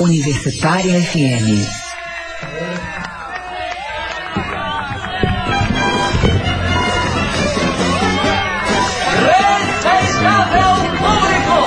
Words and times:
Universitária 0.00 0.98
FM. 0.98 1.60
Respeitável 9.60 10.74
público, 10.96 11.58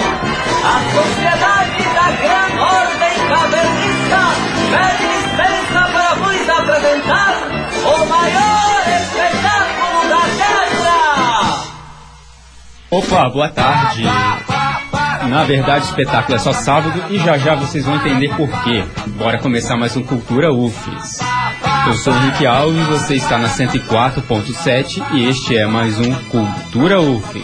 a 0.65 0.77
Sociedade 0.95 1.83
da 1.93 2.07
Gran 2.23 2.51
Ordem 2.59 3.15
Cavernista 3.29 4.21
pede 4.71 5.05
licença 5.13 5.81
para 5.93 6.11
vos 6.15 6.49
apresentar 6.49 7.33
o 7.85 8.05
maior 8.07 8.81
espetáculo 8.99 9.99
da 10.09 10.23
Terra! 10.39 11.69
Opa, 12.89 13.29
boa 13.29 13.49
tarde. 13.49 14.03
Na 15.29 15.43
verdade, 15.43 15.85
o 15.85 15.89
espetáculo 15.89 16.35
é 16.35 16.39
só 16.39 16.53
sábado 16.53 17.05
e 17.09 17.17
já 17.17 17.37
já 17.37 17.55
vocês 17.55 17.85
vão 17.85 17.95
entender 17.95 18.35
por 18.35 18.49
quê. 18.63 18.83
Bora 19.17 19.37
começar 19.37 19.77
mais 19.77 19.95
um 19.95 20.03
Cultura 20.03 20.53
UFES. 20.53 21.19
Eu 21.87 21.93
sou 21.95 22.13
o 22.13 22.17
Henrique 22.17 22.45
Alves, 22.45 22.87
você 22.87 23.15
está 23.15 23.37
na 23.37 23.49
104.7 23.49 25.03
e 25.13 25.25
este 25.25 25.57
é 25.57 25.65
mais 25.65 25.99
um 25.99 26.13
Cultura 26.25 27.01
UFES. 27.01 27.43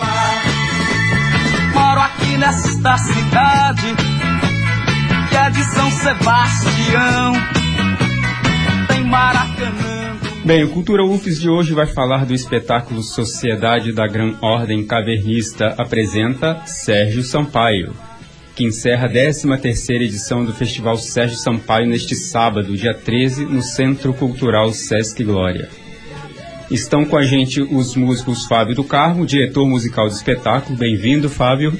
Moro 1.73 2.01
aqui 2.01 2.37
nesta 2.37 2.97
cidade 2.97 3.95
que 5.29 5.35
é 5.37 5.49
de 5.49 5.63
São 5.63 5.91
Sebastião. 5.91 7.33
Tem 8.87 9.03
Maracanã. 9.05 9.88
Bem, 10.49 10.63
o 10.63 10.69
Cultura 10.69 11.05
UFES 11.05 11.39
de 11.39 11.47
hoje 11.47 11.75
vai 11.75 11.85
falar 11.85 12.25
do 12.25 12.33
espetáculo 12.33 13.03
Sociedade 13.03 13.93
da 13.93 14.07
Gran 14.07 14.33
Ordem 14.41 14.83
Cavernista 14.83 15.75
apresenta 15.77 16.63
Sérgio 16.65 17.23
Sampaio, 17.23 17.93
que 18.55 18.63
encerra 18.63 19.05
a 19.05 19.11
13ª 19.11 20.01
edição 20.01 20.43
do 20.43 20.51
Festival 20.51 20.97
Sérgio 20.97 21.37
Sampaio 21.37 21.87
neste 21.87 22.15
sábado, 22.15 22.75
dia 22.75 22.95
13, 22.95 23.45
no 23.45 23.61
Centro 23.61 24.11
Cultural 24.11 24.73
Sesc 24.73 25.23
Glória. 25.23 25.69
Estão 26.71 27.05
com 27.05 27.15
a 27.15 27.23
gente 27.23 27.61
os 27.61 27.95
músicos 27.95 28.47
Fábio 28.47 28.73
do 28.73 28.83
Carmo, 28.83 29.27
diretor 29.27 29.67
musical 29.67 30.07
do 30.07 30.15
espetáculo. 30.15 30.75
Bem-vindo, 30.75 31.29
Fábio. 31.29 31.79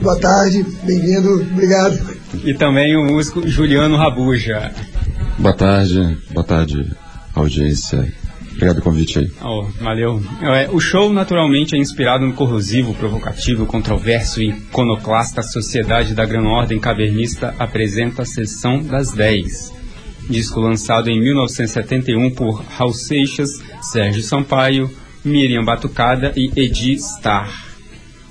Boa 0.00 0.20
tarde, 0.20 0.64
bem-vindo, 0.84 1.42
obrigado. 1.50 1.98
E 2.44 2.54
também 2.54 2.96
o 2.96 3.04
músico 3.04 3.44
Juliano 3.44 3.96
Rabuja. 3.96 4.70
Boa 5.36 5.56
tarde, 5.56 6.16
boa 6.30 6.46
tarde, 6.46 6.88
audiência. 7.34 8.12
Obrigado 8.52 8.76
pelo 8.76 8.84
convite 8.84 9.18
aí. 9.18 9.30
Oh, 9.42 9.64
valeu. 9.80 10.22
É, 10.42 10.68
o 10.70 10.78
show, 10.78 11.12
naturalmente, 11.12 11.74
é 11.74 11.78
inspirado 11.78 12.26
no 12.26 12.34
corrosivo, 12.34 12.94
provocativo, 12.94 13.66
controverso 13.66 14.42
e 14.42 14.50
iconoclasta 14.50 15.42
Sociedade 15.42 16.14
da 16.14 16.26
Gran 16.26 16.44
Ordem 16.44 16.78
Cavernista 16.78 17.54
apresenta 17.58 18.22
a 18.22 18.26
Sessão 18.26 18.82
das 18.82 19.12
10. 19.12 19.72
Disco 20.28 20.60
lançado 20.60 21.08
em 21.10 21.20
1971 21.20 22.30
por 22.34 22.62
Raul 22.62 22.92
Seixas, 22.92 23.50
Sérgio 23.80 24.22
Sampaio, 24.22 24.90
Miriam 25.24 25.64
Batucada 25.64 26.32
e 26.36 26.50
Edi 26.54 26.94
Starr. 26.94 27.72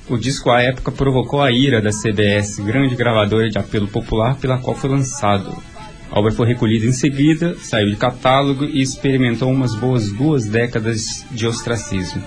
O 0.08 0.18
disco 0.18 0.50
à 0.50 0.62
época 0.62 0.92
provocou 0.92 1.42
a 1.42 1.52
ira 1.52 1.82
da 1.82 1.92
CBS, 1.92 2.60
grande 2.60 2.96
gravadora 2.96 3.50
de 3.50 3.58
apelo 3.58 3.88
popular 3.88 4.36
pela 4.36 4.58
qual 4.58 4.76
foi 4.76 4.90
lançado. 4.90 5.71
A 6.12 6.20
obra 6.20 6.32
foi 6.32 6.46
recolhida 6.46 6.86
em 6.86 6.92
seguida, 6.92 7.56
saiu 7.58 7.90
de 7.90 7.96
catálogo 7.96 8.66
e 8.66 8.82
experimentou 8.82 9.50
umas 9.50 9.74
boas 9.74 10.12
duas 10.12 10.46
décadas 10.46 11.26
de 11.32 11.48
ostracismo. 11.48 12.22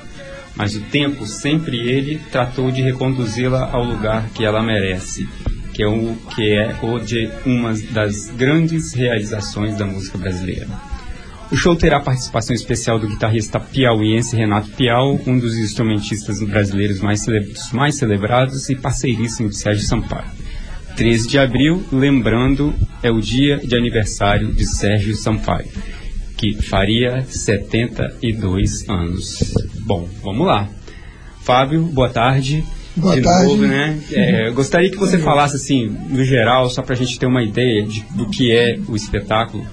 Mas 0.57 0.75
o 0.75 0.81
tempo, 0.81 1.27
sempre 1.27 1.77
ele, 1.77 2.19
tratou 2.31 2.71
de 2.71 2.81
reconduzi-la 2.81 3.71
ao 3.71 3.85
lugar 3.85 4.31
que 4.31 4.45
ela 4.45 4.62
merece, 4.62 5.29
que 5.75 5.83
é 5.83 5.87
o 5.87 6.17
que 6.35 6.53
é 6.53 6.77
o 6.83 6.99
de 6.99 7.29
uma 7.45 7.75
das 7.91 8.31
grandes 8.31 8.95
realizações 8.95 9.77
da 9.77 9.85
música 9.85 10.17
brasileira. 10.17 10.69
O 11.53 11.57
show 11.57 11.77
terá 11.77 12.01
participação 12.01 12.55
especial 12.55 12.99
do 12.99 13.07
guitarrista 13.07 13.61
piauiense 13.61 14.35
Renato 14.35 14.71
Piau, 14.71 15.21
um 15.27 15.39
dos 15.39 15.59
instrumentistas 15.59 16.41
brasileiros 16.41 17.00
mais, 17.00 17.21
cele 17.21 17.53
mais 17.73 17.97
celebrados 17.97 18.71
e 18.71 18.77
parceiríssimo 18.77 19.50
de 19.50 19.56
Sérgio 19.56 19.84
Sampaio. 19.84 20.44
13 20.97 21.28
de 21.28 21.38
abril, 21.38 21.82
lembrando, 21.93 22.72
é 23.03 23.10
o 23.10 23.21
dia 23.21 23.59
de 23.59 23.75
aniversário 23.77 24.53
de 24.53 24.65
Sérgio 24.66 25.15
Sampaio, 25.16 25.66
que 26.37 26.55
faria 26.62 27.25
72 27.28 28.88
anos. 28.88 29.55
Bom, 29.81 30.09
vamos 30.22 30.47
lá. 30.47 30.69
Fábio, 31.43 31.82
boa 31.82 32.09
tarde. 32.09 32.65
Boa 32.97 33.16
de 33.16 33.22
tarde. 33.22 33.49
novo, 33.49 33.62
né? 33.66 33.99
É, 34.12 34.50
gostaria 34.50 34.88
que 34.91 34.97
você 34.97 35.19
falasse, 35.19 35.56
assim, 35.56 35.88
no 36.09 36.22
geral, 36.25 36.71
só 36.71 36.81
para 36.81 36.94
a 36.94 36.97
gente 36.99 37.19
ter 37.19 37.26
uma 37.26 37.43
ideia 37.43 37.82
de, 37.84 38.05
do 38.15 38.28
que 38.31 38.53
é 38.53 38.78
o 38.88 38.94
espetáculo. 38.94 39.66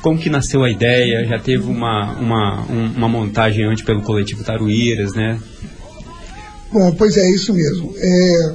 Como 0.00 0.18
que 0.18 0.30
nasceu 0.30 0.64
a 0.64 0.70
ideia? 0.70 1.26
Já 1.26 1.38
teve 1.38 1.64
uma, 1.64 2.12
uma, 2.12 2.62
um- 2.70 2.92
uma 2.96 3.08
montagem 3.08 3.64
antes 3.64 3.84
pelo 3.84 4.00
coletivo 4.02 4.42
Taruíras, 4.42 5.12
né? 5.14 5.38
Bom, 6.72 6.94
pois 6.94 7.16
é, 7.16 7.28
isso 7.30 7.52
mesmo. 7.52 7.92
É, 7.98 8.54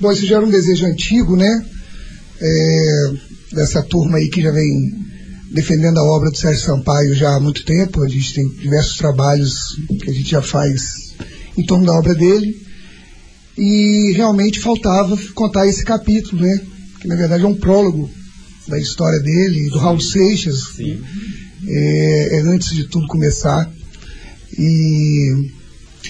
bom, 0.00 0.12
isso 0.12 0.26
já 0.26 0.36
era 0.36 0.46
um 0.46 0.50
desejo 0.50 0.86
antigo, 0.86 1.36
né? 1.36 1.66
É, 2.40 3.12
dessa 3.52 3.82
turma 3.82 4.18
aí 4.18 4.28
que 4.28 4.42
já 4.42 4.50
vem 4.50 5.06
defendendo 5.50 5.98
a 5.98 6.04
obra 6.04 6.30
do 6.30 6.36
Sérgio 6.36 6.64
Sampaio 6.64 7.14
já 7.14 7.34
há 7.34 7.40
muito 7.40 7.64
tempo. 7.64 8.02
A 8.02 8.08
gente 8.08 8.34
tem 8.34 8.48
diversos 8.48 8.96
trabalhos 8.96 9.76
que 10.02 10.10
a 10.10 10.12
gente 10.12 10.30
já 10.30 10.42
faz 10.42 11.14
em 11.56 11.64
torno 11.64 11.86
da 11.86 11.92
obra 11.92 12.14
dele. 12.14 12.64
E 13.56 14.12
realmente 14.14 14.60
faltava 14.60 15.16
contar 15.34 15.66
esse 15.66 15.84
capítulo, 15.84 16.42
né? 16.42 16.60
Que 17.00 17.08
na 17.08 17.16
verdade 17.16 17.44
é 17.44 17.46
um 17.46 17.54
prólogo 17.54 18.10
da 18.68 18.78
história 18.78 19.18
dele, 19.20 19.70
do 19.70 19.78
Raul 19.78 20.00
Seixas. 20.00 20.74
Sim. 20.76 21.00
é, 21.66 22.36
é 22.36 22.40
antes 22.42 22.74
de 22.74 22.84
tudo 22.84 23.06
começar. 23.06 23.70
E, 24.58 25.50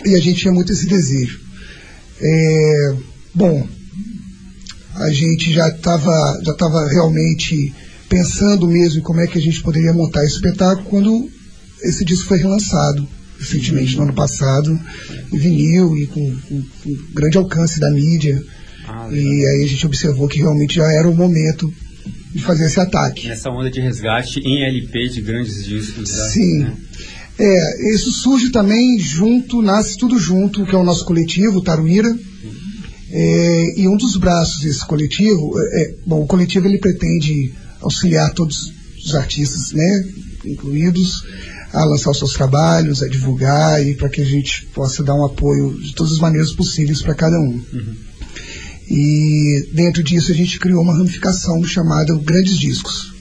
e 0.05 0.15
a 0.15 0.21
gente 0.21 0.41
tinha 0.41 0.53
muito 0.53 0.73
esse 0.73 0.87
desejo. 0.87 1.41
É, 2.21 2.97
bom, 3.35 3.67
a 4.97 5.11
gente 5.13 5.53
já 5.53 5.69
estava 5.69 6.41
já 6.45 6.55
tava 6.55 6.87
realmente 6.89 7.73
pensando 8.09 8.67
mesmo 8.69 9.01
em 9.01 9.03
como 9.03 9.21
é 9.21 9.27
que 9.27 9.39
a 9.39 9.41
gente 9.41 9.61
poderia 9.63 9.93
montar 9.93 10.25
esse 10.25 10.35
espetáculo 10.37 10.87
quando 10.89 11.29
esse 11.83 12.05
disco 12.05 12.27
foi 12.29 12.39
relançado 12.39 13.07
recentemente 13.39 13.97
no 13.97 14.05
ano 14.05 14.15
passado 14.15 14.79
em 15.33 15.39
vinil 15.39 15.97
e 15.99 16.07
com, 16.07 16.37
com- 16.49 16.63
com 16.83 16.97
grande 17.15 17.37
alcance 17.37 17.79
da 17.81 17.91
mídia 17.91 18.43
Ah, 18.89 19.09
e 19.11 19.19
aí 19.47 19.65
a 19.65 19.67
gente 19.69 19.85
observou 19.87 20.29
que 20.29 20.39
realmente 20.39 20.77
já 20.77 20.87
era 20.93 21.09
o 21.09 21.15
momento 21.15 21.71
de 22.33 22.41
fazer 22.43 22.67
esse 22.67 22.79
ataque. 22.79 23.27
Nessa 23.29 23.51
onda 23.51 23.69
de 23.71 23.81
resgate 23.81 24.39
em 24.41 24.63
LP 24.63 25.09
de 25.09 25.21
grandes 25.23 25.65
discos. 25.65 26.11
né? 26.17 26.29
Sim. 26.29 26.59
Né? 26.61 26.73
É, 27.39 27.95
isso 27.95 28.13
surge 28.13 28.51
também 28.51 28.99
junto, 28.99 29.61
nasce 29.61 29.97
tudo 29.99 30.19
junto, 30.19 30.65
que 30.65 30.75
é 30.75 30.79
o 30.79 30.85
nosso 30.85 31.05
coletivo, 31.05 31.59
o 31.59 31.63
Taruíra. 31.63 32.09
É, 33.19 33.81
e 33.81 33.89
um 33.89 33.97
dos 33.97 34.19
braços 34.19 34.61
desse 34.61 34.87
coletivo, 34.87 35.59
é, 35.59 35.83
é, 35.83 35.95
bom, 36.05 36.23
o 36.23 36.27
coletivo 36.27 36.69
ele 36.69 36.77
pretende 36.77 37.51
auxiliar 37.81 38.31
todos 38.35 38.71
os 39.03 39.15
artistas, 39.15 39.73
né, 39.73 40.05
incluídos, 40.45 41.25
a 41.73 41.83
lançar 41.87 42.11
os 42.11 42.19
seus 42.19 42.35
trabalhos, 42.35 43.03
a 43.03 43.09
divulgar 43.09 43.83
e 43.83 43.95
para 43.95 44.11
que 44.11 44.21
a 44.21 44.25
gente 44.25 44.67
possa 44.67 45.03
dar 45.03 45.15
um 45.15 45.25
apoio 45.25 45.81
de 45.81 45.95
todas 45.95 46.13
as 46.13 46.19
maneiras 46.19 46.53
possíveis 46.53 47.01
para 47.01 47.15
cada 47.15 47.39
um. 47.41 47.59
E 48.87 49.67
dentro 49.73 50.03
disso 50.03 50.31
a 50.31 50.35
gente 50.35 50.61
criou 50.61 50.83
uma 50.83 50.95
ramificação 50.95 51.65
chamada 51.65 52.15
Grandes 52.17 52.59
Discos. 52.59 53.16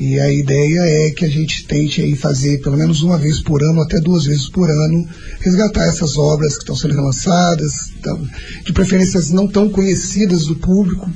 E 0.00 0.18
a 0.20 0.32
ideia 0.32 0.80
é 0.80 1.10
que 1.10 1.24
a 1.24 1.28
gente 1.28 1.66
tente 1.66 2.00
aí 2.00 2.14
fazer 2.14 2.60
pelo 2.60 2.76
menos 2.76 3.02
uma 3.02 3.18
vez 3.18 3.40
por 3.40 3.62
ano, 3.62 3.82
até 3.82 4.00
duas 4.00 4.24
vezes 4.24 4.48
por 4.48 4.70
ano, 4.70 5.08
resgatar 5.40 5.86
essas 5.86 6.16
obras 6.16 6.54
que 6.54 6.62
estão 6.62 6.76
sendo 6.76 6.94
relançadas, 6.94 7.72
de 8.64 8.72
preferências 8.72 9.30
não 9.30 9.48
tão 9.48 9.68
conhecidas 9.68 10.46
do 10.46 10.54
público, 10.56 11.10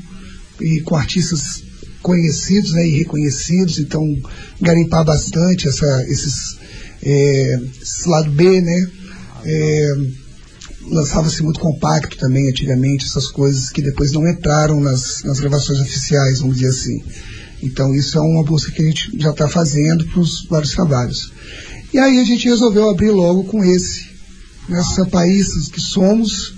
e 0.60 0.81
com 0.81 0.97
artistas 0.97 1.62
conhecidos 2.03 2.73
né, 2.73 2.87
e 2.87 2.99
reconhecidos, 2.99 3.79
então 3.79 4.05
garimpar 4.61 5.05
bastante 5.05 5.69
essa, 5.69 6.05
esses, 6.08 6.58
é, 7.02 7.61
lado 8.06 8.31
B, 8.31 8.61
né? 8.61 8.90
É, 9.44 9.94
lançava-se 10.90 11.43
muito 11.43 11.61
compacto 11.61 12.17
também 12.19 12.49
antigamente, 12.49 13.06
essas 13.06 13.28
coisas 13.28 13.70
que 13.70 13.81
depois 13.81 14.12
não 14.12 14.28
entraram 14.28 14.81
nas, 14.81 15.23
nas 15.23 15.38
gravações 15.38 15.81
oficiais, 15.81 16.40
vamos 16.40 16.56
dizer 16.56 16.70
assim. 16.70 17.02
Então 17.62 17.94
isso 17.94 18.19
é 18.19 18.20
uma 18.20 18.43
busca 18.43 18.73
que 18.73 18.82
a 18.82 18.87
gente 18.87 19.19
já 19.19 19.31
está 19.31 19.49
fazendo 19.49 20.05
para 20.06 20.20
os 20.20 20.47
vários 20.47 20.73
trabalhos. 20.73 21.32
E 21.93 21.99
aí 21.99 22.19
a 22.19 22.25
gente 22.25 22.49
resolveu 22.49 22.88
abrir 22.88 23.11
logo 23.11 23.44
com 23.44 23.62
esse. 23.62 24.11
Nós 24.69 24.94
sampaístas 24.94 25.69
que 25.69 25.81
somos, 25.81 26.55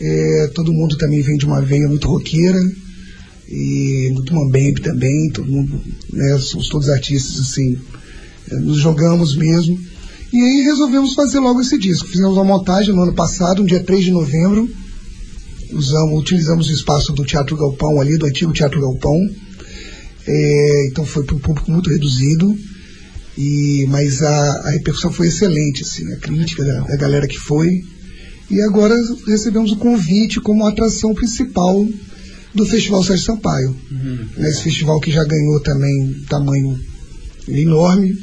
é, 0.00 0.50
todo 0.54 0.72
mundo 0.72 0.96
também 0.96 1.20
vem 1.22 1.36
de 1.36 1.44
uma 1.44 1.60
veia 1.60 1.88
muito 1.88 2.08
roqueira, 2.08 2.60
e 3.50 4.10
muito 4.12 4.32
mambembe 4.32 4.80
também, 4.80 5.28
todo 5.30 5.50
mundo, 5.50 5.82
né, 6.12 6.38
somos 6.38 6.68
todos 6.68 6.88
artistas 6.88 7.40
assim, 7.40 7.76
é, 8.48 8.54
nos 8.60 8.78
jogamos 8.78 9.34
mesmo. 9.34 9.76
E 10.32 10.36
aí 10.36 10.62
resolvemos 10.62 11.14
fazer 11.14 11.40
logo 11.40 11.60
esse 11.60 11.76
disco. 11.76 12.06
Fizemos 12.06 12.34
uma 12.34 12.44
montagem 12.44 12.94
no 12.94 13.02
ano 13.02 13.12
passado, 13.12 13.62
no 13.62 13.68
dia 13.68 13.82
3 13.82 14.04
de 14.04 14.12
novembro. 14.12 14.70
Usamos, 15.72 16.20
utilizamos 16.20 16.68
o 16.68 16.72
espaço 16.72 17.12
do 17.12 17.24
Teatro 17.24 17.56
Galpão 17.56 18.00
ali, 18.00 18.16
do 18.16 18.26
antigo 18.26 18.52
Teatro 18.52 18.80
Galpão. 18.80 19.18
É, 20.26 20.86
então 20.86 21.04
foi 21.04 21.24
para 21.24 21.36
um 21.36 21.40
público 21.40 21.70
muito 21.70 21.90
reduzido, 21.90 22.56
e, 23.36 23.86
mas 23.88 24.22
a, 24.22 24.52
a 24.64 24.70
repercussão 24.70 25.12
foi 25.12 25.28
excelente, 25.28 25.82
assim, 25.82 26.12
a 26.12 26.16
crítica 26.16 26.64
da, 26.64 26.80
da 26.80 26.96
galera 26.96 27.26
que 27.26 27.38
foi. 27.38 27.82
E 28.50 28.60
agora 28.60 28.94
recebemos 29.26 29.70
o 29.72 29.76
convite 29.76 30.40
como 30.40 30.66
atração 30.66 31.14
principal 31.14 31.88
do 32.54 32.66
Festival 32.66 33.02
Sérgio 33.04 33.26
Sampaio. 33.26 33.76
Uhum. 33.90 34.28
Esse 34.38 34.62
festival 34.62 35.00
que 35.00 35.12
já 35.12 35.24
ganhou 35.24 35.60
também 35.60 36.14
tamanho 36.28 36.78
enorme, 37.48 38.16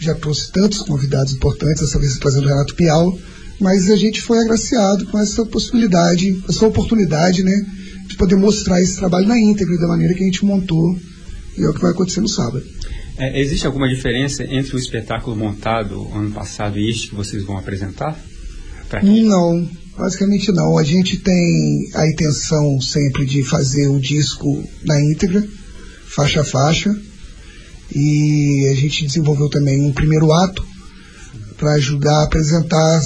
já 0.00 0.14
trouxe 0.14 0.50
tantos 0.52 0.80
convidados 0.82 1.32
importantes, 1.32 1.80
dessa 1.80 1.98
vez 1.98 2.18
trazendo 2.18 2.46
o 2.46 2.48
Renato 2.48 2.74
Pial, 2.74 3.18
mas 3.60 3.90
a 3.90 3.96
gente 3.96 4.20
foi 4.20 4.38
agraciado 4.38 5.06
com 5.06 5.18
essa 5.18 5.44
possibilidade, 5.44 6.42
essa 6.48 6.66
oportunidade, 6.66 7.42
né, 7.42 7.66
de 8.06 8.16
poder 8.16 8.36
mostrar 8.36 8.80
esse 8.80 8.96
trabalho 8.96 9.26
na 9.26 9.38
íntegra, 9.38 9.76
da 9.78 9.88
maneira 9.88 10.14
que 10.14 10.22
a 10.22 10.26
gente 10.26 10.44
montou, 10.44 10.98
e 11.58 11.64
é 11.64 11.68
o 11.68 11.74
que 11.74 11.80
vai 11.80 11.90
acontecer 11.90 12.20
no 12.20 12.28
sábado. 12.28 12.64
É, 13.16 13.40
existe 13.40 13.66
alguma 13.66 13.88
diferença 13.88 14.44
entre 14.44 14.76
o 14.76 14.78
espetáculo 14.78 15.36
montado 15.36 16.08
ano 16.14 16.30
passado 16.30 16.78
e 16.78 16.88
este 16.88 17.08
que 17.08 17.16
vocês 17.16 17.42
vão 17.42 17.58
apresentar? 17.58 18.18
Não, 19.26 19.68
basicamente 19.96 20.52
não. 20.52 20.78
A 20.78 20.84
gente 20.84 21.18
tem 21.18 21.90
a 21.94 22.06
intenção 22.06 22.80
sempre 22.80 23.26
de 23.26 23.42
fazer 23.42 23.88
o 23.88 23.98
disco 23.98 24.64
na 24.84 25.00
íntegra, 25.00 25.46
faixa 26.06 26.42
a 26.42 26.44
faixa, 26.44 26.96
e 27.94 28.68
a 28.70 28.74
gente 28.74 29.06
desenvolveu 29.06 29.48
também 29.48 29.82
um 29.82 29.92
primeiro 29.92 30.32
ato 30.32 30.64
para 31.56 31.72
ajudar 31.72 32.20
a 32.20 32.24
apresentar 32.24 33.02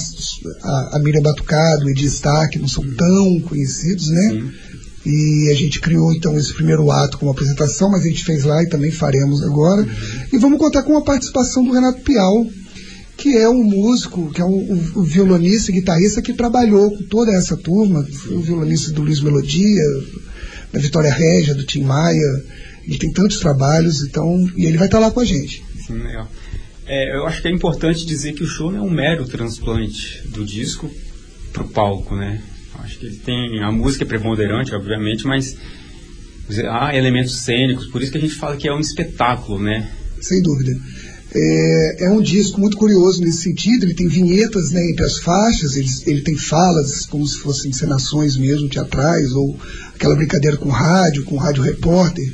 a, 0.61 0.97
a 0.97 0.99
Miriam 0.99 1.23
Batucado, 1.23 1.85
o 1.85 1.89
Edi 1.89 2.07
Star, 2.07 2.49
que 2.49 2.59
não 2.59 2.67
são 2.67 2.87
tão 2.93 3.41
conhecidos, 3.41 4.09
né? 4.09 4.29
Sim. 4.29 4.51
E 5.05 5.49
a 5.51 5.55
gente 5.55 5.81
criou 5.81 6.13
então 6.13 6.37
esse 6.37 6.53
primeiro 6.53 6.89
ato 6.89 7.17
como 7.17 7.31
apresentação, 7.31 7.91
mas 7.91 8.03
a 8.03 8.07
gente 8.07 8.23
fez 8.23 8.45
lá 8.45 8.63
e 8.63 8.69
também 8.69 8.89
faremos 8.89 9.43
agora. 9.43 9.85
E 10.31 10.37
vamos 10.37 10.57
contar 10.57 10.83
com 10.83 10.97
a 10.97 11.03
participação 11.03 11.63
do 11.63 11.73
Renato 11.73 12.01
Pial, 12.01 12.47
que 13.17 13.35
é 13.35 13.49
um 13.49 13.63
músico, 13.63 14.31
que 14.31 14.39
é 14.39 14.45
um, 14.45 14.71
um, 14.95 15.03
violonista 15.03 15.71
e 15.71 15.75
guitarrista 15.75 16.21
que 16.21 16.33
trabalhou 16.33 16.89
com 16.91 17.03
toda 17.03 17.33
essa 17.33 17.57
turma, 17.57 18.05
o 18.31 18.39
violonista 18.39 18.91
do 18.93 19.01
Luiz 19.01 19.19
Melodia, 19.19 19.83
da 20.71 20.79
Vitória 20.79 21.11
Régia, 21.11 21.53
do 21.53 21.65
Tim 21.65 21.83
Maia. 21.83 22.43
Ele 22.85 22.97
tem 22.97 23.11
tantos 23.11 23.39
trabalhos, 23.39 24.01
então, 24.03 24.49
e 24.55 24.65
ele 24.65 24.77
vai 24.77 24.87
estar 24.87 24.99
lá 24.99 25.11
com 25.11 25.19
a 25.19 25.25
gente. 25.25 25.63
Sim, 25.85 25.95
legal. 25.95 26.29
É, 26.85 27.15
eu 27.15 27.25
acho 27.25 27.41
que 27.41 27.47
é 27.47 27.51
importante 27.51 28.05
dizer 28.05 28.33
que 28.33 28.43
o 28.43 28.47
show 28.47 28.71
não 28.71 28.79
é 28.79 28.81
um 28.81 28.91
mero 28.91 29.25
transplante 29.25 30.21
do 30.27 30.45
disco 30.45 30.89
para 31.51 31.63
o 31.63 31.69
palco, 31.69 32.15
né? 32.15 32.41
Que 33.09 33.17
tem 33.17 33.61
a 33.61 33.71
música 33.71 34.05
é 34.05 34.07
preponderante, 34.07 34.73
obviamente, 34.73 35.27
mas 35.27 35.57
há 36.69 36.95
elementos 36.95 37.41
cênicos, 37.41 37.87
por 37.87 38.01
isso 38.01 38.11
que 38.11 38.17
a 38.17 38.21
gente 38.21 38.35
fala 38.35 38.55
que 38.55 38.67
é 38.67 38.73
um 38.73 38.79
espetáculo, 38.79 39.61
né? 39.61 39.91
Sem 40.21 40.41
dúvida. 40.41 40.71
É, 41.35 42.05
é 42.05 42.09
um 42.09 42.21
disco 42.21 42.61
muito 42.61 42.77
curioso 42.77 43.19
nesse 43.21 43.41
sentido, 43.41 43.83
ele 43.83 43.93
tem 43.93 44.07
vinhetas 44.07 44.71
né, 44.71 44.87
entre 44.89 45.03
as 45.03 45.17
faixas, 45.17 45.75
ele, 45.75 45.89
ele 46.05 46.21
tem 46.21 46.37
falas 46.37 47.05
como 47.07 47.27
se 47.27 47.39
fossem 47.39 47.71
encenações 47.71 48.37
mesmo, 48.37 48.69
teatrais, 48.69 49.31
ou 49.31 49.59
aquela 49.95 50.15
brincadeira 50.15 50.55
com 50.55 50.69
rádio, 50.69 51.25
com 51.25 51.35
rádio 51.35 51.63
repórter, 51.63 52.31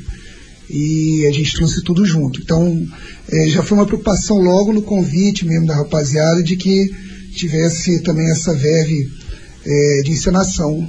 e 0.68 1.26
a 1.26 1.32
gente 1.32 1.54
trouxe 1.54 1.82
tudo 1.82 2.04
junto. 2.04 2.40
Então, 2.40 2.86
é, 3.28 3.48
já 3.48 3.62
foi 3.62 3.76
uma 3.78 3.86
preocupação 3.86 4.38
logo 4.38 4.72
no 4.72 4.82
convite 4.82 5.44
mesmo 5.44 5.66
da 5.66 5.74
rapaziada 5.74 6.42
de 6.42 6.56
que 6.56 6.94
tivesse 7.34 8.02
também 8.02 8.30
essa 8.30 8.54
verve 8.54 9.08
é, 9.70 10.02
de 10.02 10.10
encenação, 10.10 10.88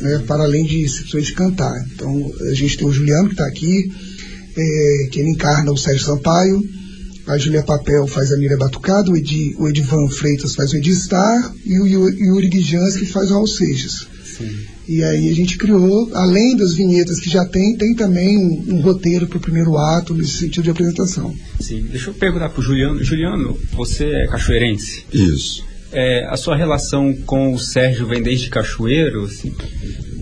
né, 0.00 0.22
para 0.26 0.44
além 0.44 0.64
de 0.64 0.88
simplesmente 0.88 1.34
cantar. 1.34 1.74
Então, 1.94 2.32
a 2.50 2.54
gente 2.54 2.78
tem 2.78 2.86
o 2.86 2.92
Juliano 2.92 3.28
que 3.28 3.34
está 3.34 3.46
aqui, 3.46 3.92
é, 4.56 5.08
que 5.10 5.20
ele 5.20 5.30
encarna 5.30 5.70
o 5.70 5.76
Sérgio 5.76 6.06
Sampaio, 6.06 6.62
a 7.26 7.38
Julia 7.38 7.62
Papel 7.62 8.06
faz 8.06 8.32
a 8.32 8.36
Miriam 8.36 8.58
Batucado, 8.58 9.12
o, 9.12 9.16
Edi, 9.16 9.54
o 9.58 9.68
Edivan 9.68 10.08
Freitas 10.08 10.54
faz 10.54 10.72
o 10.72 10.76
Edistar 10.76 11.54
e 11.64 11.78
o 11.78 11.86
Yuri 11.86 12.48
Guijans 12.48 12.96
faz 13.10 13.30
o 13.30 13.34
Raul 13.34 13.46
Seixas. 13.46 14.08
Sim. 14.24 14.50
E 14.88 15.04
aí 15.04 15.30
a 15.30 15.34
gente 15.34 15.56
criou, 15.56 16.10
além 16.14 16.56
das 16.56 16.74
vinhetas 16.74 17.20
que 17.20 17.30
já 17.30 17.44
tem, 17.44 17.76
tem 17.76 17.94
também 17.94 18.36
um, 18.36 18.74
um 18.74 18.80
roteiro 18.80 19.28
para 19.28 19.38
o 19.38 19.40
primeiro 19.40 19.76
ato, 19.78 20.14
nesse 20.14 20.38
sentido 20.38 20.64
de 20.64 20.70
apresentação. 20.70 21.32
Sim, 21.60 21.86
deixa 21.90 22.10
eu 22.10 22.14
perguntar 22.14 22.48
para 22.48 22.60
o 22.60 22.62
Juliano. 22.62 23.02
Juliano, 23.04 23.56
você 23.72 24.04
é 24.04 24.26
cachoeirense? 24.26 25.04
Isso. 25.12 25.64
É, 25.92 26.26
a 26.26 26.36
sua 26.36 26.56
relação 26.56 27.14
com 27.26 27.52
o 27.52 27.58
Sérgio 27.58 28.06
vem 28.06 28.22
desde 28.22 28.48
Cachoeiro? 28.48 29.24
Assim? 29.24 29.54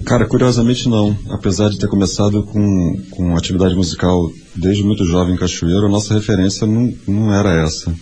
Cara, 0.04 0.26
curiosamente 0.26 0.88
não. 0.88 1.16
Apesar 1.30 1.70
de 1.70 1.78
ter 1.78 1.88
começado 1.88 2.42
com, 2.42 3.00
com 3.10 3.36
atividade 3.36 3.74
musical 3.74 4.30
desde 4.54 4.82
muito 4.82 5.04
jovem 5.04 5.34
em 5.34 5.38
Cachoeiro, 5.38 5.86
a 5.86 5.88
nossa 5.88 6.12
referência 6.14 6.66
não, 6.66 6.92
não 7.06 7.32
era 7.32 7.62
essa. 7.62 7.94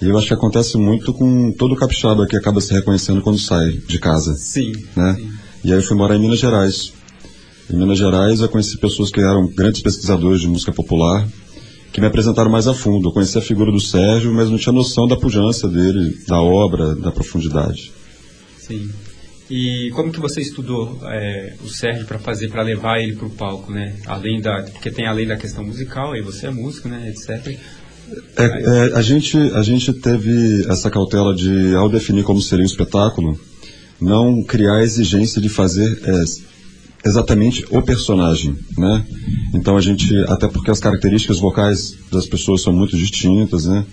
E 0.00 0.08
eu 0.08 0.16
acho 0.16 0.28
que 0.28 0.34
acontece 0.34 0.76
muito 0.76 1.12
com 1.12 1.52
todo 1.52 1.74
capixaba 1.74 2.26
que 2.26 2.36
acaba 2.36 2.60
se 2.60 2.72
reconhecendo 2.72 3.22
quando 3.22 3.38
sai 3.38 3.72
de 3.72 3.98
casa. 3.98 4.34
Sim. 4.34 4.72
Né? 4.94 5.14
Sim. 5.14 5.30
E 5.64 5.72
aí 5.72 5.78
eu 5.78 5.82
fui 5.82 5.96
morar 5.96 6.14
em 6.14 6.20
Minas 6.20 6.38
Gerais. 6.38 6.92
Em 7.68 7.76
Minas 7.76 7.98
Gerais 7.98 8.40
eu 8.40 8.48
conheci 8.48 8.78
pessoas 8.78 9.10
que 9.10 9.20
eram 9.20 9.48
grandes 9.48 9.82
pesquisadores 9.82 10.40
de 10.40 10.48
música 10.48 10.70
popular 10.70 11.26
que 11.96 12.00
me 12.02 12.08
apresentaram 12.08 12.50
mais 12.50 12.68
a 12.68 12.74
fundo. 12.74 13.08
Eu 13.08 13.12
conheci 13.12 13.38
a 13.38 13.40
figura 13.40 13.72
do 13.72 13.80
Sérgio, 13.80 14.30
mas 14.30 14.50
não 14.50 14.58
tinha 14.58 14.70
noção 14.70 15.08
da 15.08 15.16
pujança 15.16 15.66
dele, 15.66 16.14
da 16.28 16.38
obra, 16.38 16.94
da 16.94 17.10
profundidade. 17.10 17.90
Sim. 18.58 18.90
E 19.48 19.90
como 19.94 20.12
que 20.12 20.20
você 20.20 20.42
estudou 20.42 21.00
é, 21.04 21.54
o 21.64 21.68
Sérgio 21.70 22.04
para 22.04 22.18
fazer, 22.18 22.50
para 22.50 22.60
levar 22.60 23.00
ele 23.00 23.16
para 23.16 23.26
o 23.26 23.30
palco, 23.30 23.72
né? 23.72 23.96
Além 24.04 24.42
da, 24.42 24.64
porque 24.64 24.90
tem 24.90 25.06
além 25.06 25.26
da 25.26 25.38
questão 25.38 25.64
musical, 25.64 26.12
aí 26.12 26.20
você 26.20 26.48
é 26.48 26.50
músico, 26.50 26.86
né, 26.86 27.08
etc. 27.08 27.58
É, 28.36 28.44
é, 28.44 28.94
a 28.94 29.00
gente 29.00 29.38
a 29.54 29.62
gente 29.62 29.90
teve 29.94 30.66
essa 30.68 30.90
cautela 30.90 31.34
de, 31.34 31.74
ao 31.74 31.88
definir 31.88 32.24
como 32.24 32.42
seria 32.42 32.64
o 32.64 32.68
espetáculo, 32.68 33.40
não 33.98 34.44
criar 34.44 34.80
a 34.80 34.82
exigência 34.82 35.40
de 35.40 35.48
fazer 35.48 35.98
é, 36.04 36.24
exatamente 37.06 37.64
o 37.70 37.80
personagem, 37.82 38.56
né? 38.76 39.06
Então 39.54 39.76
a 39.76 39.80
gente, 39.80 40.12
até 40.28 40.48
porque 40.48 40.70
as 40.70 40.80
características 40.80 41.38
vocais 41.38 41.96
das 42.10 42.26
pessoas 42.26 42.62
são 42.62 42.72
muito 42.72 42.96
distintas, 42.96 43.66
né? 43.66 43.84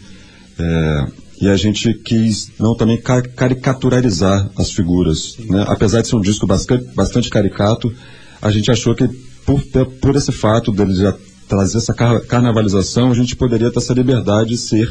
É, 0.57 1.07
e 1.41 1.47
a 1.47 1.55
gente 1.55 1.93
quis 1.93 2.51
não 2.59 2.75
também 2.75 3.01
caricaturizar 3.01 4.49
as 4.57 4.71
figuras, 4.71 5.37
né? 5.49 5.65
Apesar 5.67 6.01
de 6.01 6.07
ser 6.07 6.15
um 6.15 6.21
disco 6.21 6.47
bastante, 6.47 6.85
bastante 6.95 7.29
caricato, 7.29 7.93
a 8.41 8.51
gente 8.51 8.71
achou 8.71 8.95
que 8.95 9.07
por, 9.45 9.61
por 10.01 10.15
esse 10.15 10.31
fato 10.31 10.71
dele 10.71 10.95
já 10.95 11.15
trazer 11.47 11.77
essa 11.77 11.93
car 11.93 12.19
carnavalização, 12.21 13.11
a 13.11 13.15
gente 13.15 13.35
poderia 13.35 13.69
ter 13.71 13.79
essa 13.79 13.93
liberdade 13.93 14.49
de 14.49 14.57
ser 14.57 14.89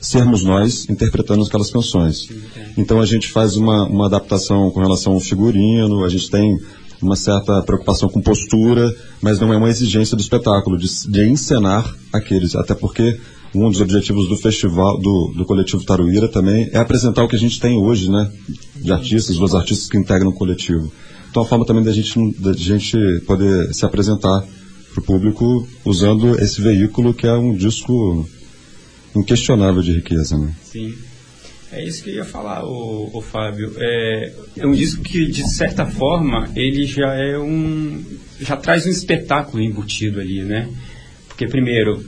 sermos 0.00 0.42
nós 0.42 0.88
interpretando 0.90 1.44
aquelas 1.44 1.70
canções. 1.70 2.28
Então 2.76 3.00
a 3.00 3.06
gente 3.06 3.28
faz 3.28 3.56
uma, 3.56 3.84
uma 3.84 4.06
adaptação 4.06 4.70
com 4.70 4.80
relação 4.80 5.12
ao 5.12 5.20
figurino, 5.20 6.04
a 6.04 6.08
gente 6.08 6.28
tem 6.28 6.58
uma 7.02 7.16
certa 7.16 7.62
preocupação 7.62 8.08
com 8.08 8.20
postura, 8.20 8.94
mas 9.20 9.40
não 9.40 9.52
é 9.52 9.56
uma 9.56 9.68
exigência 9.68 10.16
do 10.16 10.20
espetáculo, 10.20 10.78
de, 10.78 10.88
de 11.08 11.28
encenar 11.28 11.94
aqueles. 12.12 12.54
Até 12.54 12.74
porque 12.74 13.18
um 13.54 13.68
dos 13.68 13.80
objetivos 13.80 14.28
do 14.28 14.36
festival, 14.36 14.98
do, 14.98 15.34
do 15.36 15.44
coletivo 15.44 15.84
Taruíra 15.84 16.28
também 16.28 16.70
é 16.72 16.78
apresentar 16.78 17.22
o 17.22 17.28
que 17.28 17.36
a 17.36 17.38
gente 17.38 17.60
tem 17.60 17.76
hoje, 17.76 18.10
né? 18.10 18.30
De 18.76 18.92
artistas, 18.92 19.36
dos 19.36 19.54
artistas 19.54 19.88
que 19.88 19.98
integram 19.98 20.30
o 20.30 20.34
coletivo. 20.34 20.90
Então, 21.30 21.42
a 21.42 21.46
forma 21.46 21.64
também 21.64 21.82
da 21.82 21.92
gente, 21.92 22.18
da 22.38 22.52
gente 22.52 22.96
poder 23.26 23.72
se 23.74 23.84
apresentar 23.84 24.44
para 24.92 25.00
o 25.00 25.02
público 25.02 25.66
usando 25.84 26.38
esse 26.40 26.60
veículo 26.60 27.14
que 27.14 27.26
é 27.26 27.32
um 27.32 27.54
disco 27.54 28.28
inquestionável 29.16 29.82
de 29.82 29.92
riqueza, 29.92 30.36
né? 30.36 30.54
Sim. 30.62 30.94
É 31.72 31.82
isso 31.82 32.02
que 32.02 32.10
eu 32.10 32.16
ia 32.16 32.24
falar, 32.24 32.64
o, 32.64 33.10
o 33.14 33.22
Fábio. 33.22 33.72
É, 33.78 34.32
é 34.58 34.66
um 34.66 34.72
disco 34.72 35.02
que, 35.02 35.26
de 35.26 35.48
certa 35.48 35.86
forma, 35.86 36.50
ele 36.54 36.84
já 36.84 37.14
é 37.14 37.38
um. 37.38 38.04
já 38.38 38.56
traz 38.56 38.84
um 38.84 38.90
espetáculo 38.90 39.62
embutido 39.62 40.20
ali, 40.20 40.42
né? 40.44 40.68
Porque, 41.26 41.46
primeiro, 41.46 42.04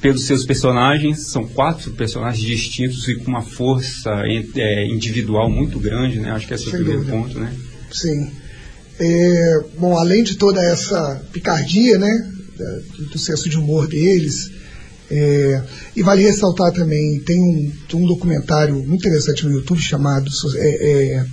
pelos 0.00 0.24
seus 0.24 0.46
personagens, 0.46 1.26
são 1.26 1.46
quatro 1.46 1.92
personagens 1.92 2.42
distintos 2.42 3.06
e 3.08 3.16
com 3.16 3.30
uma 3.30 3.42
força 3.42 4.22
é, 4.56 4.86
individual 4.86 5.50
muito 5.50 5.78
grande, 5.78 6.18
né? 6.18 6.30
Acho 6.30 6.46
que 6.46 6.54
esse 6.54 6.64
é 6.64 6.68
o 6.68 6.72
primeiro 6.72 7.04
ponto, 7.04 7.38
né? 7.38 7.54
Sim. 7.92 8.30
É, 8.98 9.64
bom, 9.78 9.98
além 9.98 10.24
de 10.24 10.36
toda 10.36 10.62
essa 10.62 11.22
picardia, 11.30 11.98
né? 11.98 12.32
Do 13.12 13.18
senso 13.18 13.50
de 13.50 13.56
humor 13.58 13.86
deles, 13.86 14.50
é, 15.10 15.62
e 15.96 16.02
vale 16.02 16.22
ressaltar 16.22 16.70
também, 16.72 17.18
tem 17.20 17.40
um, 17.40 17.72
um, 17.94 18.06
documentário 18.06 18.74
muito 18.76 19.00
interessante 19.06 19.46
no 19.46 19.52
YouTube 19.52 19.80
chamado. 19.80 20.30
É, 20.56 20.90
é, 20.90 21.26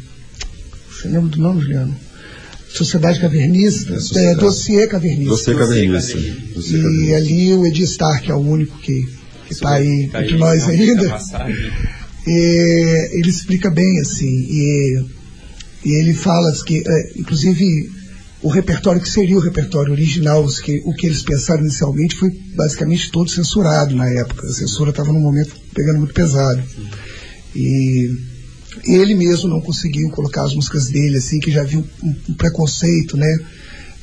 você 0.89 1.10
lembra 1.10 1.29
do 1.29 1.41
nome, 1.41 1.62
Juliano? 1.62 1.96
Sociedade 2.70 3.20
Cavernista, 3.20 3.94
é, 3.94 4.00
Sociedade. 4.00 4.38
É, 4.38 4.41
Dossiê 4.41 4.88
Cavernista. 4.88 5.29
Dossiê 5.29 5.55
Cavernista. 5.55 6.17
E 6.17 7.13
ali 7.13 7.53
o 7.53 7.65
Edi 7.65 7.84
Stark 7.84 8.29
é 8.29 8.34
o 8.34 8.39
único 8.39 8.77
que 8.79 9.08
está 9.50 9.75
aí 9.75 10.10
tá 10.10 10.24
entre 10.24 10.38
nós 10.38 10.67
ainda. 10.67 11.17
ele 12.25 13.29
explica 13.29 13.70
bem 13.70 14.00
assim, 14.00 14.25
e, 14.25 15.05
e 15.86 16.00
ele 16.00 16.13
fala 16.13 16.51
que, 16.65 16.82
é, 16.86 17.20
inclusive, 17.20 17.91
o 18.46 18.50
repertório 18.50 19.02
que 19.02 19.10
seria 19.10 19.36
o 19.36 19.42
repertório 19.42 19.92
original, 19.92 20.46
o 20.46 20.62
que, 20.62 20.80
o 20.86 20.94
que 20.94 21.08
eles 21.08 21.24
pensaram 21.24 21.62
inicialmente 21.62 22.16
foi 22.16 22.30
basicamente 22.56 23.10
todo 23.10 23.28
censurado 23.28 23.96
na 23.96 24.08
época. 24.08 24.46
A 24.46 24.54
censura 24.54 24.92
estava 24.92 25.12
num 25.12 25.20
momento 25.20 25.56
pegando 25.74 25.98
muito 25.98 26.14
pesado. 26.14 26.62
E 27.56 28.08
ele 28.84 29.16
mesmo 29.16 29.50
não 29.50 29.60
conseguiu 29.60 30.12
colocar 30.12 30.44
as 30.44 30.54
músicas 30.54 30.90
dele, 30.90 31.18
assim, 31.18 31.40
que 31.40 31.50
já 31.50 31.62
havia 31.62 31.80
um, 31.80 32.16
um 32.30 32.34
preconceito, 32.36 33.18
né? 33.18 33.36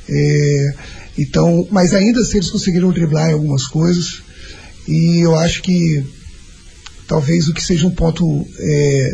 É, 0.09 0.75
então, 1.17 1.69
mas 1.71 1.95
ainda 1.95 2.21
assim 2.21 2.39
eles 2.39 2.51
conseguiram 2.51 2.91
driblar 2.91 3.31
algumas 3.31 3.69
coisas. 3.69 4.23
E 4.89 5.21
eu 5.21 5.37
acho 5.37 5.63
que 5.63 6.05
talvez 7.07 7.47
o 7.47 7.55
que 7.55 7.63
seja 7.63 7.87
um 7.87 7.95
ponto 7.95 8.45
é, 8.59 9.11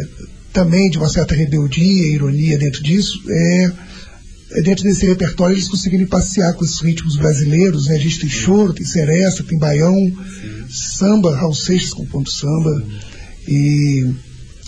também 0.54 0.88
de 0.88 0.97
uma 0.97 1.11
certa 1.11 1.35
rebeldia, 1.35 2.14
ironia 2.14 2.56
dentro 2.56 2.82
disso, 2.82 3.23
é, 3.28 3.88
dentro 4.62 4.84
desse 4.84 5.06
repertório 5.06 5.54
eles 5.54 5.68
conseguirem 5.68 6.06
passear 6.06 6.54
com 6.54 6.64
esses 6.64 6.80
ritmos 6.80 7.16
brasileiros, 7.16 7.86
né? 7.86 7.96
A 7.96 7.98
gente 7.98 8.20
tem 8.20 8.28
choro, 8.28 8.72
tem 8.72 8.84
seresta, 8.86 9.44
tem 9.44 9.58
baião, 9.58 9.94
Sim. 9.94 10.64
samba, 10.68 11.36
Raul 11.36 11.54
Seixas 11.54 11.92
com 11.92 12.06
ponto 12.06 12.30
samba. 12.30 12.82
E 13.46 14.06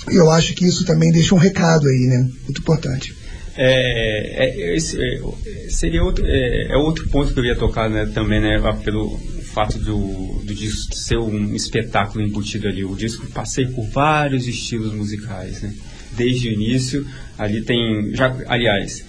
eu 0.09 0.31
acho 0.31 0.55
que 0.55 0.67
isso 0.67 0.85
também 0.85 1.11
deixa 1.11 1.35
um 1.35 1.39
recado 1.39 1.89
aí, 1.89 2.07
né? 2.07 2.29
Muito 2.45 2.61
importante. 2.61 3.15
É, 3.57 4.47
é, 4.47 4.77
esse, 4.77 4.99
é, 4.99 5.21
seria 5.69 6.03
outro, 6.03 6.25
é, 6.27 6.73
é, 6.73 6.77
outro 6.77 7.09
ponto 7.09 7.33
que 7.33 7.41
eu 7.41 7.45
ia 7.45 7.57
tocar 7.57 7.91
né, 7.91 8.07
também, 8.07 8.41
né, 8.41 8.57
pelo 8.83 9.19
fato 9.53 9.79
do, 9.79 10.41
do 10.45 10.55
disco 10.55 10.95
ser 10.95 11.19
um 11.19 11.55
espetáculo 11.55 12.25
embutido 12.25 12.69
ali. 12.69 12.85
O 12.85 12.95
disco 12.95 13.27
passei 13.29 13.67
por 13.67 13.87
vários 13.89 14.47
estilos 14.47 14.93
musicais, 14.95 15.63
né? 15.63 15.75
Desde 16.13 16.49
o 16.49 16.53
início, 16.53 17.07
ali 17.39 17.63
tem, 17.63 18.15
já, 18.15 18.35
aliás, 18.47 19.05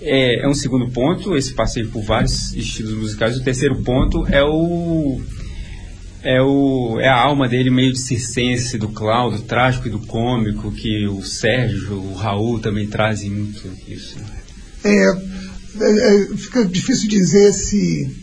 é, 0.00 0.44
é 0.44 0.48
um 0.48 0.54
segundo 0.54 0.90
ponto, 0.90 1.36
esse 1.36 1.52
passeio 1.52 1.88
por 1.88 2.02
vários 2.02 2.54
estilos 2.54 2.94
musicais. 2.94 3.36
O 3.36 3.44
terceiro 3.44 3.76
ponto 3.82 4.26
é 4.26 4.42
o 4.42 5.20
é, 6.22 6.40
o, 6.40 6.98
é 7.00 7.08
a 7.08 7.18
alma 7.18 7.48
dele 7.48 7.70
meio 7.70 7.92
de 7.92 7.98
circense, 7.98 8.76
do 8.76 8.88
Cláudio, 8.88 9.40
trágico 9.42 9.88
e 9.88 9.90
do 9.90 10.00
cômico, 10.00 10.70
que 10.70 11.06
o 11.06 11.22
Sérgio, 11.24 11.94
o 11.94 12.14
Raul 12.14 12.58
também 12.58 12.86
trazem 12.86 13.30
muito 13.30 13.62
isso. 13.88 14.16
É, 14.84 14.90
é, 14.90 16.32
é 16.32 16.36
fica 16.36 16.64
difícil 16.64 17.08
dizer 17.08 17.52
se. 17.52 18.16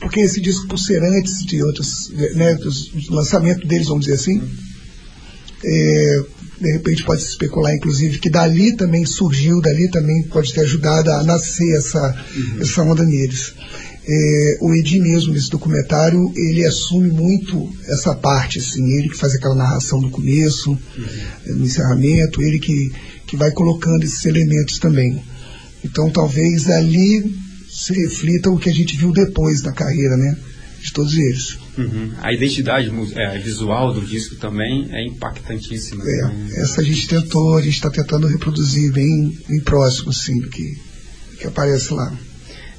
Porque 0.00 0.20
esse 0.20 0.40
disco, 0.40 0.66
por 0.68 0.78
ser 0.78 1.02
antes 1.02 1.44
de 1.44 1.62
outros, 1.62 2.10
né, 2.34 2.54
dos, 2.54 2.88
do 2.88 3.14
lançamento 3.14 3.66
deles, 3.66 3.88
vamos 3.88 4.04
dizer 4.04 4.16
assim, 4.16 4.40
é, 5.64 6.24
de 6.60 6.72
repente 6.72 7.04
pode 7.04 7.22
se 7.22 7.30
especular, 7.30 7.74
inclusive, 7.74 8.18
que 8.18 8.28
dali 8.28 8.76
também 8.76 9.06
surgiu, 9.06 9.60
dali 9.60 9.88
também 9.90 10.24
pode 10.24 10.52
ter 10.52 10.62
ajudado 10.62 11.10
a 11.10 11.22
nascer 11.22 11.76
essa, 11.76 12.24
uhum. 12.36 12.60
essa 12.60 12.82
onda 12.82 13.04
neles. 13.04 13.54
É, 14.10 14.58
o 14.62 14.74
Edi 14.74 15.00
mesmo, 15.00 15.34
nesse 15.34 15.50
documentário, 15.50 16.32
ele 16.34 16.64
assume 16.64 17.10
muito 17.10 17.70
essa 17.86 18.14
parte, 18.14 18.58
assim, 18.58 18.82
ele 18.96 19.10
que 19.10 19.16
faz 19.16 19.34
aquela 19.34 19.54
narração 19.54 20.00
do 20.00 20.10
começo, 20.10 20.70
uhum. 20.70 21.56
no 21.56 21.64
encerramento, 21.64 22.42
ele 22.42 22.58
que, 22.58 22.90
que 23.26 23.36
vai 23.36 23.50
colocando 23.50 24.04
esses 24.04 24.24
elementos 24.24 24.78
também. 24.78 25.22
Então 25.84 26.10
talvez 26.10 26.68
ali 26.68 27.38
se 27.70 27.92
reflita 27.92 28.50
o 28.50 28.58
que 28.58 28.68
a 28.68 28.74
gente 28.74 28.96
viu 28.96 29.12
depois 29.12 29.62
da 29.62 29.72
carreira, 29.72 30.16
né? 30.16 30.36
De 30.80 30.92
todos 30.92 31.14
eles. 31.14 31.58
Uhum. 31.78 32.12
A 32.20 32.32
identidade 32.32 32.90
é, 33.14 33.38
visual 33.38 33.92
do 33.92 34.00
disco 34.00 34.34
também 34.36 34.88
é 34.90 35.06
impactantíssima. 35.06 36.02
É, 36.04 36.22
né? 36.22 36.50
essa 36.56 36.80
a 36.80 36.84
gente 36.84 37.06
tentou, 37.06 37.56
a 37.56 37.62
gente 37.62 37.74
está 37.74 37.88
tentando 37.88 38.26
reproduzir 38.26 38.92
bem, 38.92 39.38
bem 39.48 39.60
próximo, 39.60 40.10
assim, 40.10 40.40
do 40.40 40.48
que, 40.48 40.76
que 41.38 41.46
aparece 41.46 41.94
lá. 41.94 42.12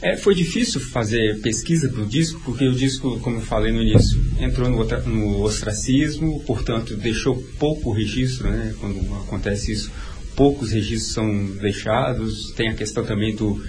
É, 0.02 0.16
foi 0.16 0.34
difícil 0.34 0.80
fazer 0.80 1.40
pesquisa 1.42 1.90
para 1.90 2.02
o 2.02 2.06
disco, 2.06 2.42
porque 2.46 2.66
o 2.66 2.74
disco, 2.74 3.20
como 3.20 3.38
eu 3.38 3.42
falei 3.42 3.72
no 3.72 3.82
início, 3.82 4.22
entrou 4.40 4.70
no, 4.70 4.86
no 4.86 5.42
ostracismo, 5.42 6.42
portanto, 6.46 6.96
deixou 6.96 7.36
pouco 7.58 7.92
registro, 7.92 8.50
né? 8.50 8.74
Quando 8.80 8.98
acontece 9.16 9.74
isso, 9.74 9.92
poucos 10.36 10.72
registros 10.72 11.14
são 11.14 11.46
deixados. 11.62 12.54
Tem 12.56 12.70
a 12.70 12.76
questão 12.76 13.04
também 13.04 13.36
do 13.36 13.62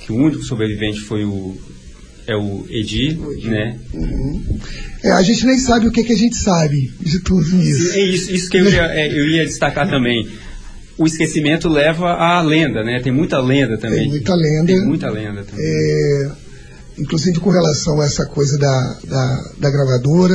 que 0.00 0.12
o 0.12 0.16
único 0.16 0.44
sobrevivente 0.44 1.00
foi 1.00 1.24
o 1.24 1.56
é 2.26 2.36
o 2.36 2.66
Edi, 2.70 3.18
né? 3.44 3.78
Uhum. 3.92 4.58
É, 5.02 5.12
a 5.12 5.22
gente 5.22 5.44
nem 5.46 5.58
sabe 5.58 5.86
o 5.86 5.92
que, 5.92 6.02
que 6.02 6.12
a 6.12 6.16
gente 6.16 6.36
sabe 6.36 6.92
de 7.00 7.20
tudo 7.20 7.44
isso. 7.62 7.92
É 7.92 8.00
isso, 8.00 8.32
isso 8.32 8.48
que 8.48 8.56
eu 8.56 8.70
ia, 8.70 8.86
é, 8.86 9.08
eu 9.08 9.28
ia 9.28 9.44
destacar 9.44 9.88
também 9.88 10.26
o 10.96 11.06
esquecimento 11.06 11.68
leva 11.68 12.12
à 12.12 12.40
lenda, 12.40 12.82
né? 12.84 13.00
Tem 13.02 13.12
muita 13.12 13.38
lenda 13.40 13.76
também. 13.78 14.00
Tem 14.00 14.08
muita 14.08 14.34
lenda. 14.34 14.66
Tem 14.66 14.84
muita 14.84 15.10
lenda 15.10 15.44
também. 15.44 15.64
É, 15.66 16.30
inclusive 16.98 17.40
com 17.40 17.50
relação 17.50 18.00
a 18.00 18.04
essa 18.04 18.26
coisa 18.26 18.56
da, 18.58 18.98
da, 19.04 19.52
da 19.58 19.70
gravadora, 19.70 20.34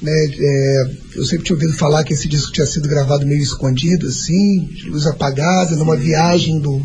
né? 0.00 0.12
É, 0.12 0.90
eu 1.16 1.24
sempre 1.24 1.44
tinha 1.44 1.56
ouvido 1.56 1.72
falar 1.72 2.04
que 2.04 2.12
esse 2.12 2.28
disco 2.28 2.52
tinha 2.52 2.66
sido 2.66 2.88
gravado 2.88 3.26
meio 3.26 3.42
escondido, 3.42 4.06
assim, 4.06 4.66
de 4.66 4.88
luz 4.88 5.06
apagada, 5.06 5.76
numa 5.76 5.96
viagem 5.96 6.60
do, 6.60 6.80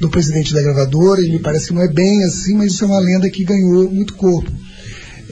do 0.00 0.08
presidente 0.08 0.52
da 0.52 0.62
gravadora, 0.62 1.20
e 1.20 1.30
me 1.30 1.38
parece 1.38 1.68
que 1.68 1.74
não 1.74 1.82
é 1.82 1.88
bem 1.88 2.24
assim, 2.24 2.54
mas 2.54 2.72
isso 2.72 2.84
é 2.84 2.86
uma 2.86 3.00
lenda 3.00 3.30
que 3.30 3.44
ganhou 3.44 3.90
muito 3.90 4.14
corpo. 4.14 4.50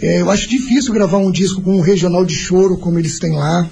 É, 0.00 0.20
eu 0.20 0.30
acho 0.30 0.48
difícil 0.48 0.92
gravar 0.92 1.18
um 1.18 1.30
disco 1.32 1.62
com 1.62 1.76
um 1.76 1.80
regional 1.80 2.24
de 2.24 2.34
choro 2.34 2.76
como 2.76 2.98
eles 2.98 3.18
têm 3.18 3.32
lá 3.32 3.68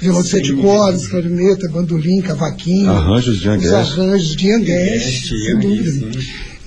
violão 0.00 0.22
de 0.22 0.28
sete 0.28 0.52
cordas, 0.54 1.06
clarineta, 1.06 1.68
bandolim, 1.68 2.20
cavaquinho. 2.20 2.90
Arranjos 2.90 3.40
de 3.40 3.48
Angueste. 3.48 4.00
arranjos 4.00 4.36
de 4.36 4.52
Angueste, 4.52 5.28
sem 5.28 5.58
dúvida. 5.58 6.10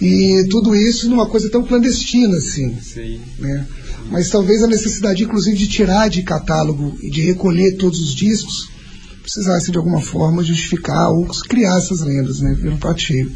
E 0.02 0.48
tudo 0.50 0.76
isso 0.76 1.10
numa 1.10 1.28
coisa 1.28 1.50
tão 1.50 1.64
clandestina 1.64 2.38
assim. 2.38 2.76
Sim. 2.82 3.20
Né? 3.40 3.66
Mas 4.10 4.30
talvez 4.30 4.64
a 4.64 4.68
necessidade, 4.68 5.24
inclusive, 5.24 5.58
de 5.58 5.68
tirar 5.68 6.10
de 6.10 6.24
catálogo 6.24 6.98
e 7.02 7.10
de 7.10 7.22
recolher 7.22 7.76
todos 7.76 8.00
os 8.00 8.16
discos 8.16 8.70
precisasse 9.22 9.72
de 9.72 9.78
alguma 9.78 10.00
forma 10.00 10.44
justificar 10.44 11.10
ou 11.12 11.26
criar 11.50 11.78
essas 11.78 12.02
lendas, 12.02 12.40
né? 12.40 12.56
Viram 12.58 12.78
prato 12.78 13.02
cheio. 13.02 13.30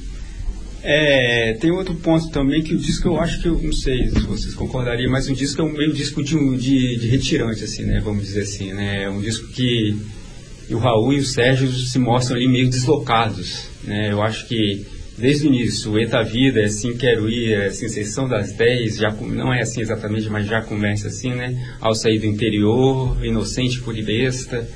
É, 0.83 1.53
tem 1.59 1.69
outro 1.71 1.93
ponto 1.95 2.29
também 2.29 2.63
que 2.63 2.73
o 2.73 2.77
disco 2.77 3.07
eu 3.07 3.19
acho 3.19 3.41
que 3.41 3.47
eu 3.47 3.61
não 3.61 3.73
sei 3.73 4.09
se 4.09 4.21
vocês 4.21 4.55
concordariam, 4.55 5.11
mas 5.11 5.29
o 5.29 5.35
disco 5.35 5.61
é 5.61 5.65
um 5.65 5.71
meio 5.71 5.93
disco 5.93 6.23
de, 6.23 6.35
de, 6.57 6.97
de 6.97 7.07
retirante, 7.07 7.63
assim, 7.63 7.83
né? 7.83 7.99
Vamos 8.03 8.25
dizer 8.25 8.43
assim, 8.43 8.73
né? 8.73 9.03
É 9.03 9.09
um 9.09 9.21
disco 9.21 9.47
que 9.49 9.95
o 10.71 10.77
Raul 10.77 11.13
e 11.13 11.19
o 11.19 11.25
Sérgio 11.25 11.71
se 11.71 11.99
mostram 11.99 12.37
ali 12.37 12.47
meio 12.47 12.69
deslocados, 12.69 13.65
né? 13.83 14.11
Eu 14.11 14.23
acho 14.23 14.47
que 14.47 14.85
desde 15.21 15.47
o 15.47 15.53
início, 15.53 15.91
o 15.91 15.99
Eta 15.99 16.23
Vida, 16.23 16.59
é 16.61 16.65
assim 16.65 16.95
quero 16.97 17.29
ir, 17.29 17.53
é 17.53 17.67
assim, 17.67 17.87
sessão 17.87 18.27
das 18.27 18.51
10, 18.51 18.97
já, 18.97 19.11
não 19.11 19.53
é 19.53 19.61
assim 19.61 19.81
exatamente, 19.81 20.27
mas 20.29 20.47
já 20.47 20.61
começa 20.61 21.07
assim, 21.07 21.29
né? 21.29 21.55
Ao 21.79 21.93
sair 21.93 22.19
do 22.19 22.25
interior, 22.25 23.23
inocente 23.23 23.79
por 23.81 23.93
besta, 24.03 24.67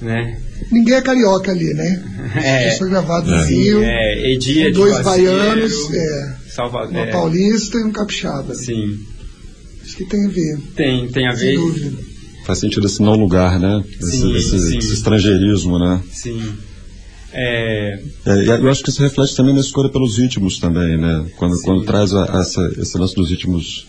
né? 0.00 0.40
Ninguém 0.70 0.94
é 0.94 1.02
carioca 1.02 1.50
ali, 1.50 1.74
né? 1.74 2.02
É, 2.36 2.68
Isso 2.68 2.78
foi 2.78 2.90
gravado 2.90 3.30
no 3.30 3.42
Rio. 3.42 3.82
É, 3.82 4.32
Edia 4.32 4.66
com 4.66 4.78
dois 4.78 5.02
baianos, 5.02 5.92
é, 5.92 6.36
Salva, 6.48 6.86
uma 6.86 7.00
é, 7.00 7.10
paulista 7.10 7.78
e 7.78 7.84
um 7.84 7.92
capixaba. 7.92 8.54
Sim. 8.54 8.98
Acho 9.82 9.96
que 9.96 10.04
tem 10.04 10.26
a 10.26 10.28
ver. 10.28 10.58
Tem, 10.76 11.08
tem 11.08 11.26
a 11.26 11.32
ver. 11.32 11.38
Sem 11.38 11.56
dúvida. 11.56 12.08
Faz 12.44 12.60
sentido 12.60 12.86
esse 12.86 13.02
não 13.02 13.14
lugar, 13.14 13.58
né? 13.58 13.82
Esse, 14.00 14.10
sim, 14.12 14.36
esse, 14.36 14.58
sim. 14.58 14.78
esse 14.78 14.94
estrangeirismo, 14.94 15.78
né? 15.78 16.02
Sim. 16.12 16.56
É... 17.32 18.00
É, 18.26 18.46
eu 18.60 18.70
acho 18.70 18.82
que 18.82 18.90
isso 18.90 19.02
reflete 19.02 19.36
também 19.36 19.54
na 19.54 19.60
escolha 19.60 19.90
pelos 19.90 20.16
ritmos 20.16 20.58
também, 20.58 20.96
né? 20.96 21.26
Quando, 21.36 21.60
quando 21.62 21.84
traz 21.84 22.14
a, 22.14 22.24
essa, 22.40 22.72
esse 22.78 22.96
lance 22.96 23.14
dos 23.14 23.30
ritmos 23.30 23.86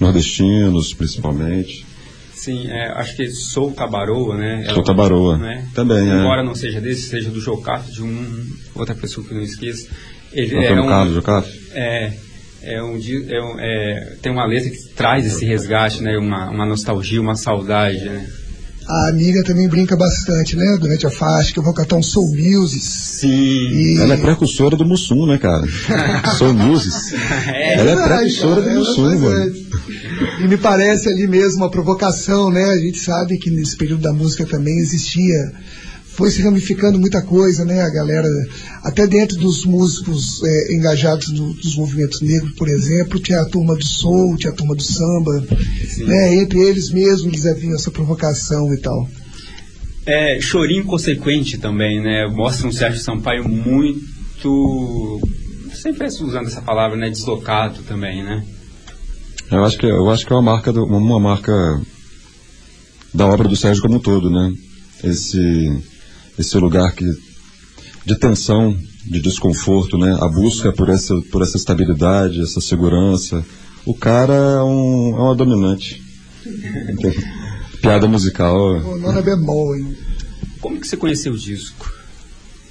nordestinos, 0.00 0.92
principalmente. 0.92 1.86
Sim, 2.34 2.66
é, 2.68 2.88
acho 2.96 3.14
que 3.14 3.30
Sou 3.30 3.70
Tabaroa, 3.70 4.36
né? 4.36 4.66
Sou 4.74 4.82
Tabaroa, 4.82 5.38
né? 5.38 5.68
também, 5.74 6.10
é. 6.10 6.14
Embora 6.14 6.42
não 6.42 6.56
seja 6.56 6.80
desse, 6.80 7.02
seja 7.02 7.30
do 7.30 7.40
Jocato, 7.40 7.92
de 7.92 8.02
um, 8.02 8.46
outra 8.74 8.96
pessoa 8.96 9.24
que 9.24 9.32
eu 9.32 9.36
não 9.36 9.44
esqueço. 9.44 9.88
Ele 10.32 10.56
Antônio 10.56 10.82
é 10.82 10.82
um, 10.82 10.88
Carlos 10.88 11.14
Jocato? 11.14 11.48
É, 11.72 12.12
é 12.62 12.82
um, 12.82 12.96
é 12.96 13.42
um 13.42 13.60
é, 13.60 14.16
tem 14.20 14.32
uma 14.32 14.44
letra 14.44 14.70
que 14.70 14.88
traz 14.96 15.24
esse 15.24 15.44
resgate, 15.44 16.02
né? 16.02 16.18
Uma, 16.18 16.50
uma 16.50 16.66
nostalgia, 16.66 17.20
uma 17.20 17.36
saudade, 17.36 18.04
né? 18.04 18.28
A 18.88 19.08
amiga 19.08 19.42
também 19.44 19.68
brinca 19.68 19.96
bastante, 19.96 20.56
né? 20.56 20.76
Durante 20.80 21.06
a 21.06 21.10
faixa, 21.10 21.52
que 21.52 21.58
eu 21.58 21.62
vou 21.62 21.72
cantar 21.72 21.96
um 21.96 22.02
Soul 22.02 22.34
Music. 22.34 22.84
Sim. 22.84 23.28
E... 23.28 23.98
Ela 24.00 24.14
é 24.14 24.16
precursora 24.16 24.76
do 24.76 24.84
Mussum, 24.84 25.26
né, 25.26 25.38
cara? 25.38 25.62
soul 26.36 26.54
Music. 26.54 27.14
É, 27.46 27.78
ela 27.78 27.90
é 27.90 28.08
precursora 28.08 28.62
cara, 28.62 28.74
do 28.74 28.78
Mussum, 28.80 29.18
mano. 29.18 29.54
E 30.40 30.48
me 30.48 30.56
parece 30.56 31.08
ali 31.08 31.26
mesmo 31.26 31.58
uma 31.58 31.70
provocação, 31.70 32.50
né? 32.50 32.64
A 32.64 32.78
gente 32.78 32.98
sabe 32.98 33.38
que 33.38 33.50
nesse 33.50 33.76
período 33.76 34.02
da 34.02 34.12
música 34.12 34.44
também 34.44 34.76
existia 34.78 35.52
foi 36.14 36.30
se 36.30 36.42
ramificando 36.42 36.98
muita 36.98 37.22
coisa, 37.22 37.64
né? 37.64 37.80
A 37.80 37.90
galera, 37.90 38.28
até 38.82 39.06
dentro 39.06 39.38
dos 39.38 39.64
músicos 39.64 40.42
é, 40.44 40.74
engajados 40.74 41.28
no, 41.28 41.54
dos 41.54 41.76
movimentos 41.76 42.20
negros, 42.20 42.52
por 42.52 42.68
exemplo, 42.68 43.18
tinha 43.18 43.40
a 43.40 43.48
turma 43.48 43.74
do 43.74 43.84
soul, 43.84 44.36
tinha 44.36 44.52
a 44.52 44.56
turma 44.56 44.74
do 44.74 44.82
samba, 44.82 45.40
né? 46.06 46.34
Entre 46.36 46.60
eles 46.60 46.90
mesmos 46.90 47.26
eles 47.26 47.46
haviam 47.46 47.74
essa 47.74 47.90
provocação 47.90 48.72
e 48.74 48.78
tal. 48.78 49.08
É, 50.04 50.40
chorinho 50.40 50.84
consequente 50.84 51.58
também, 51.58 52.02
né? 52.02 52.26
Mostra 52.26 52.66
um 52.66 52.72
Sérgio 52.72 53.00
Sampaio 53.00 53.48
muito 53.48 55.20
sempre 55.74 56.06
usando 56.06 56.46
essa 56.46 56.60
palavra, 56.60 56.96
né? 56.96 57.08
Deslocado 57.08 57.82
também, 57.82 58.22
né? 58.22 58.44
Eu 59.50 59.64
acho 59.64 59.78
que, 59.78 59.86
eu 59.86 60.10
acho 60.10 60.26
que 60.26 60.32
é 60.32 60.36
uma 60.36 60.42
marca, 60.42 60.72
do, 60.72 60.84
uma 60.84 61.20
marca 61.20 61.52
da 63.14 63.26
obra 63.26 63.48
do 63.48 63.56
Sérgio 63.56 63.82
como 63.82 63.96
um 63.96 64.00
todo, 64.00 64.30
né? 64.30 64.52
Esse, 65.04 65.38
esse 66.38 66.56
lugar 66.58 66.92
que, 66.94 67.04
de 68.04 68.16
tensão, 68.16 68.76
de 69.04 69.20
desconforto, 69.20 69.98
né? 69.98 70.16
A 70.20 70.28
busca 70.28 70.72
por 70.72 70.88
essa, 70.88 71.14
por 71.30 71.42
essa 71.42 71.56
estabilidade, 71.56 72.40
essa 72.40 72.60
segurança. 72.60 73.44
O 73.84 73.94
cara 73.94 74.34
é, 74.34 74.62
um, 74.62 75.16
é 75.16 75.20
uma 75.20 75.34
dominante. 75.34 76.02
Piada 77.80 78.06
musical. 78.06 78.76
O 78.76 78.98
nome 78.98 79.18
é 79.18 79.22
bemol, 79.22 79.76
hein? 79.76 79.96
Como 80.60 80.80
que 80.80 80.86
você 80.86 80.96
conheceu 80.96 81.32
o 81.32 81.38
disco? 81.38 81.92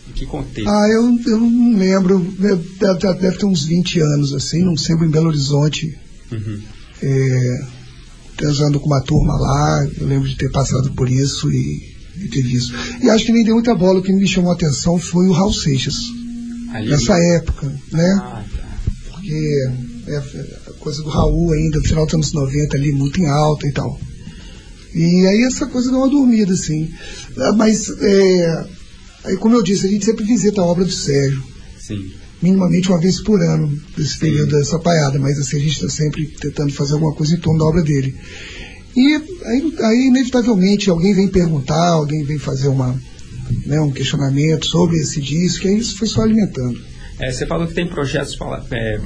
Em 0.09 0.13
que 0.13 0.25
contexto? 0.25 0.69
Ah, 0.69 0.87
eu, 0.89 1.19
eu 1.25 1.37
não 1.37 1.77
lembro. 1.77 2.19
Deve, 2.19 2.63
deve 3.19 3.37
ter 3.37 3.45
uns 3.45 3.65
20 3.65 3.99
anos, 3.99 4.33
assim, 4.33 4.63
não 4.63 4.77
sempre 4.77 5.05
em 5.07 5.11
Belo 5.11 5.27
Horizonte. 5.27 5.97
Uhum. 6.31 6.61
É, 7.03 7.65
transando 8.37 8.79
com 8.79 8.87
uma 8.87 9.01
turma 9.01 9.37
lá, 9.37 9.85
eu 9.99 10.07
lembro 10.07 10.29
de 10.29 10.37
ter 10.37 10.49
passado 10.49 10.91
por 10.93 11.09
isso 11.09 11.51
e, 11.51 11.90
e 12.17 12.27
ter 12.27 12.41
visto. 12.41 12.73
E 13.01 13.09
acho 13.09 13.25
que 13.25 13.31
nem 13.31 13.43
deu 13.43 13.55
muita 13.55 13.75
bola, 13.75 13.99
o 13.99 14.03
que 14.03 14.11
me 14.11 14.27
chamou 14.27 14.51
a 14.51 14.55
atenção 14.55 14.97
foi 14.99 15.27
o 15.27 15.31
Raul 15.31 15.53
Seixas. 15.53 15.97
Ali? 16.73 16.89
Nessa 16.89 17.17
época, 17.17 17.67
né? 17.91 18.19
Ah, 18.21 18.43
tá. 18.55 18.63
Porque 19.11 19.69
é, 20.07 20.17
a 20.17 20.73
coisa 20.79 21.03
do 21.03 21.09
Raul 21.09 21.53
ainda, 21.53 21.79
no 21.79 21.85
final 21.85 22.05
dos 22.05 22.15
anos 22.15 22.33
90 22.33 22.77
ali, 22.77 22.91
muito 22.91 23.19
em 23.19 23.27
alta 23.27 23.67
e 23.67 23.71
tal. 23.71 23.99
E 24.93 25.25
aí 25.27 25.43
essa 25.43 25.65
coisa 25.67 25.89
deu 25.89 25.99
uma 25.99 26.09
dormida, 26.09 26.53
assim. 26.53 26.91
Ah, 27.37 27.53
Mas, 27.53 27.89
é, 27.89 28.65
aí 29.25 29.37
como 29.37 29.55
eu 29.55 29.63
disse, 29.63 29.85
a 29.85 29.89
gente 29.89 30.05
sempre 30.05 30.25
visita 30.25 30.61
a 30.61 30.65
obra 30.65 30.83
do 30.83 30.91
Sérgio, 30.91 31.41
Sim. 31.79 32.11
minimamente 32.41 32.89
uma 32.89 32.99
vez 32.99 33.21
por 33.21 33.41
ano, 33.41 33.73
desse 33.97 34.17
período 34.17 34.57
dessa 34.57 34.79
paiada, 34.79 35.17
mas 35.17 35.39
assim, 35.39 35.57
a 35.57 35.59
gente 35.59 35.73
está 35.73 35.89
sempre 35.89 36.25
tentando 36.25 36.73
fazer 36.73 36.93
alguma 36.93 37.13
coisa 37.13 37.35
em 37.35 37.39
torno 37.39 37.59
da 37.59 37.65
obra 37.65 37.81
dele. 37.81 38.15
E 38.95 39.15
aí, 39.45 39.73
aí, 39.79 40.07
inevitavelmente, 40.07 40.89
alguém 40.89 41.13
vem 41.13 41.27
perguntar, 41.27 41.89
alguém 41.89 42.23
vem 42.23 42.37
fazer 42.37 42.67
uma, 42.67 42.99
né, 43.65 43.79
um 43.79 43.91
questionamento 43.91 44.65
sobre 44.65 44.97
esse 44.97 45.21
disco, 45.21 45.65
e 45.67 45.69
aí 45.69 45.77
isso 45.79 45.97
foi 45.97 46.07
só 46.07 46.21
alimentando. 46.21 46.79
É, 47.19 47.31
você 47.31 47.45
falou 47.45 47.67
que 47.67 47.73
tem 47.73 47.87
projetos, 47.87 48.35
pala- 48.35 48.65
é, 48.71 48.99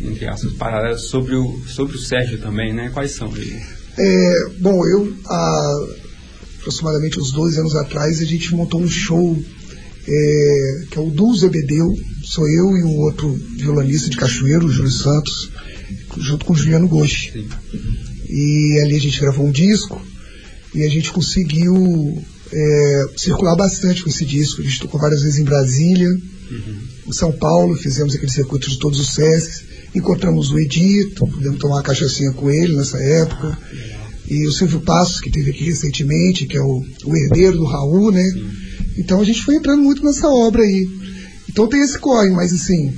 entre 0.00 0.26
aspas, 0.26 0.52
paralelos 0.54 1.08
sobre 1.08 1.34
o, 1.36 1.58
sobre 1.66 1.96
o 1.96 1.98
Sérgio 2.00 2.38
também, 2.38 2.72
né? 2.74 2.90
Quais 2.92 3.12
são 3.12 3.34
eles? 3.36 3.62
É, 3.96 4.48
bom, 4.58 4.84
eu, 4.86 5.14
há 5.26 5.76
aproximadamente 6.60 7.20
uns 7.20 7.30
12 7.32 7.60
anos 7.60 7.76
atrás, 7.76 8.20
a 8.20 8.24
gente 8.24 8.54
montou 8.54 8.80
um 8.80 8.88
show 8.88 9.38
é, 10.08 10.84
que 10.90 10.98
é 10.98 11.00
o 11.00 11.10
Dul 11.10 11.36
Zebedeu, 11.36 11.86
sou 12.24 12.48
eu 12.48 12.76
e 12.76 12.82
um 12.82 12.96
outro 13.00 13.32
violonista 13.56 14.10
de 14.10 14.16
Cachoeiro, 14.16 14.66
o 14.66 14.70
Júlio 14.70 14.90
Santos, 14.90 15.50
junto 16.18 16.44
com 16.46 16.52
o 16.52 16.56
Juliano 16.56 16.88
Goshi. 16.88 17.46
E 18.28 18.80
ali 18.82 18.96
a 18.96 19.00
gente 19.00 19.20
gravou 19.20 19.46
um 19.46 19.52
disco 19.52 20.00
e 20.74 20.82
a 20.82 20.88
gente 20.88 21.12
conseguiu 21.12 22.22
é, 22.52 23.06
circular 23.16 23.56
bastante 23.56 24.02
com 24.02 24.10
esse 24.10 24.24
disco. 24.24 24.60
A 24.60 24.64
gente 24.64 24.80
tocou 24.80 25.00
várias 25.00 25.22
vezes 25.22 25.38
em 25.38 25.44
Brasília, 25.44 26.08
em 27.06 27.12
São 27.12 27.32
Paulo, 27.32 27.76
fizemos 27.76 28.14
aquele 28.14 28.30
circuito 28.30 28.68
de 28.68 28.78
todos 28.78 28.98
os 28.98 29.14
SESCs, 29.14 29.64
encontramos 29.94 30.50
o 30.50 30.58
Edito, 30.58 31.26
pudemos 31.26 31.58
tomar 31.58 31.76
uma 31.76 31.82
cachaçinha 31.82 32.32
com 32.32 32.50
ele 32.50 32.76
nessa 32.76 32.98
época. 32.98 33.56
E 34.28 34.46
o 34.46 34.52
Silvio 34.52 34.80
Passos, 34.80 35.20
que 35.20 35.30
teve 35.30 35.50
aqui 35.50 35.64
recentemente, 35.64 36.46
que 36.46 36.56
é 36.56 36.62
o, 36.62 36.82
o 37.04 37.16
herdeiro 37.16 37.58
do 37.58 37.64
Raul, 37.64 38.10
né? 38.10 38.24
Então 38.96 39.20
a 39.20 39.24
gente 39.24 39.42
foi 39.42 39.56
entrando 39.56 39.82
muito 39.82 40.04
nessa 40.04 40.28
obra 40.28 40.62
aí. 40.62 40.88
Então 41.48 41.68
tem 41.68 41.82
esse 41.82 41.98
corre, 41.98 42.30
mas 42.30 42.52
assim, 42.52 42.94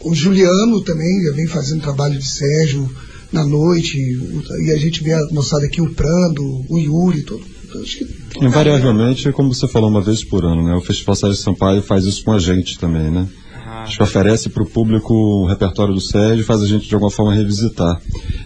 o 0.00 0.14
Juliano 0.14 0.82
também 0.82 1.22
já 1.24 1.32
vem 1.32 1.46
fazendo 1.46 1.82
trabalho 1.82 2.18
de 2.18 2.26
Sérgio 2.26 2.88
na 3.32 3.44
noite, 3.44 3.98
o- 4.16 4.62
e 4.64 4.70
a 4.72 4.76
gente 4.78 5.02
vê 5.02 5.12
a 5.12 5.20
moçada 5.32 5.66
aqui, 5.66 5.80
o 5.80 5.90
Prando, 5.94 6.64
o 6.68 6.78
Yuri, 6.78 7.22
todo. 7.22 7.42
então, 7.64 7.80
Acho 7.82 7.98
que 7.98 8.44
Invariavelmente, 8.44 9.30
como 9.32 9.52
você 9.54 9.68
falou 9.68 9.90
uma 9.90 10.00
vez 10.00 10.24
por 10.24 10.44
ano, 10.44 10.62
né? 10.62 10.74
O 10.74 10.80
Festival 10.80 11.14
Sérgio 11.14 11.36
Sampaio 11.36 11.82
faz 11.82 12.04
isso 12.04 12.24
com 12.24 12.32
a 12.32 12.38
gente 12.38 12.78
também, 12.78 13.10
né? 13.10 13.26
Ah, 13.54 13.82
Acho 13.82 13.98
que 13.98 14.02
oferece 14.02 14.48
para 14.48 14.62
o 14.62 14.66
público 14.66 15.12
o 15.12 15.46
repertório 15.46 15.92
do 15.94 16.00
Sérgio 16.00 16.40
e 16.40 16.44
faz 16.44 16.62
a 16.62 16.66
gente 16.66 16.88
de 16.88 16.94
alguma 16.94 17.10
forma 17.10 17.34
revisitar. 17.34 18.00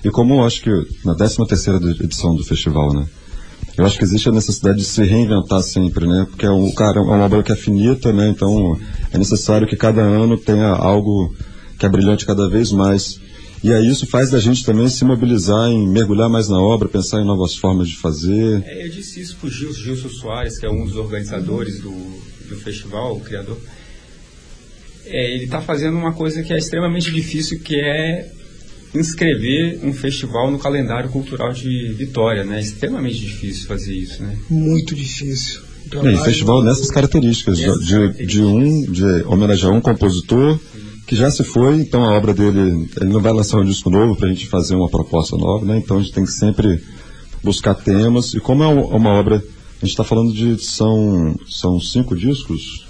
E 0.04 0.10
como 0.10 0.34
eu 0.34 0.44
acho 0.44 0.60
que 0.62 0.70
na 1.04 1.14
13 1.14 1.46
terceira 1.46 1.78
edição 2.00 2.34
do 2.34 2.42
festival, 2.44 2.92
né? 2.92 3.06
Eu 3.78 3.86
acho 3.86 3.96
que 3.96 4.04
existe 4.04 4.28
a 4.28 4.32
necessidade 4.32 4.78
de 4.78 4.84
se 4.84 5.02
reinventar 5.02 5.62
sempre, 5.62 6.06
né? 6.06 6.26
Porque 6.28 6.44
é 6.44 6.50
um, 6.50 6.70
cara, 6.72 6.98
é 6.98 7.02
uma 7.02 7.24
obra 7.24 7.42
que 7.42 7.52
é 7.52 7.56
finita, 7.56 8.12
né? 8.12 8.28
Então 8.28 8.78
é 9.12 9.16
necessário 9.18 9.66
que 9.66 9.76
cada 9.76 10.02
ano 10.02 10.36
tenha 10.36 10.68
algo 10.68 11.32
que 11.78 11.86
é 11.86 11.88
brilhante 11.88 12.26
cada 12.26 12.48
vez 12.50 12.70
mais. 12.72 13.18
E 13.62 13.72
aí 13.72 13.88
isso 13.88 14.06
faz 14.06 14.30
da 14.30 14.40
gente 14.40 14.64
também 14.64 14.88
se 14.88 15.04
mobilizar 15.04 15.68
em 15.68 15.88
mergulhar 15.88 16.28
mais 16.28 16.48
na 16.48 16.60
obra, 16.60 16.88
pensar 16.88 17.20
em 17.20 17.24
novas 17.24 17.54
formas 17.54 17.88
de 17.88 17.96
fazer. 17.96 18.62
É, 18.66 18.84
eu 18.84 18.88
disse 18.90 19.20
isso 19.20 19.36
pro 19.36 19.48
Gil, 19.48 19.72
Gilson 19.72 20.08
Soares, 20.08 20.58
que 20.58 20.66
é 20.66 20.70
um 20.70 20.84
dos 20.84 20.96
organizadores 20.96 21.80
do, 21.80 21.92
do 22.48 22.56
festival, 22.56 23.16
o 23.16 23.20
criador. 23.20 23.58
É, 25.06 25.32
ele 25.32 25.44
está 25.44 25.60
fazendo 25.60 25.96
uma 25.96 26.12
coisa 26.12 26.42
que 26.42 26.52
é 26.52 26.58
extremamente 26.58 27.12
difícil, 27.12 27.60
que 27.60 27.76
é 27.76 28.32
inscrever 28.94 29.80
um 29.82 29.92
festival 29.92 30.50
no 30.50 30.58
calendário 30.58 31.08
cultural 31.10 31.52
de 31.52 31.92
Vitória, 31.92 32.44
né? 32.44 32.58
É 32.58 32.60
extremamente 32.60 33.20
difícil 33.20 33.66
fazer 33.66 33.94
isso, 33.94 34.22
né? 34.22 34.36
muito 34.50 34.94
difícil. 34.94 35.60
O 35.94 36.24
festival 36.24 36.62
nessas 36.62 36.90
características, 36.90 37.58
de, 37.58 37.64
Essas 37.64 37.86
de, 37.86 37.92
características. 37.92 38.32
de 38.32 38.42
um, 38.42 38.92
de 38.92 39.22
homenagear 39.24 39.72
um 39.72 39.80
compositor 39.80 40.58
que 41.12 41.16
já 41.18 41.30
se 41.30 41.44
foi, 41.44 41.76
então 41.78 42.02
a 42.04 42.16
obra 42.16 42.32
dele, 42.32 42.88
ele 42.98 43.12
não 43.12 43.20
vai 43.20 43.32
lançar 43.34 43.58
um 43.58 43.64
disco 43.66 43.90
novo 43.90 44.16
para 44.16 44.28
a 44.28 44.32
gente 44.32 44.46
fazer 44.48 44.74
uma 44.74 44.88
proposta 44.88 45.36
nova, 45.36 45.62
né? 45.66 45.76
Então 45.76 45.98
a 45.98 46.00
gente 46.00 46.10
tem 46.14 46.24
que 46.24 46.32
sempre 46.32 46.82
buscar 47.44 47.74
temas, 47.74 48.32
e 48.32 48.40
como 48.40 48.62
é 48.62 48.66
um- 48.66 48.86
uma 48.96 49.10
obra, 49.10 49.36
a 49.36 49.80
gente 49.84 49.90
está 49.90 50.04
falando 50.04 50.32
de, 50.32 50.56
são, 50.64 51.36
são 51.50 51.78
cinco 51.78 52.16
discos, 52.16 52.86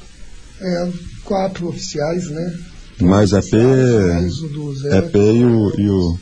É, 0.60 0.88
quatro 1.24 1.66
oficiais, 1.68 2.30
né? 2.30 2.58
mais 3.00 3.32
EP, 3.32 3.52
Mais 3.56 4.38
o 4.40 4.48
do 4.50 4.72
Zé. 4.76 4.98
EP 4.98 5.16
e 5.16 5.44
o, 5.44 5.80
e 5.80 5.90
o- 5.90 6.16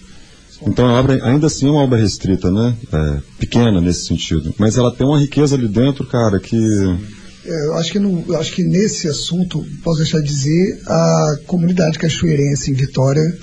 Então 0.66 0.86
a 0.86 0.98
obra 0.98 1.22
ainda 1.22 1.48
assim 1.48 1.66
é 1.68 1.70
uma 1.70 1.82
obra 1.82 1.98
restrita, 1.98 2.50
né? 2.50 2.74
É, 2.90 3.18
pequena 3.38 3.78
nesse 3.78 4.06
sentido, 4.06 4.54
mas 4.58 4.78
ela 4.78 4.90
tem 4.90 5.06
uma 5.06 5.18
riqueza 5.20 5.54
ali 5.54 5.68
dentro, 5.68 6.06
cara, 6.06 6.40
que... 6.40 6.56
É, 6.56 7.19
eu 7.44 7.74
acho 7.76 7.92
que 7.92 7.98
não, 7.98 8.24
acho 8.36 8.52
que 8.52 8.62
nesse 8.62 9.08
assunto 9.08 9.64
posso 9.82 9.98
deixar 9.98 10.20
de 10.20 10.26
dizer 10.26 10.80
a 10.86 11.38
comunidade 11.46 11.98
cachoeirense 11.98 12.70
em 12.70 12.74
Vitória, 12.74 13.36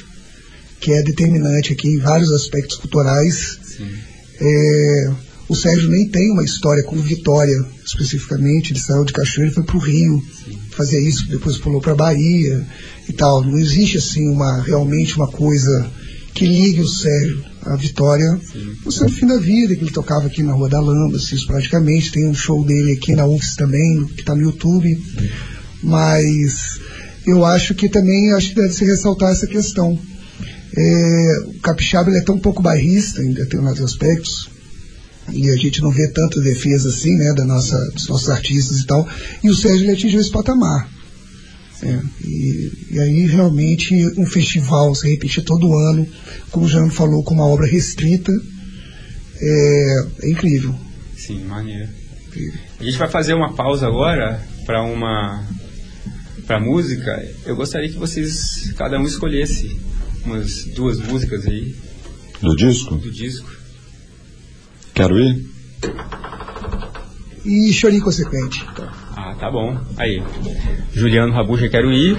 que 0.80 0.94
é 0.94 1.02
determinante 1.02 1.74
aqui 1.74 1.88
em 1.88 2.00
vários 2.00 2.32
aspectos 2.32 2.78
culturais. 2.78 3.60
É, 4.40 5.12
o 5.50 5.56
Sérgio 5.56 5.90
nem 5.90 6.08
tem 6.08 6.32
uma 6.32 6.44
história 6.44 6.84
com 6.84 6.96
Vitória 6.98 7.58
especificamente, 7.86 8.74
ele 8.74 8.80
saiu 8.80 9.06
de 9.06 9.14
Cachoeira 9.14 9.52
e 9.52 9.56
foi 9.56 9.64
para 9.64 9.78
o 9.78 9.80
Rio 9.80 10.22
fazer 10.72 11.00
isso, 11.00 11.28
depois 11.30 11.58
pulou 11.58 11.82
para 11.82 11.96
Bahia 11.96 12.66
e 13.08 13.14
tal. 13.14 13.44
Não 13.44 13.58
existe 13.58 13.98
assim 13.98 14.30
uma 14.30 14.62
realmente 14.62 15.16
uma 15.16 15.28
coisa 15.28 15.90
que 16.34 16.46
ligue 16.46 16.82
o 16.82 16.88
Sérgio 16.88 17.44
à 17.68 17.76
Vitória. 17.76 18.40
O 18.86 18.92
seu 18.92 19.10
fim 19.10 19.26
da 19.28 19.38
vida, 19.38 19.76
que 19.76 19.84
ele 19.84 19.92
tocava 19.92 20.28
aqui 20.28 20.44
na 20.44 20.54
Rua 20.54 20.70
da 20.70 20.80
Lamba, 20.80 21.18
assim, 21.18 21.36
praticamente. 21.46 22.12
Tem 22.12 22.28
um 22.28 22.34
show 22.34 22.64
dele 22.66 22.94
aqui 22.94 23.16
na 23.16 23.26
UFS 23.26 23.56
também, 23.56 24.06
que 24.06 24.22
está 24.22 24.36
no 24.36 24.42
YouTube. 24.42 24.98
Mas 25.84 26.80
eu 27.26 27.46
acho 27.46 27.76
que 27.76 27.90
também 27.90 28.34
acho 28.34 28.50
que 28.50 28.56
deve 28.56 28.74
se 28.74 28.86
ressaltar 28.86 29.32
essa 29.32 29.48
questão. 29.48 30.00
É, 30.76 31.40
o 31.48 31.60
capixaba 31.60 32.12
é 32.12 32.22
tão 32.22 32.38
pouco 32.38 32.62
bairrista 32.62 33.24
em 33.24 33.32
determinados 33.32 33.82
aspectos 33.82 34.50
e 35.32 35.50
a 35.50 35.56
gente 35.56 35.82
não 35.82 35.92
vê 35.92 36.08
tanta 36.08 36.40
defesa 36.42 36.90
assim, 36.90 37.16
né, 37.18 37.34
da 37.34 37.46
nossa, 37.46 37.78
dos 37.92 38.08
nossos 38.08 38.30
artistas 38.30 38.80
e 38.80 38.86
tal. 38.86 39.08
E 39.44 39.50
o 39.50 39.56
Sérgio 39.56 39.86
ele 39.86 39.92
atingiu 39.92 40.20
esse 40.20 40.32
patamar. 40.32 40.90
É, 41.84 42.00
e, 42.24 42.72
e 42.92 43.00
aí 43.00 43.28
realmente 43.28 43.94
um 44.20 44.26
festival 44.26 44.96
se 44.96 45.08
repetir 45.10 45.44
todo 45.44 45.78
ano, 45.78 46.08
como 46.52 46.66
o 46.66 46.70
Jean 46.70 46.90
falou, 46.90 47.24
com 47.24 47.36
uma 47.36 47.46
obra 47.46 47.68
restrita, 47.68 48.32
é, 49.40 50.06
é 50.24 50.30
incrível. 50.32 50.74
Sim, 51.16 51.44
maneiro. 51.46 51.90
incrível. 52.28 52.60
A 52.80 52.84
gente 52.84 52.98
vai 52.98 53.10
fazer 53.10 53.34
uma 53.34 53.54
pausa 53.54 53.86
agora 53.88 54.42
para 54.66 54.84
uma 54.84 55.46
para 56.48 56.60
música. 56.60 57.12
Eu 57.46 57.56
gostaria 57.56 57.90
que 57.90 57.98
vocês 57.98 58.72
cada 58.78 58.98
um 58.98 59.06
escolhesse 59.06 59.78
umas 60.26 60.64
duas 60.76 60.98
músicas 61.00 61.46
aí 61.46 61.76
Do 62.42 62.56
disco? 62.56 62.96
do 62.96 63.12
disco. 63.12 63.50
Quero 64.94 65.20
ir? 65.20 65.46
E 67.46 67.72
chorinho 67.72 68.04
consequente. 68.04 68.66
Ah, 69.20 69.34
tá 69.40 69.50
bom. 69.50 69.76
Aí. 69.98 70.22
Juliano 70.94 71.34
Rabuja, 71.34 71.68
quero 71.68 71.92
ir. 71.92 72.16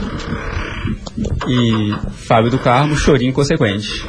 E 1.46 2.10
Fábio 2.10 2.50
do 2.50 2.58
Carmo, 2.58 2.96
chorinho 2.96 3.32
consequente. 3.32 4.04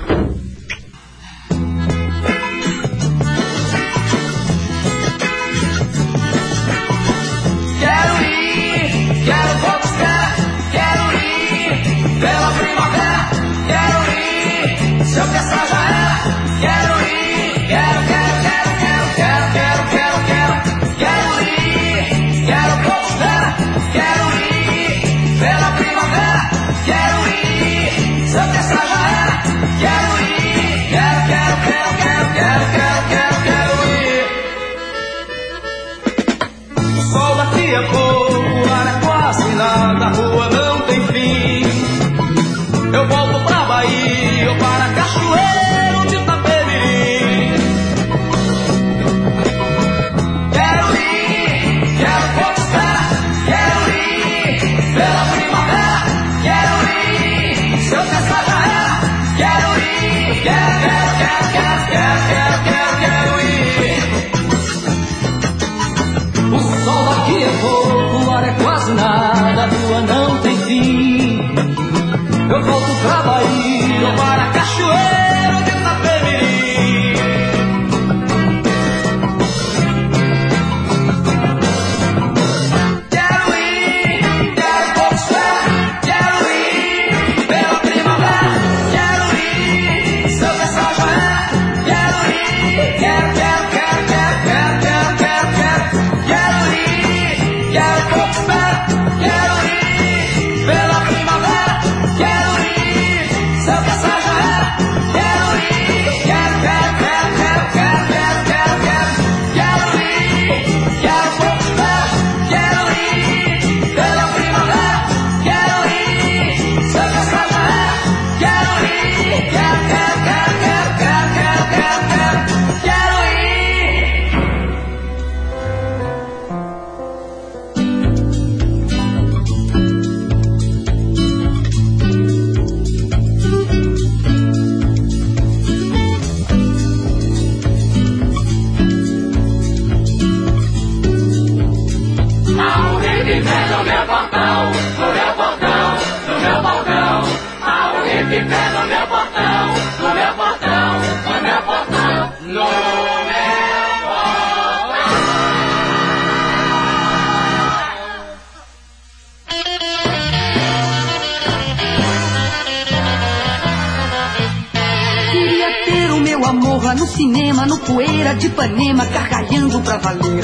De 168.33 168.47
Ipanema, 168.47 169.05
gargalhando 169.05 169.79
pra 169.81 169.97
valer. 169.97 170.43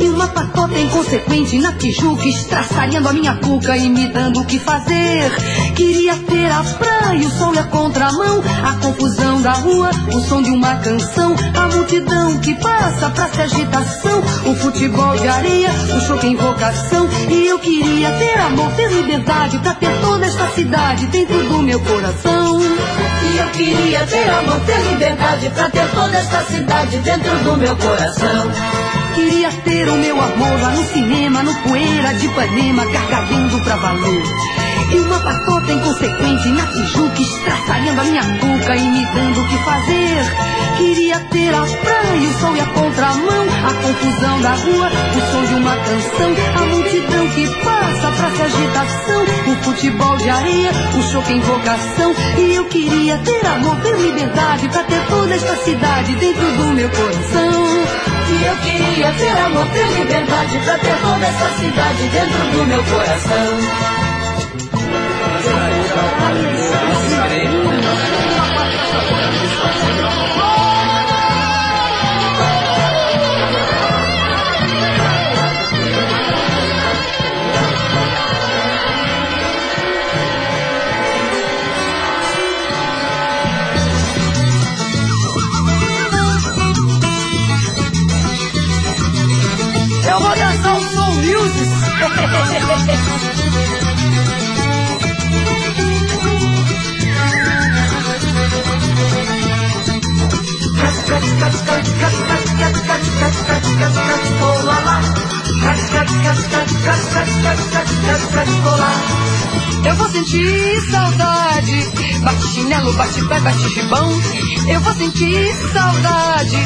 E 0.00 0.08
uma 0.08 0.28
patota 0.28 0.78
inconsequente 0.78 1.58
na 1.58 1.72
Tijuca, 1.72 2.26
estraçalhando 2.26 3.08
a 3.08 3.12
minha 3.12 3.36
cuca 3.36 3.76
e 3.76 3.88
me 3.88 4.08
dando 4.08 4.40
o 4.40 4.44
que 4.44 4.58
fazer. 4.58 5.30
Queria 5.74 6.16
ter 6.16 6.50
a 6.50 6.62
praia, 6.62 7.26
o 7.26 7.30
sol 7.30 7.54
e 7.54 7.58
a 7.58 7.64
contramão, 7.64 8.42
a 8.64 8.72
confusão 8.84 9.42
da 9.42 9.52
rua, 9.52 9.90
o 10.12 10.20
som 10.20 10.42
de 10.42 10.50
uma 10.50 10.76
canção, 10.76 11.34
a 11.54 11.68
multidão 11.74 12.38
que 12.38 12.54
passa 12.54 13.10
pra 13.10 13.28
se 13.28 13.40
agitação, 13.42 14.22
o 14.46 14.54
futebol 14.54 15.16
de 15.16 15.28
areia, 15.28 15.70
o 15.96 16.00
choque 16.00 16.26
em 16.26 16.32
invocação. 16.32 17.08
E 17.28 17.46
eu 17.46 17.58
queria 17.58 18.10
ter 18.12 18.38
amor, 18.38 18.72
ter 18.72 18.90
liberdade 18.90 19.58
pra 19.58 19.74
ter 19.74 19.89
esta 20.30 20.48
cidade 20.50 21.06
dentro 21.06 21.42
do 21.48 21.62
meu 21.62 21.80
coração. 21.80 22.60
E 22.60 23.38
eu 23.38 23.46
queria 23.50 24.06
ter 24.06 24.30
amor, 24.30 24.60
ter 24.60 24.78
liberdade 24.90 25.50
pra 25.50 25.68
ter 25.70 25.88
toda 25.90 26.16
esta 26.16 26.44
cidade 26.44 26.98
dentro 26.98 27.36
do 27.38 27.56
meu 27.56 27.76
coração. 27.76 28.50
Queria 29.14 29.50
ter 29.50 29.88
o 29.88 29.96
meu 29.96 30.20
amor 30.20 30.60
lá 30.60 30.70
no 30.70 30.84
cinema, 30.84 31.42
no 31.42 31.54
poeira 31.62 32.14
de 32.14 32.26
Ipanema, 32.26 32.84
gargalhando 32.86 33.60
pra 33.64 33.76
valer. 33.76 34.22
E 34.92 35.00
uma 35.00 35.18
patota 35.18 35.72
inconsequente 35.72 36.48
na 36.48 36.66
Tijuca, 36.66 37.22
estraçalhando 37.22 38.00
a 38.00 38.04
minha 38.04 38.22
boca 38.22 38.76
e 38.76 38.82
me 38.82 39.06
dando 39.06 39.40
o 39.40 39.48
que 39.48 39.58
fazer. 39.58 40.50
Queria 40.78 41.20
ter 41.20 41.54
a 41.54 41.62
praia, 41.62 42.28
o 42.28 42.40
sol 42.40 42.56
e 42.56 42.60
a 42.60 42.66
contramão, 42.66 43.46
a 43.68 43.74
confusão 43.82 44.40
da 44.42 44.54
rua, 44.54 44.90
o 45.16 45.32
som 45.32 45.44
de 45.44 45.54
uma 45.54 45.76
canção, 45.76 46.34
a 46.56 46.66
multidão 46.66 47.28
que 47.28 47.46
passa 47.64 48.12
pra 48.12 48.28
essa 48.28 48.44
agitação, 48.44 49.39
futebol 49.62 50.16
de 50.16 50.28
areia, 50.28 50.70
o 50.98 51.02
choque 51.12 51.32
em 51.32 51.36
invocação. 51.36 52.14
E 52.38 52.54
eu 52.54 52.64
queria 52.66 53.18
ter 53.18 53.46
amor, 53.46 53.76
ter 53.76 53.96
liberdade 53.96 54.68
pra 54.68 54.82
ter 54.84 55.06
toda 55.06 55.34
esta 55.34 55.56
cidade 55.56 56.14
dentro 56.16 56.56
do 56.56 56.72
meu 56.72 56.88
coração. 56.90 57.70
E 58.30 58.44
eu 58.46 58.56
queria 58.56 59.12
ter 59.12 59.38
amor, 59.38 59.66
ter 59.66 59.86
liberdade 59.98 60.58
pra 60.64 60.78
ter 60.78 60.96
toda 61.00 61.26
essa 61.26 61.48
cidade 61.58 62.08
dentro 62.08 62.58
do 62.58 62.66
meu 62.66 62.84
coração. 62.84 64.00
Sentir 110.20 110.80
saudade. 110.90 111.90
Bate 112.22 112.46
chinelo, 112.48 112.92
bate 112.92 113.22
pé, 113.24 113.40
bate 113.40 113.68
gibão. 113.70 114.22
Eu 114.68 114.80
vou 114.80 114.94
sentir 114.94 115.54
saudade. 115.72 116.58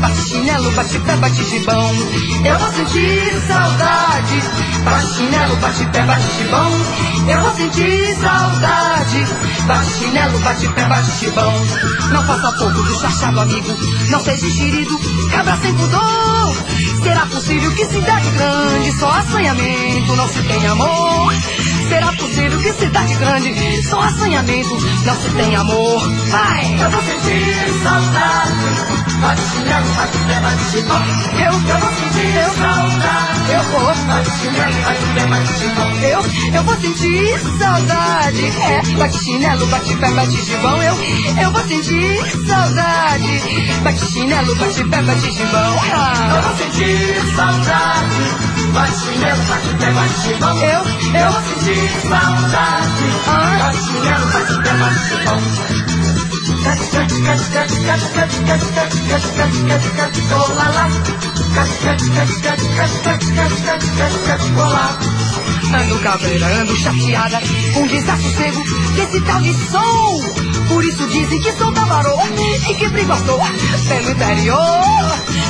Bate 0.00 0.28
chinelo, 0.28 0.70
bate 0.72 0.98
pé, 0.98 1.16
bate 1.16 1.44
gibão. 1.44 1.94
Eu 2.44 2.58
vou 2.58 2.72
sentir 2.72 3.42
saudade. 3.46 4.42
Bate 4.84 5.14
chinelo, 5.14 5.56
bate 5.56 5.86
pé, 5.86 6.02
bate 6.02 6.32
gibão. 6.36 6.70
Eu 7.28 7.40
vou 7.40 7.54
sentir 7.56 8.16
saudade. 8.16 9.26
Bate 9.66 9.90
chinelo, 9.98 10.38
bate 10.40 10.68
pé, 10.68 10.84
bate 10.86 11.10
gibão. 11.18 11.52
Não 12.12 12.22
faça 12.24 12.52
pouco 12.52 12.82
do 12.82 13.00
chachado, 13.00 13.40
amigo. 13.40 13.76
Não 14.10 14.20
seja 14.20 14.46
enxerido, 14.46 14.98
cabra 15.30 15.56
sem 15.56 15.74
pudor. 15.74 16.56
Será 17.02 17.26
possível 17.26 17.74
que 17.74 17.86
cidade 17.86 18.30
grande 18.30 18.92
só 18.98 19.10
assanhamento 19.10 20.16
não 20.16 20.28
se 20.28 20.42
tem 20.42 20.66
amor? 20.66 21.32
Será 21.88 22.12
possível 22.12 22.58
que 22.60 22.72
cidade 22.72 23.14
grande 23.16 23.82
só 23.88 24.00
assanhamento 24.00 24.68
não 25.04 25.16
se 25.16 25.30
tem 25.30 25.56
amor? 25.56 26.00
Vai! 26.30 26.82
Eu 26.82 26.90
vou 26.90 27.02
sentir 27.02 27.72
saudade. 27.82 28.98
Bate 29.20 29.42
chinelo, 29.42 29.86
bate 29.94 30.18
pé, 30.18 30.40
bate 30.40 30.64
chibão. 30.70 31.02
Eu, 31.34 31.52
Eu 31.52 31.78
vou 31.80 31.90
sentir 31.92 32.56
saudade. 32.56 33.50
eu 33.50 33.62
vou, 33.64 33.94
Bate 34.06 34.30
chinelo, 34.30 34.82
bate 34.84 35.06
pé, 35.14 35.26
bate 35.26 35.52
chibão. 35.58 35.90
eu, 36.02 36.54
eu 36.54 36.62
vou 36.64 36.76
sentir 36.76 37.38
saudade. 37.58 38.46
É, 38.46 38.82
bate 38.96 39.18
chinelo, 39.24 39.66
bate 39.66 39.96
pé, 39.96 40.10
bate 40.10 40.44
gibão. 40.44 40.82
Eu, 40.82 40.94
eu 41.42 41.50
vou 41.52 41.62
sentir 41.66 42.46
saudade. 42.46 43.42
Bate 43.82 44.06
chinelo, 44.12 44.54
bate 44.56 44.84
pé, 44.84 45.02
bate. 45.02 45.38
Eu 45.40 45.46
Ah, 45.94 46.40
vou 46.44 46.56
sentir 46.56 47.34
saudade. 47.34 48.47
Chinelo, 48.68 49.42
bate 49.48 49.74
pé, 49.78 49.92
bate 49.92 50.20
chibão. 50.22 50.56
eu, 50.58 50.68
Eu 50.68 51.20
eu, 51.20 51.32
vou 51.32 51.42
sentir 51.42 51.88
saudade. 52.02 53.08
Ah. 53.26 53.72
Chinelo, 53.72 54.26
bate 54.32 54.54
pé, 54.62 54.72
bate 54.76 55.00
chibão. 55.08 55.40
Cate, 56.64 56.86
cate, 56.90 57.16
cate, 57.22 57.46
cate, 57.50 57.76
cate, 57.84 58.06
cate, 58.14 58.38
cate, 58.44 58.66
cate, 58.74 58.98
cate, 59.08 59.28
cate, 59.36 59.58
cate, 59.68 59.90
cate, 59.96 60.20
colá. 60.28 60.66
Cate, 61.54 61.76
cate, 61.82 62.06
cate, 62.14 62.36
cate, 62.42 62.66
cate, 62.76 62.98
cate, 63.04 63.26
cate, 63.34 63.58
cate, 63.64 63.88
cate, 63.96 64.18
cate, 64.26 64.48
colá. 64.54 64.98
ando 65.74 65.98
cabreira, 66.00 66.46
ando 66.46 66.76
chateada, 66.76 67.40
com 67.74 67.86
desassossego 67.86 68.62
desse 68.94 69.20
tal 69.22 69.40
de 69.40 69.54
som. 69.70 70.47
Por 70.68 70.84
isso 70.84 71.06
dizem 71.06 71.40
que 71.40 71.52
sou 71.52 71.72
tamaroa 71.72 72.24
e 72.70 72.74
que 72.74 72.88
brigo 72.88 73.12
à 73.12 73.16
toa 73.20 73.46
pelo 73.88 74.10
interior. 74.10 74.58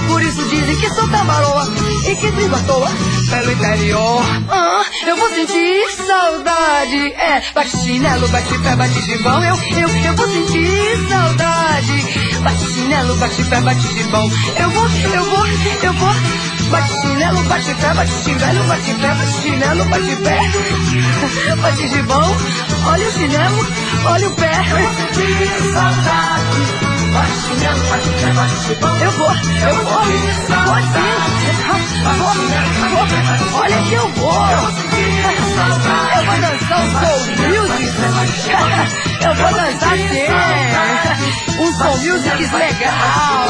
Por 0.06 0.22
isso 0.22 0.44
dizem 0.48 0.76
que 0.76 0.88
sou 0.90 1.08
tamaroa 1.08 1.68
e 2.06 2.16
que 2.16 2.30
brigo 2.30 2.54
à 2.54 2.60
toa 2.60 2.88
pelo 3.28 3.52
interior. 3.52 4.22
Ah, 4.48 4.84
eu 5.06 5.16
vou 5.16 5.28
sentir 5.30 5.90
saudade. 6.06 7.12
É, 7.14 7.42
bate 7.52 7.76
chinelo, 7.78 8.28
bate 8.28 8.58
pé, 8.58 8.76
bate 8.76 9.00
gibão. 9.02 9.44
Eu, 9.44 9.56
eu, 9.56 9.88
eu 9.88 10.14
vou 10.14 10.28
sentir 10.28 11.08
saudade. 11.08 12.38
Bate 12.42 12.64
chinelo, 12.64 13.16
bate 13.16 13.44
pé, 13.44 13.60
bate 13.60 13.88
gibão. 13.88 14.30
Eu 14.56 14.70
vou, 14.70 14.88
eu 14.88 15.24
vou, 15.24 15.46
eu 15.82 15.92
vou. 15.94 16.57
Bate 16.70 16.92
chinelo, 17.00 17.42
bate 17.44 17.74
pé, 17.74 17.94
bate 17.94 18.12
chinelo, 18.24 18.64
bate 18.64 18.94
pé, 18.94 19.14
bate 19.14 19.32
chinelo, 19.42 19.84
bate 19.86 20.16
pé. 20.16 20.38
Bate 21.62 21.88
gibão, 21.88 22.36
olha 22.86 23.08
o 23.08 23.12
chinelo, 23.12 23.66
olha 24.04 24.28
o 24.28 24.34
pé. 24.34 24.52
Saudade. 25.72 26.88
Eu 29.00 29.10
vou, 29.10 29.30
eu 29.30 29.74
vou, 29.76 29.94
vou 29.94 30.80
sim. 30.82 31.12
Vou, 32.18 33.60
olha 33.60 33.78
que 33.82 33.94
eu 33.94 34.08
vou. 34.10 34.46
Eu 36.16 36.22
vou 36.24 36.38
dançar 36.38 36.80
o 36.80 36.90
soul 36.90 37.20
music. 37.48 37.88
Eu 39.20 39.34
vou 39.34 39.50
dançar 39.52 39.96
sim. 39.96 40.28
Um 41.60 41.72
soul 41.72 41.96
music 41.98 42.38
legal. 42.54 43.46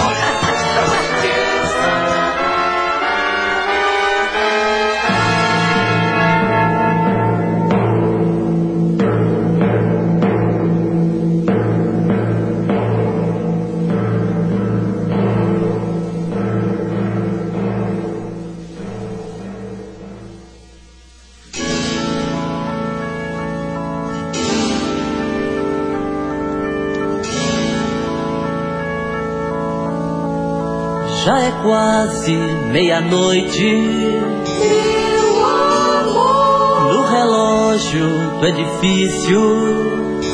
Já 31.28 31.38
é 31.42 31.50
quase 31.62 32.32
meia-noite. 32.72 33.62
Meu 33.62 35.44
amor, 35.44 36.90
No 36.90 37.02
relógio 37.02 38.08
do 38.40 38.46
edifício, 38.46 39.40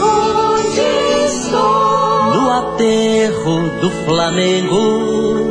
onde 0.01 0.81
estou? 1.27 2.35
no 2.37 2.49
aterro 2.49 3.71
do 3.81 3.91
Flamengo. 4.05 5.51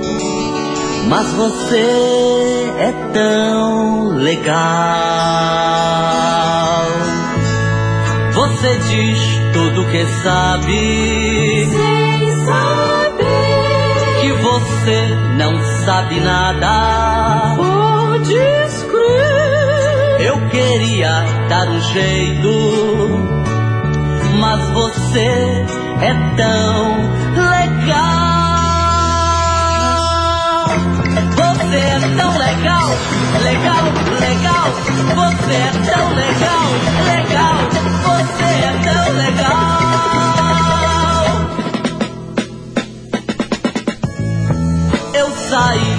Mas 1.09 1.29
você 1.33 2.71
é 2.79 2.93
tão 3.11 4.15
legal. 4.15 4.53
Você 8.31 8.77
diz 8.77 9.19
tudo 9.51 9.85
que 9.91 10.05
sabe. 10.23 11.67
Que 11.69 12.31
você 14.83 15.15
não 15.37 15.53
sabe 15.85 16.19
nada. 16.19 17.55
podes 17.55 18.83
crer. 18.83 20.27
Eu 20.27 20.49
queria 20.49 21.23
dar 21.47 21.69
um 21.69 21.81
jeito, 21.81 22.49
mas 24.41 24.69
você 24.71 25.65
é 26.01 26.13
tão 26.35 26.97
legal. 27.33 28.23
Você 31.31 31.77
é 31.77 31.99
tão 32.17 32.37
legal, 32.37 32.89
legal, 33.41 33.85
legal. 34.19 34.67
Você 35.15 35.53
é 35.53 35.71
tão 35.93 36.09
legal, 36.13 36.67
legal. 37.05 37.55
Você 38.03 38.43
é 38.43 38.71
tão 38.83 39.13
legal. 39.13 39.82
Saí 45.53 45.93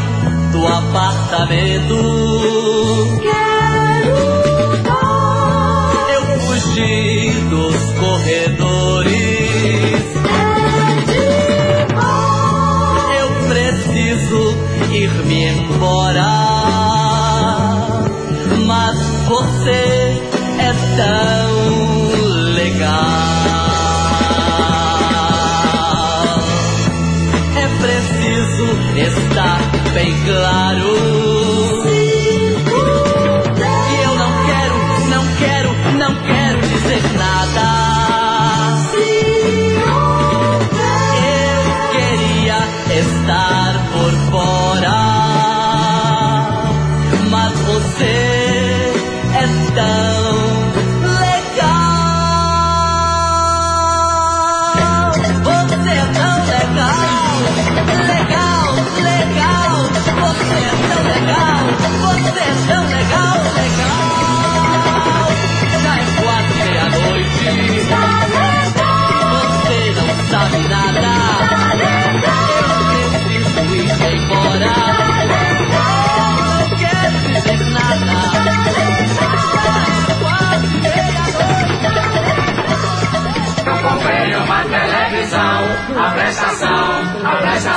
do 0.51 0.67
apartamento. 0.67 1.95
Quero 3.23 4.17
dar 4.83 6.09
Eu 6.13 6.23
fugi 6.41 7.31
dos 7.51 7.77
corredores. 8.01 9.13
é 10.27 11.87
demais. 11.87 13.15
Eu 13.21 13.29
preciso 13.47 14.43
ir-me 14.93 15.43
embora. 15.47 16.33
Mas 18.67 18.99
você 19.29 19.83
é 20.59 20.73
tão 20.97 21.54
está 29.05 29.59
bem 29.93 30.13
claro. 30.25 31.14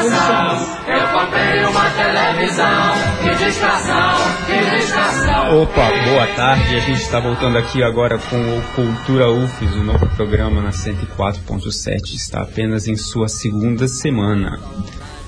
Eu 0.07 1.19
comprei 1.19 1.65
uma 1.65 1.89
televisão, 1.89 2.93
que 3.21 3.43
distração, 3.43 4.13
que 4.45 4.77
distração. 4.77 5.63
Opa, 5.63 5.91
boa 6.05 6.27
tarde. 6.27 6.75
A 6.77 6.79
gente 6.79 7.01
está 7.01 7.19
voltando 7.19 7.57
aqui 7.57 7.83
agora 7.83 8.17
com 8.17 8.37
o 8.37 8.61
Cultura 8.73 9.29
UFES, 9.29 9.73
o 9.73 9.83
novo 9.83 10.07
programa 10.15 10.61
na 10.61 10.69
104.7. 10.69 12.15
Está 12.15 12.43
apenas 12.43 12.87
em 12.87 12.95
sua 12.95 13.27
segunda 13.27 13.85
semana. 13.89 14.57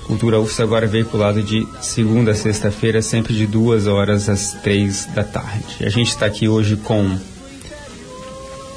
Cultura 0.06 0.40
UFES 0.40 0.60
agora 0.60 0.86
é 0.86 0.88
veiculado 0.88 1.42
de 1.42 1.68
segunda 1.82 2.30
a 2.30 2.34
sexta-feira, 2.34 3.02
sempre 3.02 3.34
de 3.34 3.46
duas 3.46 3.86
horas 3.86 4.30
às 4.30 4.54
três 4.62 5.04
da 5.14 5.24
tarde. 5.24 5.84
A 5.84 5.90
gente 5.90 6.08
está 6.08 6.24
aqui 6.24 6.48
hoje 6.48 6.76
com 6.76 7.18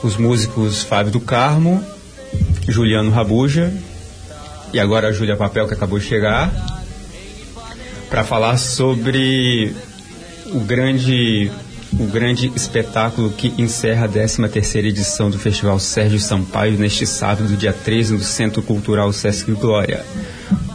os 0.04 0.18
músicos 0.18 0.84
Fábio 0.84 1.14
do 1.14 1.22
Carmo, 1.22 1.82
Juliano 2.68 3.10
Rabuja 3.10 3.72
e 4.74 4.80
agora 4.80 5.10
a 5.10 5.12
Júlia 5.12 5.38
Papel 5.38 5.68
que 5.68 5.74
acabou 5.74 6.00
de 6.00 6.06
chegar 6.06 6.52
para 8.10 8.24
falar 8.24 8.58
sobre 8.58 9.74
o 10.48 10.60
grande 10.60 11.52
o 12.00 12.08
grande 12.08 12.52
espetáculo 12.56 13.30
que 13.32 13.54
encerra 13.56 14.06
a 14.06 14.08
13 14.08 14.48
terceira 14.50 14.88
edição 14.88 15.30
do 15.30 15.38
Festival 15.38 15.78
Sérgio 15.80 16.20
Sampaio 16.20 16.78
neste 16.78 17.06
sábado, 17.06 17.56
dia 17.56 17.72
13, 17.72 18.14
no 18.14 18.20
Centro 18.24 18.64
Cultural 18.64 19.14
Sesc 19.14 19.52
Glória. 19.52 20.04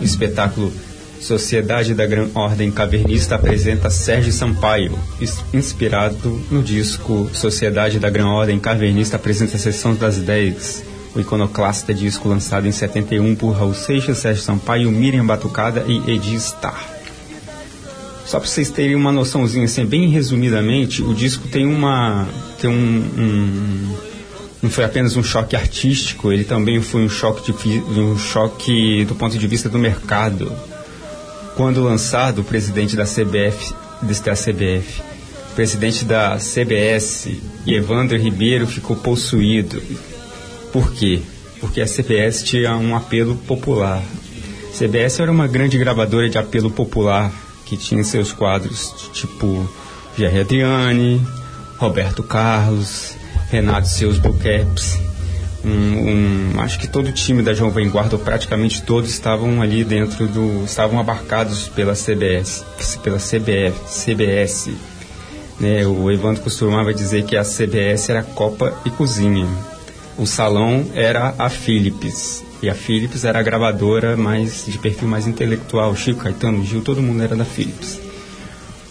O 0.00 0.04
espetáculo 0.04 0.72
Sociedade 1.20 1.94
da 1.94 2.06
Gran 2.06 2.28
Ordem 2.34 2.70
Cavernista 2.70 3.34
apresenta 3.34 3.90
Sérgio 3.90 4.32
Sampaio, 4.32 4.96
inspirado 5.52 6.40
no 6.50 6.62
disco 6.62 7.28
Sociedade 7.32 7.98
da 7.98 8.08
Gran 8.08 8.28
Ordem 8.28 8.58
Cavernista 8.60 9.16
apresenta 9.16 9.56
a 9.56 9.58
Sessão 9.58 9.96
das 9.96 10.18
10, 10.18 10.84
o 11.18 11.22
iconoclasta 11.22 11.92
disco 11.94 12.28
lançado 12.28 12.66
em 12.66 12.72
71 12.72 13.34
por 13.36 13.50
Raul 13.52 13.74
Seixas, 13.74 14.18
Sérgio 14.18 14.42
Sampaio, 14.42 14.90
Miriam 14.90 15.26
Batucada 15.26 15.84
e 15.86 15.98
Edi 16.10 16.34
Starr. 16.36 16.78
Só 18.26 18.38
para 18.38 18.48
vocês 18.48 18.70
terem 18.70 18.94
uma 18.94 19.10
noçãozinha, 19.10 19.64
assim, 19.64 19.86
bem 19.86 20.08
resumidamente, 20.08 21.02
o 21.02 21.14
disco 21.14 21.48
tem 21.48 21.66
uma. 21.66 22.26
tem 22.60 22.68
um, 22.68 22.74
um- 22.74 23.96
não 24.60 24.68
foi 24.70 24.84
apenas 24.84 25.16
um 25.16 25.22
choque 25.22 25.54
artístico, 25.54 26.32
ele 26.32 26.42
também 26.44 26.82
foi 26.82 27.02
um 27.02 27.08
choque, 27.08 27.52
de, 27.52 27.78
um 28.00 28.18
choque 28.18 29.04
do 29.04 29.14
ponto 29.14 29.38
de 29.38 29.46
vista 29.46 29.68
do 29.68 29.78
mercado. 29.78 30.52
Quando 31.56 31.82
lançado, 31.82 32.40
o 32.40 32.44
presidente 32.44 32.96
da 32.96 33.04
CBF, 33.04 33.72
da 34.02 34.34
CBF, 34.34 35.00
o 35.52 35.54
presidente 35.54 36.04
da 36.04 36.36
CBS, 36.38 37.28
Evandro 37.66 38.18
Ribeiro, 38.18 38.66
ficou 38.66 38.96
possuído. 38.96 39.80
Por 40.72 40.92
quê? 40.92 41.20
Porque 41.60 41.80
a 41.80 41.86
CBS 41.86 42.42
tinha 42.42 42.76
um 42.76 42.94
apelo 42.94 43.34
popular. 43.36 44.02
A 44.70 44.72
CBS 44.76 45.20
era 45.20 45.30
uma 45.32 45.46
grande 45.46 45.76
gravadora 45.78 46.28
de 46.28 46.38
apelo 46.38 46.70
popular 46.70 47.32
que 47.66 47.76
tinha 47.76 48.04
seus 48.04 48.32
quadros 48.32 48.94
tipo 49.12 49.68
Jerry 50.16 50.40
Adriani, 50.40 51.26
Roberto 51.78 52.22
Carlos, 52.22 53.14
Renato 53.50 53.88
Seus 53.88 54.18
Blue 54.18 54.34
Caps. 54.38 54.98
Um, 55.64 56.52
um- 56.54 56.60
acho 56.60 56.78
que 56.78 56.86
todo 56.86 57.08
o 57.08 57.12
time 57.12 57.42
da 57.42 57.52
Jovem 57.52 57.90
Guarda, 57.90 58.14
ou 58.16 58.22
praticamente 58.22 58.82
todos, 58.82 59.10
estavam 59.10 59.60
ali 59.60 59.82
dentro 59.82 60.28
do. 60.28 60.64
estavam 60.64 61.00
abarcados 61.00 61.66
pela 61.68 61.94
CBS, 61.96 62.64
pela 63.02 63.18
CBF, 63.18 63.76
CBS. 63.88 64.70
né? 65.58 65.84
O 65.84 66.08
Evandro 66.10 66.42
costumava 66.42 66.94
dizer 66.94 67.24
que 67.24 67.36
a 67.36 67.42
CBS 67.44 68.08
era 68.10 68.22
Copa 68.22 68.72
e 68.84 68.90
Cozinha. 68.90 69.48
O 70.18 70.26
salão 70.26 70.84
era 70.94 71.34
a 71.38 71.48
Philips. 71.48 72.44
E 72.60 72.68
a 72.68 72.74
Philips 72.74 73.24
era 73.24 73.38
a 73.38 73.42
gravadora 73.42 74.16
mais 74.16 74.66
de 74.66 74.76
perfil 74.76 75.06
mais 75.06 75.28
intelectual. 75.28 75.94
Chico, 75.94 76.24
Caetano, 76.24 76.64
Gil, 76.64 76.82
todo 76.82 77.00
mundo 77.00 77.22
era 77.22 77.36
da 77.36 77.44
Philips. 77.44 78.00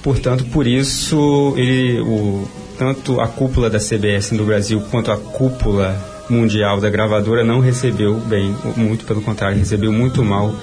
Portanto, 0.01 0.45
por 0.45 0.65
isso, 0.65 1.53
ele, 1.57 1.99
o, 1.99 2.47
tanto 2.77 3.19
a 3.19 3.27
cúpula 3.27 3.69
da 3.69 3.77
CBS 3.77 4.31
no 4.31 4.45
Brasil 4.45 4.79
quanto 4.89 5.11
a 5.11 5.17
cúpula 5.17 6.01
mundial 6.29 6.79
da 6.79 6.89
gravadora 6.89 7.43
não 7.43 7.59
recebeu 7.59 8.15
bem, 8.15 8.55
muito 8.77 9.05
pelo 9.05 9.21
contrário, 9.21 9.57
recebeu 9.57 9.91
muito 9.91 10.23
mal 10.23 10.55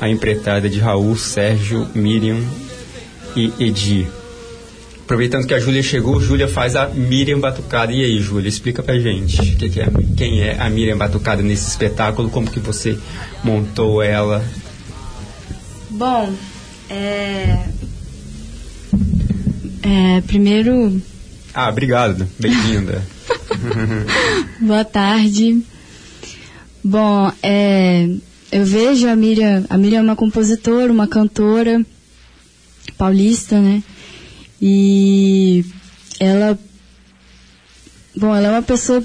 a 0.00 0.08
empreitada 0.08 0.68
de 0.68 0.78
Raul, 0.80 1.16
Sérgio, 1.16 1.86
Miriam 1.94 2.40
e 3.34 3.52
Edi. 3.58 4.19
Aproveitando 5.10 5.44
que 5.44 5.54
a 5.54 5.58
Júlia 5.58 5.82
chegou, 5.82 6.20
Júlia 6.20 6.46
faz 6.46 6.76
a 6.76 6.86
Miriam 6.86 7.40
Batucada. 7.40 7.92
E 7.92 8.04
aí, 8.04 8.20
Júlia, 8.20 8.48
explica 8.48 8.80
pra 8.80 8.96
gente 8.96 9.56
que 9.56 9.68
que 9.68 9.80
é, 9.80 9.88
quem 10.16 10.40
é 10.40 10.56
a 10.56 10.70
Miriam 10.70 10.96
Batucada 10.96 11.42
nesse 11.42 11.68
espetáculo, 11.68 12.30
como 12.30 12.48
que 12.48 12.60
você 12.60 12.96
montou 13.42 14.00
ela. 14.00 14.40
Bom, 15.90 16.32
é... 16.88 17.58
é, 19.82 20.20
primeiro, 20.28 21.02
Ah, 21.52 21.70
obrigado, 21.70 22.28
bem-vinda. 22.38 23.04
boa 24.62 24.84
tarde. 24.84 25.60
Bom, 26.84 27.32
é, 27.42 28.08
eu 28.52 28.64
vejo 28.64 29.08
a 29.08 29.16
Miriam, 29.16 29.64
a 29.68 29.76
Miriam 29.76 29.98
é 29.98 30.02
uma 30.02 30.14
compositora, 30.14 30.92
uma 30.92 31.08
cantora 31.08 31.84
paulista, 32.96 33.60
né? 33.60 33.82
E 34.60 35.64
ela, 36.18 36.58
bom, 38.16 38.34
ela 38.34 38.48
é 38.48 38.50
uma 38.50 38.62
pessoa 38.62 39.02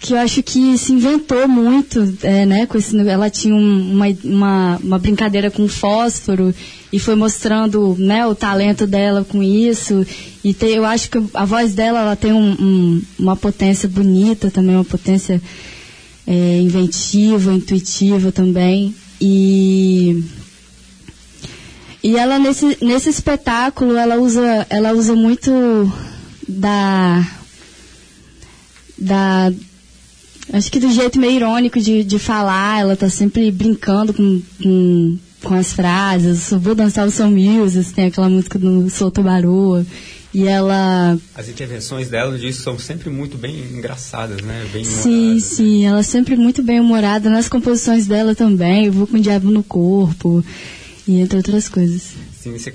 que 0.00 0.12
eu 0.12 0.18
acho 0.18 0.42
que 0.42 0.76
se 0.76 0.92
inventou 0.92 1.48
muito, 1.48 2.14
é, 2.22 2.44
né? 2.44 2.66
Com 2.66 2.76
esse, 2.78 2.96
ela 3.08 3.30
tinha 3.30 3.54
um- 3.54 3.92
uma, 3.92 4.06
uma, 4.24 4.80
uma 4.82 4.98
brincadeira 4.98 5.50
com 5.50 5.66
fósforo 5.68 6.54
e 6.92 6.98
foi 6.98 7.14
mostrando, 7.14 7.96
né, 7.98 8.26
o 8.26 8.34
talento 8.34 8.86
dela 8.86 9.24
com 9.24 9.42
isso. 9.42 10.06
E 10.44 10.52
tem, 10.54 10.74
eu 10.74 10.84
acho 10.84 11.10
que 11.10 11.18
a 11.34 11.44
voz 11.44 11.74
dela, 11.74 12.00
ela 12.00 12.16
tem 12.16 12.32
um- 12.32 12.52
um- 12.60 13.02
uma 13.18 13.34
potência 13.36 13.88
bonita 13.88 14.50
também, 14.50 14.74
uma 14.76 14.84
potência 14.84 15.40
é, 16.28 16.60
inventiva, 16.60 17.54
intuitiva 17.54 18.32
também. 18.32 18.92
E 19.20 20.22
e 22.06 22.16
ela 22.16 22.38
nesse, 22.38 22.78
nesse 22.80 23.08
espetáculo 23.10 23.96
ela 23.96 24.14
usa 24.16 24.64
ela 24.70 24.92
usa 24.92 25.12
muito 25.16 25.50
da 26.46 27.26
da 28.96 29.52
acho 30.52 30.70
que 30.70 30.78
do 30.78 30.88
jeito 30.92 31.18
meio 31.18 31.32
irônico 31.32 31.80
de, 31.80 32.04
de 32.04 32.18
falar 32.20 32.82
ela 32.82 32.94
tá 32.94 33.10
sempre 33.10 33.50
brincando 33.50 34.14
com, 34.14 34.40
com, 34.62 35.18
com 35.42 35.54
as 35.54 35.72
frases 35.72 36.50
vou 36.60 36.76
dançar 36.76 37.08
o 37.08 37.10
São 37.10 37.28
Muses 37.28 37.90
tem 37.90 38.06
aquela 38.06 38.28
música 38.28 38.56
do 38.56 38.88
Solto 38.88 39.20
Baroa 39.20 39.84
e 40.32 40.46
ela 40.46 41.18
As 41.34 41.48
intervenções 41.48 42.08
dela 42.08 42.30
no 42.30 42.38
disco 42.38 42.62
são 42.62 42.78
sempre 42.78 43.10
muito 43.10 43.38
bem 43.38 43.56
engraçadas, 43.72 44.42
né? 44.42 44.66
Bem 44.70 44.84
Sim, 44.84 45.10
humoradas. 45.10 45.42
sim, 45.44 45.86
ela 45.86 46.00
é 46.00 46.02
sempre 46.02 46.36
muito 46.36 46.62
bem 46.62 46.78
humorada 46.78 47.30
nas 47.30 47.48
composições 47.48 48.06
dela 48.06 48.34
também. 48.34 48.84
Eu 48.84 48.92
vou 48.92 49.06
com 49.06 49.16
o 49.16 49.20
diabo 49.20 49.50
no 49.50 49.62
corpo 49.62 50.44
e 51.06 51.20
entre 51.20 51.36
outras 51.36 51.68
coisas. 51.68 52.14
Sim, 52.36 52.58
você, 52.58 52.72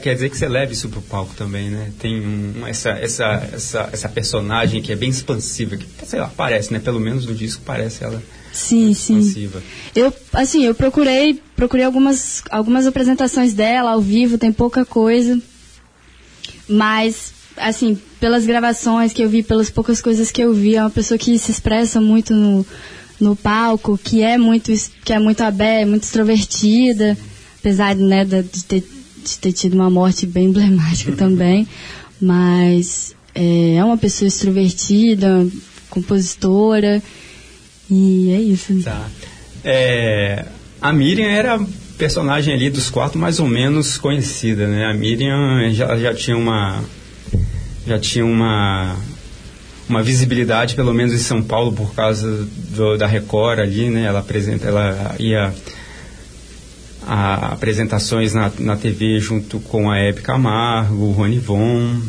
quer 0.00 0.14
dizer 0.14 0.28
que 0.30 0.36
você 0.36 0.48
leva 0.48 0.72
isso 0.72 0.88
pro 0.88 1.00
palco 1.00 1.34
também, 1.34 1.70
né? 1.70 1.92
Tem 1.98 2.20
um, 2.20 2.66
essa, 2.66 2.90
essa, 2.90 3.48
essa, 3.52 3.88
essa 3.92 4.08
personagem 4.08 4.82
que 4.82 4.92
é 4.92 4.96
bem 4.96 5.08
expansiva, 5.08 5.76
que, 5.76 5.86
sei 6.04 6.18
lá, 6.18 6.30
parece, 6.36 6.72
né? 6.72 6.80
Pelo 6.80 6.98
menos 6.98 7.24
no 7.24 7.34
disco 7.34 7.62
parece 7.64 8.02
ela 8.02 8.20
Sim, 8.52 8.92
sim. 8.94 9.18
expansiva. 9.18 9.62
Eu, 9.94 10.12
assim, 10.32 10.64
eu 10.64 10.74
procurei, 10.74 11.40
procurei 11.54 11.84
algumas, 11.84 12.42
algumas 12.50 12.86
apresentações 12.86 13.54
dela 13.54 13.92
ao 13.92 14.00
vivo, 14.00 14.36
tem 14.36 14.52
pouca 14.52 14.84
coisa. 14.84 15.40
Mas, 16.68 17.32
assim, 17.56 17.96
pelas 18.18 18.44
gravações 18.44 19.12
que 19.12 19.22
eu 19.22 19.28
vi, 19.28 19.42
pelas 19.44 19.70
poucas 19.70 20.02
coisas 20.02 20.32
que 20.32 20.42
eu 20.42 20.52
vi, 20.52 20.74
é 20.74 20.82
uma 20.82 20.90
pessoa 20.90 21.16
que 21.16 21.38
se 21.38 21.52
expressa 21.52 22.00
muito 22.00 22.34
no, 22.34 22.66
no 23.20 23.34
palco, 23.34 23.98
que 23.98 24.22
é 24.22 24.38
muito, 24.38 24.72
que 25.04 25.12
é 25.12 25.18
muito 25.18 25.40
aberta, 25.42 25.86
muito 25.86 26.04
extrovertida, 26.04 27.16
apesar 27.58 27.94
né, 27.96 28.24
de, 28.24 28.64
ter, 28.64 28.84
de 29.24 29.38
ter 29.38 29.52
tido 29.52 29.74
uma 29.74 29.90
morte 29.90 30.26
bem 30.26 30.46
emblemática 30.46 31.12
também. 31.16 31.66
Mas 32.20 33.14
é, 33.34 33.74
é 33.74 33.84
uma 33.84 33.96
pessoa 33.96 34.28
extrovertida, 34.28 35.46
compositora, 35.90 37.02
e 37.90 38.30
é 38.30 38.40
isso. 38.40 38.82
Tá. 38.82 39.08
É, 39.64 40.44
a 40.80 40.92
Miriam 40.92 41.28
era 41.28 41.56
a 41.56 41.66
personagem 41.96 42.54
ali 42.54 42.70
dos 42.70 42.90
quatro 42.90 43.18
mais 43.18 43.40
ou 43.40 43.46
menos 43.46 43.98
conhecida, 43.98 44.66
né? 44.66 44.86
A 44.86 44.94
Miriam 44.94 45.70
já, 45.72 45.96
já 45.96 46.14
tinha 46.14 46.36
uma 46.36 46.84
já 47.86 47.98
tinha 47.98 48.24
uma 48.24 48.96
uma 49.88 50.02
visibilidade 50.02 50.74
pelo 50.74 50.92
menos 50.92 51.12
em 51.14 51.18
São 51.18 51.42
Paulo 51.42 51.72
por 51.72 51.94
causa 51.94 52.46
do- 52.74 52.96
da 52.98 53.06
Record 53.06 53.58
ali, 53.60 53.88
né? 53.88 54.04
Ela 54.04 54.20
apresenta, 54.20 54.66
ela 54.68 55.14
ia 55.18 55.52
a 57.06 57.52
apresentações 57.52 58.34
na, 58.34 58.50
na 58.58 58.76
TV 58.76 59.18
junto 59.18 59.58
com 59.60 59.90
a 59.90 59.98
Hebe 59.98 60.20
Camargo, 60.20 61.04
o 61.04 61.12
Rony 61.12 61.38
Von. 61.38 62.00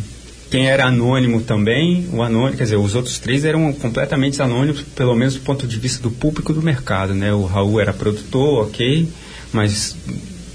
Quem 0.52 0.68
era 0.68 0.86
anônimo 0.88 1.42
também, 1.42 2.10
o 2.12 2.24
anônimo, 2.24 2.58
quer 2.58 2.64
dizer, 2.64 2.76
os 2.76 2.96
outros 2.96 3.20
três 3.20 3.46
eram 3.46 3.72
completamente 3.72 4.42
anônimos, 4.42 4.82
pelo 4.82 5.16
menos 5.16 5.36
do 5.36 5.42
ponto 5.42 5.68
de 5.68 5.78
vista 5.80 6.02
do 6.02 6.10
público 6.12 6.52
do 6.52 6.62
mercado, 6.62 7.14
né? 7.14 7.32
O 7.32 7.46
Raul 7.46 7.80
era 7.80 7.94
produtor, 7.94 8.66
ok, 8.66 9.08
mas 9.54 9.96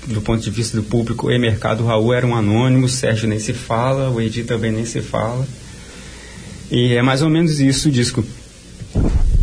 do 0.08 0.20
ponto 0.20 0.42
de 0.42 0.50
vista 0.50 0.76
do 0.76 0.82
público 0.82 1.30
e 1.30 1.38
mercado, 1.38 1.82
o 1.84 1.86
Raul 1.86 2.12
era 2.12 2.26
um 2.26 2.34
anônimo, 2.34 2.86
o 2.86 2.88
Sérgio 2.88 3.28
nem 3.28 3.38
se 3.38 3.52
fala, 3.54 4.10
o 4.10 4.20
Edi 4.20 4.42
também 4.42 4.72
nem 4.72 4.84
se 4.84 5.00
fala. 5.00 5.46
E 6.70 6.94
é 6.94 7.02
mais 7.02 7.22
ou 7.22 7.28
menos 7.28 7.60
isso 7.60 7.88
o 7.88 7.92
disco. 7.92 8.24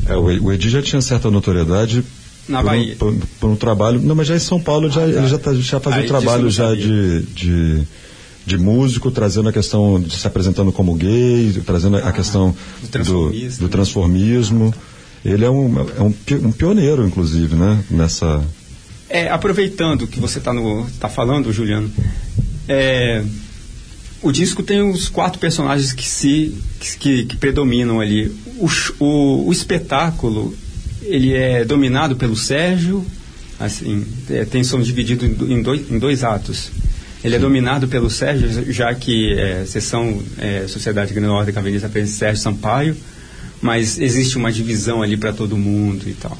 É, 0.08 0.16
o 0.16 0.52
Edi 0.52 0.70
já 0.70 0.82
tinha 0.82 1.02
certa 1.02 1.30
notoriedade 1.30 2.04
Na 2.48 2.60
por, 2.60 2.66
Bahia. 2.66 2.94
Um, 2.94 2.98
por, 2.98 3.16
por 3.40 3.50
um 3.52 3.56
trabalho. 3.56 4.00
Não, 4.02 4.16
mas 4.16 4.28
já 4.28 4.36
em 4.36 4.40
São 4.40 4.60
Paulo 4.60 4.90
já, 4.90 5.02
Ah, 5.02 5.12
tá. 5.12 5.18
ele 5.20 5.28
já, 5.28 5.38
tá, 5.38 5.54
já 5.54 5.80
fazia 5.80 6.04
um 6.04 6.08
trabalho 6.08 6.50
já 6.50 6.74
de, 6.74 7.22
de, 7.22 7.82
de 8.46 8.58
músico, 8.58 9.12
trazendo 9.12 9.50
a 9.50 9.54
questão 9.54 10.00
de 10.02 10.16
se 10.18 10.26
apresentando 10.28 10.72
como 10.72 10.94
gay, 10.96 11.54
trazendo 11.66 11.98
a 11.98 12.12
questão 12.12 12.56
do 12.82 12.88
transformismo. 12.88 13.60
do 13.60 13.70
transformismo. 13.70 14.74
Ele 15.24 15.46
é 15.46 15.50
um, 15.50 15.80
é 15.80 16.02
um, 16.02 16.14
um 16.48 16.52
pioneiro, 16.52 17.06
inclusive, 17.06 17.56
né? 17.56 17.84
Nessa. 17.92 18.44
É, 19.08 19.30
aproveitando 19.30 20.08
que 20.08 20.20
você 20.20 20.40
está 20.40 20.52
tá 21.00 21.08
falando, 21.10 21.54
Juliano, 21.54 21.92
é, 22.68 23.24
o 24.22 24.32
disco 24.32 24.62
tem 24.64 24.82
os 24.82 25.10
quatro 25.10 25.40
personagens 25.40 25.94
que 25.94 26.08
se 26.08 26.54
que, 27.00 27.26
que 27.26 27.36
predominam 27.38 28.00
ali. 28.00 28.32
O, 28.58 28.68
o, 29.04 29.48
o 29.48 29.52
espetáculo 29.52 30.56
ele 31.04 31.34
é 31.34 31.66
dominado 31.66 32.16
pelo 32.16 32.36
Sérgio, 32.36 33.06
assim, 33.60 34.06
é, 34.30 34.46
tem 34.46 34.64
são 34.64 34.82
dividido 34.82 35.26
em, 35.26 35.34
do- 35.34 35.52
em 35.52 35.62
dois, 35.62 35.90
em 35.92 35.98
dois 36.00 36.24
atos. 36.24 36.72
Ele 37.24 37.36
é 37.36 37.40
dominado 37.40 37.88
pelo 37.88 38.10
Sérgio, 38.10 38.72
já 38.74 38.94
que 38.96 39.34
é, 39.34 39.64
sessão 39.66 40.22
é, 40.40 40.66
Sociedade 40.68 41.14
Grande 41.14 41.30
Ordem 41.30 41.54
Caverniza 41.54 41.86
apresenta 41.88 42.18
Sérgio 42.18 42.42
Sampaio, 42.42 42.98
mas 43.62 44.00
existe 44.00 44.38
uma 44.38 44.52
divisão 44.52 45.04
ali 45.04 45.16
para 45.18 45.32
todo 45.32 45.56
mundo 45.58 46.08
e 46.10 46.14
tal. 46.14 46.36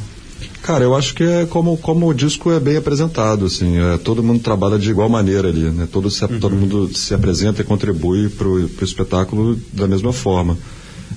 Cara, 0.62 0.84
eu 0.84 0.96
acho 0.96 1.16
que 1.16 1.24
é 1.24 1.46
como, 1.48 1.76
como 1.78 2.08
o 2.08 2.14
disco 2.14 2.52
é 2.52 2.60
bem 2.60 2.78
apresentado, 2.78 3.46
assim, 3.46 3.80
é, 3.80 3.98
todo 3.98 4.22
mundo 4.22 4.42
trabalha 4.42 4.78
de 4.78 4.92
igual 4.92 5.10
maneira 5.10 5.48
ali, 5.48 5.70
né? 5.72 5.88
Todo, 5.92 6.10
se, 6.12 6.28
todo 6.40 6.56
mundo 6.56 6.96
se 6.96 7.14
apresenta 7.14 7.62
e 7.62 7.66
contribui 7.66 8.30
para 8.30 8.48
o 8.48 8.70
espetáculo 8.82 9.60
da 9.74 9.88
mesma 9.88 10.14
forma. 10.14 10.58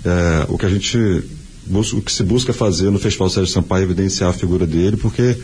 É, 0.05 0.47
o 0.49 0.57
que 0.57 0.65
a 0.65 0.71
gente 0.71 1.25
o 1.71 2.03
que 2.03 2.13
se 2.13 2.23
busca 2.23 2.53
fazer 2.53 2.91
no 2.91 2.99
Festival 2.99 3.31
Sérgio 3.31 3.53
Sampaio 3.53 3.83
é 3.83 3.85
evidenciar 3.85 4.31
a 4.31 4.35
figura 4.35 4.67
dele, 4.67 4.97
porque 4.97 5.37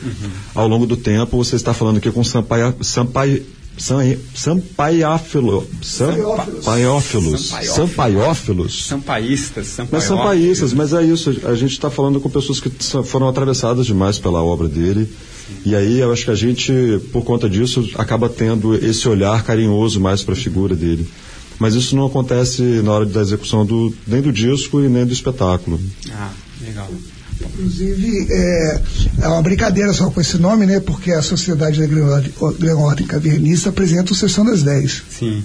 ao 0.55 0.69
longo 0.69 0.87
do 0.87 0.97
tempo 0.97 1.37
você 1.37 1.57
está 1.57 1.73
falando 1.73 1.97
aqui 1.97 2.11
com 2.11 2.23
Sampaio, 2.23 2.75
Sampaio, 2.83 3.43
Sampaiófilos, 3.77 5.65
Sampaiófilos. 5.83 7.65
Sampaiófilos, 7.75 8.85
Sampaístas, 8.85 9.77
mas 9.91 10.05
são 10.05 10.19
paístas, 10.19 10.73
mas 10.73 10.93
é 10.93 11.03
isso. 11.03 11.31
A 11.45 11.55
gente 11.55 11.73
está 11.73 11.91
falando 11.91 12.21
com 12.21 12.29
pessoas 12.29 12.61
que 12.61 12.71
foram 13.05 13.29
atravessadas 13.29 13.87
demais 13.87 14.19
pela 14.19 14.43
obra 14.43 14.69
dele. 14.69 15.11
E 15.65 15.75
aí 15.75 15.99
eu 15.99 16.13
acho 16.13 16.25
que 16.25 16.31
a 16.31 16.35
gente, 16.35 16.73
por 17.13 17.25
conta 17.25 17.49
disso, 17.49 17.91
acaba 17.97 18.29
tendo 18.29 18.75
esse 18.75 19.09
olhar 19.09 19.43
carinhoso 19.43 20.01
mais 20.01 20.23
para 20.23 20.35
a 20.35 20.37
figura 20.37 20.77
dele. 20.77 21.09
Mas 21.59 21.75
isso 21.75 21.95
não 21.95 22.07
acontece 22.07 22.63
na 22.63 22.93
hora 22.93 23.07
da 23.07 23.21
execução 23.21 23.67
do, 23.67 23.95
nem 24.07 24.23
do 24.23 24.33
disco 24.33 24.81
e 24.81 24.89
nem 24.89 25.05
do 25.05 25.13
espetáculo. 25.13 25.79
Ah, 26.11 26.31
legal. 26.63 26.89
Inclusive, 27.41 28.27
é, 28.31 28.81
é 29.23 29.29
uma 29.29 29.41
brincadeira 29.43 29.93
só 29.93 30.11
com 30.11 30.21
esse 30.21 30.37
nome, 30.39 30.67
né? 30.67 30.81
Porque 30.81 31.11
a 31.13 31.23
Sociedade 31.23 31.81
da 31.81 31.87
Grande 31.87 32.33
Ordem- 32.39 32.71
Ordem 32.75 33.07
Cavernista 33.07 33.71
apresenta 33.71 34.13
o 34.13 34.15
Sessão 34.15 34.45
das 34.45 34.63
10. 34.63 35.03
Sim. 35.11 35.43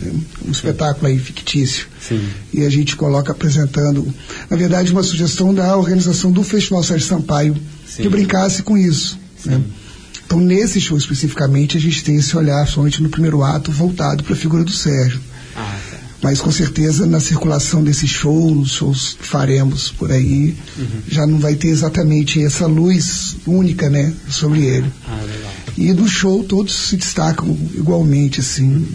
Um 0.48 0.52
espetáculo 0.52 1.08
aí 1.08 1.18
fictício. 1.18 1.88
Sim. 2.02 2.22
E 2.54 2.64
a 2.66 2.70
gente 2.70 2.96
coloca 2.96 3.32
apresentando, 3.32 4.06
na 4.50 4.58
verdade, 4.58 4.92
uma 4.92 5.04
sugestão 5.04 5.54
da 5.54 5.76
organização 5.78 6.32
do 6.32 6.44
Festival 6.44 6.84
Sérgio 6.84 7.08
Sampaio, 7.08 7.56
Sim. 7.88 8.04
que 8.04 8.10
brincasse 8.10 8.62
com 8.64 8.78
isso. 8.78 9.18
né? 9.46 9.62
Então, 10.26 10.40
nesse 10.40 10.82
show 10.82 10.98
especificamente, 10.98 11.78
a 11.78 11.80
gente 11.80 12.04
tem 12.04 12.16
esse 12.18 12.36
olhar, 12.36 12.68
somente 12.68 13.02
no 13.02 13.10
primeiro 13.10 13.44
ato, 13.44 13.72
voltado 13.72 14.24
para 14.24 14.34
a 14.34 14.38
figura 14.38 14.64
do 14.64 14.72
Sérgio. 14.72 15.20
Mas 16.22 16.40
com 16.42 16.52
certeza 16.52 17.06
na 17.06 17.20
circulação 17.20 17.84
desse 17.84 18.08
show, 18.08 18.54
nos 18.56 18.72
shows 18.72 19.16
que 19.20 19.28
faremos 19.28 19.92
por 19.92 20.12
aí, 20.12 20.56
Uhum. 20.78 20.88
já 21.08 21.28
não 21.28 21.38
vai 21.40 21.56
ter 21.56 21.68
exatamente 21.68 22.44
essa 22.44 22.66
luz 22.66 23.36
única, 23.46 23.90
né, 23.90 24.14
sobre 24.30 24.62
ele. 24.66 24.92
Ah, 25.08 25.22
legal. 25.22 25.54
E 25.78 25.94
do 25.94 26.08
show 26.08 26.44
todos 26.44 26.74
se 26.74 26.98
destacam 26.98 27.56
igualmente, 27.76 28.40
assim. 28.40 28.88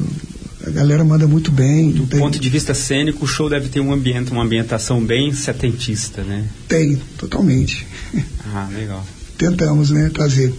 A 0.66 0.70
galera 0.70 1.04
manda 1.04 1.26
muito 1.26 1.50
bem. 1.52 1.90
Do 1.92 2.06
tem, 2.06 2.18
ponto 2.20 2.38
de 2.38 2.48
vista 2.48 2.74
cênico, 2.74 3.24
o 3.24 3.28
show 3.28 3.48
deve 3.48 3.68
ter 3.68 3.80
um 3.80 3.92
ambiente, 3.92 4.30
uma 4.32 4.42
ambientação 4.42 5.00
bem 5.04 5.32
setentista, 5.32 6.22
né? 6.22 6.46
tem, 6.68 7.00
totalmente. 7.18 7.86
Ah, 8.52 8.68
legal. 8.74 9.06
Tentamos, 9.38 9.90
né, 9.90 10.10
trazer. 10.12 10.52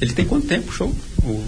Ele 0.00 0.12
tem 0.12 0.24
quanto 0.24 0.46
tempo 0.46 0.70
o 0.70 0.72
show? 0.72 0.94
O- 1.22 1.44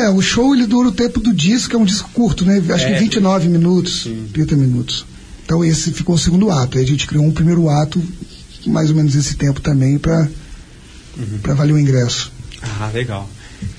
É, 0.00 0.08
o 0.10 0.20
show 0.22 0.54
ele 0.54 0.66
dura 0.66 0.88
o 0.88 0.92
tempo 0.92 1.20
do 1.20 1.32
disco, 1.32 1.70
que 1.70 1.76
é 1.76 1.78
um 1.78 1.84
disco 1.84 2.08
curto, 2.12 2.44
né? 2.44 2.62
Acho 2.70 2.84
É. 2.86 2.94
que 2.94 3.00
29 3.00 3.48
minutos, 3.48 4.02
Sim. 4.04 4.26
30 4.32 4.56
minutos. 4.56 5.04
Então 5.44 5.64
esse 5.64 5.90
ficou 5.92 6.14
o 6.14 6.18
segundo 6.18 6.50
ato. 6.50 6.78
Aí 6.78 6.84
a 6.84 6.86
gente 6.86 7.06
criou 7.06 7.24
um 7.24 7.32
primeiro 7.32 7.68
ato, 7.68 8.02
mais 8.66 8.88
ou 8.90 8.96
menos 8.96 9.14
esse 9.14 9.34
tempo 9.36 9.60
também, 9.60 9.98
para 9.98 10.28
para 11.42 11.54
valer 11.54 11.72
o 11.74 11.78
ingresso. 11.78 12.32
Ah, 12.62 12.90
legal. 12.94 13.28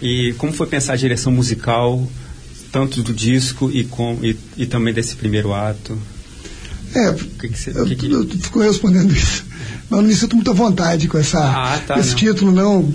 E 0.02 0.36
como 0.38 0.54
foi 0.54 0.68
pensar 0.68 0.94
a 0.94 0.96
direção 0.98 1.32
musical, 1.32 2.08
tanto 2.72 3.02
do 3.02 3.14
disco 3.14 3.72
e, 3.74 3.84
com, 3.84 4.20
e, 4.22 4.36
e 4.58 4.66
também 4.66 4.94
desse 4.94 5.16
primeiro 5.16 5.54
ato? 5.54 5.98
É, 6.94 7.14
que 7.40 7.48
que 7.50 7.58
você- 7.58 7.72
eu, 7.74 7.86
que 7.86 7.96
que- 7.96 8.12
eu 8.12 8.28
fico 8.28 8.60
respondendo 8.60 9.12
isso. 9.16 9.46
Mas 9.90 9.98
eu 9.98 10.02
não 10.02 10.10
me 10.10 10.16
sinto 10.16 10.36
muito 10.36 10.52
à 10.52 10.54
vontade 10.54 11.08
com 11.08 11.18
essa, 11.18 11.40
Ah, 11.40 11.80
tá, 11.88 11.98
esse 12.00 12.10
não. 12.12 12.16
título, 12.18 12.52
não. 12.52 12.94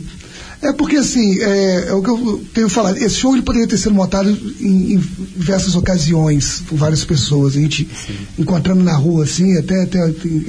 É 0.67 0.73
porque, 0.73 0.97
assim, 0.97 1.41
é, 1.41 1.91
é 1.91 1.93
o 1.93 2.03
que 2.03 2.11
eu 2.11 2.45
tenho 2.53 2.69
falado. 2.69 2.97
Esse 2.97 3.15
show 3.15 3.33
ele 3.35 3.43
poderia 3.43 3.69
ter 3.69 3.79
sido 3.79 3.95
montado 3.95 4.29
em, 4.61 4.95
em 4.95 4.99
diversas 5.37 5.77
ocasiões, 5.77 6.61
por 6.67 6.77
várias 6.77 7.05
pessoas. 7.05 7.57
A 7.57 7.61
gente 7.61 7.89
encontrando 8.37 8.83
na 8.83 8.97
rua, 8.97 9.23
assim, 9.23 9.57
até, 9.57 9.85
até 9.85 10.03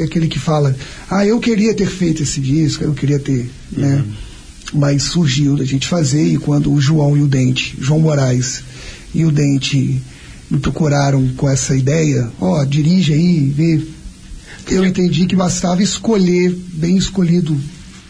aquele 0.03 0.28
que 0.28 0.39
fala, 0.39 0.76
ah, 1.07 1.24
eu 1.24 1.39
queria 1.39 1.72
ter 1.76 1.86
feito 1.86 2.24
esse 2.24 2.41
disco, 2.41 2.84
eu 2.84 2.95
queria 2.95 3.20
ter, 3.20 3.47
né? 3.72 4.03
Mas 4.74 5.03
surgiu 5.03 5.55
da 5.55 5.63
gente 5.63 5.88
fazer, 5.88 6.26
e 6.26 6.38
quando 6.38 6.74
o 6.74 6.82
João 6.82 7.15
e 7.15 7.22
o 7.22 7.28
Dente, 7.28 7.78
João 7.80 7.99
Moraes 7.99 8.63
e 9.13 9.24
o 9.24 9.32
Dente 9.32 10.01
me 10.49 10.59
procuraram 10.59 11.28
com 11.38 11.47
essa 11.47 11.76
ideia, 11.76 12.28
ó, 12.41 12.63
dirige 12.63 13.13
aí, 13.13 13.53
vê. 13.55 13.82
Eu 14.70 14.84
entendi 14.84 15.28
que 15.28 15.36
bastava 15.36 15.84
escolher, 15.84 16.57
bem 16.74 16.97
escolhido, 16.97 17.55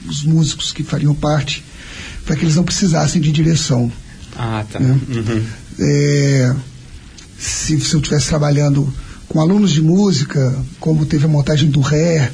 os 0.08 0.24
músicos 0.24 0.72
que 0.72 0.84
fariam 0.84 1.14
parte, 1.14 1.64
para 2.28 2.36
que 2.36 2.44
eles 2.44 2.56
não 2.56 2.64
precisassem 2.64 3.20
de 3.22 3.32
direção. 3.32 3.92
Ah, 4.38 4.64
tá. 4.72 4.80
né? 4.80 5.00
Uhum. 5.10 5.44
É, 5.80 6.54
se, 7.40 7.80
se 7.80 7.94
eu 7.94 8.00
estivesse 8.00 8.28
trabalhando 8.28 8.94
com 9.28 9.40
alunos 9.40 9.72
de 9.72 9.82
música, 9.82 10.56
como 10.80 11.06
teve 11.06 11.26
a 11.26 11.30
montagem 11.30 11.70
do 11.70 11.80
Ré, 11.80 12.30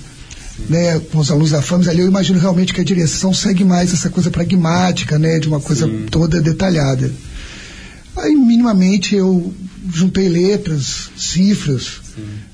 né, 0.70 1.00
com 1.12 1.20
os 1.20 1.32
alunos 1.32 1.52
da 1.52 1.62
FAMS, 1.62 1.88
ali 1.88 2.02
eu 2.02 2.08
imagino 2.08 2.40
realmente 2.40 2.74
que 2.74 2.82
a 2.82 2.84
direção 2.84 3.34
segue 3.34 3.64
mais 3.64 3.94
essa 3.94 4.10
coisa 4.10 4.30
pragmática, 4.30 5.18
né, 5.18 5.40
de 5.40 5.48
uma 5.48 5.60
coisa 5.60 5.86
Sim. 5.86 6.06
toda 6.10 6.42
detalhada. 6.42 7.12
Aí, 8.16 8.36
minimamente, 8.36 9.16
eu 9.16 9.54
juntei 9.92 10.30
letras, 10.30 11.10
cifras, 11.18 12.02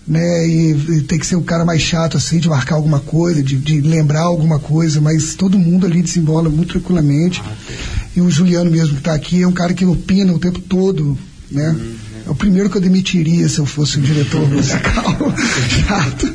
né, 0.07 0.47
e, 0.47 0.71
e 0.71 1.01
tem 1.01 1.19
que 1.19 1.27
ser 1.27 1.35
um 1.35 1.43
cara 1.43 1.63
mais 1.65 1.81
chato, 1.81 2.17
assim, 2.17 2.39
de 2.39 2.49
marcar 2.49 2.75
alguma 2.75 2.99
coisa, 2.99 3.43
de, 3.43 3.57
de 3.57 3.81
lembrar 3.81 4.21
alguma 4.21 4.57
coisa, 4.57 4.99
mas 4.99 5.35
todo 5.35 5.59
mundo 5.59 5.85
ali 5.85 6.01
desembola 6.01 6.49
muito 6.49 6.71
tranquilamente. 6.71 7.43
E 8.15 8.21
o 8.21 8.29
Juliano 8.29 8.71
mesmo 8.71 8.93
que 8.93 9.01
está 9.01 9.13
aqui 9.13 9.41
é 9.41 9.47
um 9.47 9.51
cara 9.51 9.73
que 9.73 9.85
opina 9.85 10.33
o 10.33 10.39
tempo 10.39 10.59
todo, 10.61 11.17
né? 11.51 11.77
É 12.25 12.29
o 12.29 12.35
primeiro 12.35 12.69
que 12.69 12.77
eu 12.77 12.81
demitiria 12.81 13.47
se 13.47 13.59
eu 13.59 13.65
fosse 13.65 13.99
um 13.99 14.01
diretor 14.01 14.47
musical. 14.49 15.33
Chato. 15.87 16.33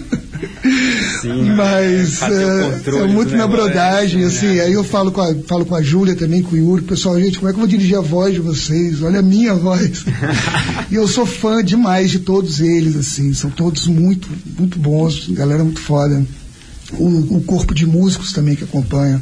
Sim, 1.21 1.51
Mas 1.57 2.23
é, 2.23 3.03
é 3.03 3.07
muito 3.07 3.37
na 3.37 3.47
brodagem, 3.47 4.21
né? 4.21 4.27
assim. 4.27 4.61
Aí 4.61 4.73
eu 4.73 4.85
falo 4.85 5.13
com 5.13 5.21
a, 5.21 5.35
falo 5.47 5.65
com 5.65 5.75
a 5.75 5.83
Júlia 5.83 6.15
também, 6.15 6.43
com 6.43 6.55
o 6.55 6.59
Yuri, 6.59 6.83
pessoal, 6.83 7.19
gente, 7.21 7.39
como 7.39 7.49
é 7.49 7.53
que 7.53 7.57
eu 7.57 7.61
vou 7.61 7.69
dirigir 7.69 7.97
a 7.97 8.01
voz 8.01 8.35
de 8.35 8.41
vocês? 8.41 9.03
Olha 9.03 9.21
a 9.21 9.23
minha 9.23 9.55
voz. 9.55 10.05
e 10.91 10.95
eu 10.95 11.07
sou 11.09 11.27
fã 11.27 11.63
demais 11.63 12.11
de 12.11 12.21
todos 12.21 12.61
eles, 12.61 12.97
assim. 12.97 13.33
São 13.35 13.51
todos 13.51 13.87
muito, 13.87 14.29
muito 14.59 14.79
bons, 14.79 15.29
galera 15.31 15.65
muito 15.65 15.81
foda. 15.81 16.25
O, 16.93 17.37
o 17.37 17.41
corpo 17.43 17.75
de 17.75 17.87
músicos 17.87 18.33
também 18.33 18.55
que 18.55 18.65
acompanha. 18.65 19.21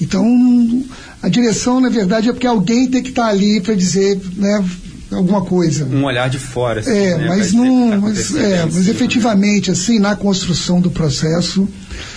Então, 0.00 0.84
a 1.22 1.28
direção, 1.28 1.80
na 1.80 1.88
verdade, 1.88 2.28
é 2.28 2.32
porque 2.32 2.46
alguém 2.46 2.88
tem 2.88 3.02
que 3.02 3.10
estar 3.10 3.26
ali 3.26 3.60
para 3.60 3.74
dizer, 3.74 4.20
né, 4.36 4.64
alguma 5.10 5.42
coisa. 5.42 5.84
Um 5.84 6.04
olhar 6.04 6.28
de 6.28 6.38
fora. 6.38 6.80
Assim, 6.80 6.90
É, 6.90 7.18
né, 7.18 7.28
mas 7.28 7.52
não. 7.52 7.90
tá 7.90 7.96
mas, 7.98 8.34
é, 8.34 8.64
mas 8.64 8.88
efetivamente, 8.88 9.70
assim, 9.70 9.98
na 9.98 10.16
construção 10.16 10.80
do 10.80 10.90
processo, 10.90 11.68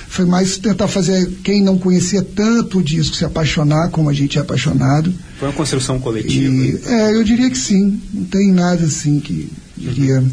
foi 0.08 0.26
mais 0.26 0.58
tentar 0.58 0.88
fazer 0.88 1.30
quem 1.44 1.62
não 1.62 1.78
conhecia 1.78 2.22
tanto 2.22 2.80
o 2.80 2.84
disco 2.84 3.16
se 3.16 3.24
apaixonar 3.24 3.90
como 3.90 4.10
a 4.10 4.14
gente 4.14 4.38
é 4.38 4.42
apaixonado. 4.42 5.14
Foi 5.38 5.48
uma 5.50 5.54
construção 5.54 6.00
coletiva. 6.00 6.54
E, 6.54 6.80
é, 6.86 7.16
eu 7.16 7.24
diria 7.24 7.50
que 7.50 7.58
sim. 7.58 8.02
Não 8.14 8.26
tem 8.26 8.52
nada 8.52 8.86
assim 8.86 9.20
que 9.20 9.52
diria. 9.78 10.24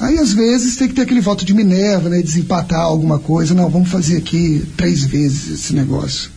Aí 0.00 0.16
às 0.18 0.32
vezes 0.32 0.76
tem 0.76 0.86
que 0.88 0.94
ter 0.94 1.02
aquele 1.02 1.20
voto 1.20 1.44
de 1.44 1.52
Minerva, 1.52 2.08
né? 2.08 2.22
Desempatar 2.22 2.80
alguma 2.80 3.18
coisa. 3.18 3.54
Não, 3.54 3.68
vamos 3.68 3.88
fazer 3.88 4.18
aqui 4.18 4.64
três 4.76 5.02
vezes 5.04 5.50
esse 5.60 5.74
negócio. 5.74 6.30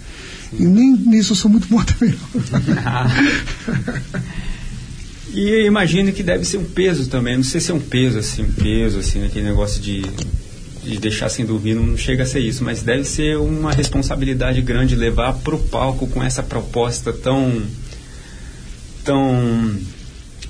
E 0.58 0.64
nem 0.64 0.94
nisso 0.96 1.34
eu 1.34 1.36
sou 1.36 1.52
muito 1.52 1.68
bom 1.68 1.82
também. 1.84 2.16
E 5.34 5.50
eu 5.50 5.66
imagino 5.66 6.12
que 6.12 6.22
deve 6.22 6.44
ser 6.46 6.58
um 6.58 6.66
peso 6.66 7.08
também. 7.10 7.38
Não 7.38 7.44
sei 7.44 7.62
se 7.62 7.72
é 7.72 7.74
um 7.74 7.80
peso, 7.80 8.20
assim, 8.20 8.44
um 8.44 8.52
peso, 8.52 9.00
assim, 9.00 9.26
aquele 9.26 9.46
negócio 9.46 9.82
de, 9.82 10.02
de 10.84 11.00
deixar 11.00 11.30
sem 11.30 11.46
dormir, 11.46 11.76
não 11.76 11.96
chega 11.98 12.24
a 12.24 12.26
ser 12.26 12.40
isso, 12.40 12.64
mas 12.64 12.82
deve 12.82 13.06
ser 13.06 13.38
uma 13.38 13.72
responsabilidade 13.72 14.62
grande 14.62 14.96
levar 14.96 15.34
pro 15.34 15.58
palco 15.58 16.08
com 16.08 16.22
essa 16.22 16.44
proposta 16.44 17.14
tão. 17.14 17.62
tão 19.04 19.78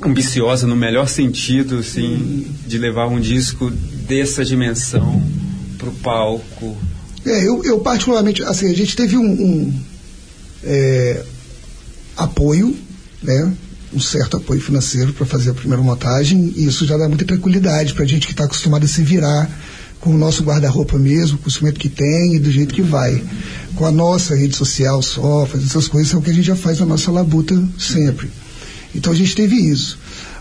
ambiciosa 0.04 0.66
no 0.66 0.76
melhor 0.76 1.08
sentido, 1.08 1.78
assim, 1.78 2.48
de 2.66 2.80
levar 2.80 3.08
um 3.08 3.20
disco 3.20 3.70
dessa 3.70 4.44
dimensão 4.44 5.22
pro 5.78 5.92
palco. 5.92 6.76
É, 7.24 7.48
eu, 7.48 7.64
eu 7.64 7.80
particularmente, 7.80 8.42
assim, 8.44 8.72
a 8.72 8.76
gente 8.76 8.96
teve 8.96 9.16
um, 9.16 9.30
um, 9.30 9.74
é, 10.64 11.24
apoio, 12.18 12.76
né? 13.22 13.54
Um 13.94 14.00
certo 14.00 14.38
apoio 14.38 14.62
financeiro 14.62 15.12
para 15.14 15.26
fazer 15.26 15.50
a 15.50 15.54
primeira 15.54 15.84
montagem, 15.84 16.54
e 16.56 16.66
isso 16.66 16.86
já 16.86 16.96
dá 16.98 17.08
muita 17.10 17.26
tranquilidade 17.26 17.94
para 17.94 18.04
a 18.06 18.08
gente 18.08 18.26
que 18.26 18.32
está 18.34 18.46
acostumado 18.46 18.86
a 18.86 18.88
se 18.88 19.02
virar 19.04 19.50
com 20.00 20.16
o 20.16 20.18
nosso 20.18 20.44
guarda-roupa 20.44 20.98
mesmo, 20.98 21.38
com 21.38 21.46
o 21.46 21.48
instrumento 21.50 21.80
que 21.80 21.90
tem 21.90 22.36
e 22.36 22.40
do 22.40 22.50
jeito 22.50 22.74
que 22.74 22.82
vai. 22.82 23.22
Com 23.76 23.86
a 23.86 23.92
nossa 23.92 24.34
rede 24.36 24.56
social, 24.56 25.02
software, 25.02 25.62
essas 25.64 25.88
coisas, 25.88 26.14
é 26.14 26.18
o 26.18 26.22
que 26.22 26.30
a 26.30 26.34
gente 26.34 26.46
já 26.46 26.56
faz 26.56 26.80
na 26.80 26.86
nossa 26.86 27.12
labuta 27.12 27.62
sempre. 27.78 28.30
Então 28.96 29.12
a 29.12 29.16
gente 29.16 29.36
teve 29.36 29.56
isso. 29.56 30.00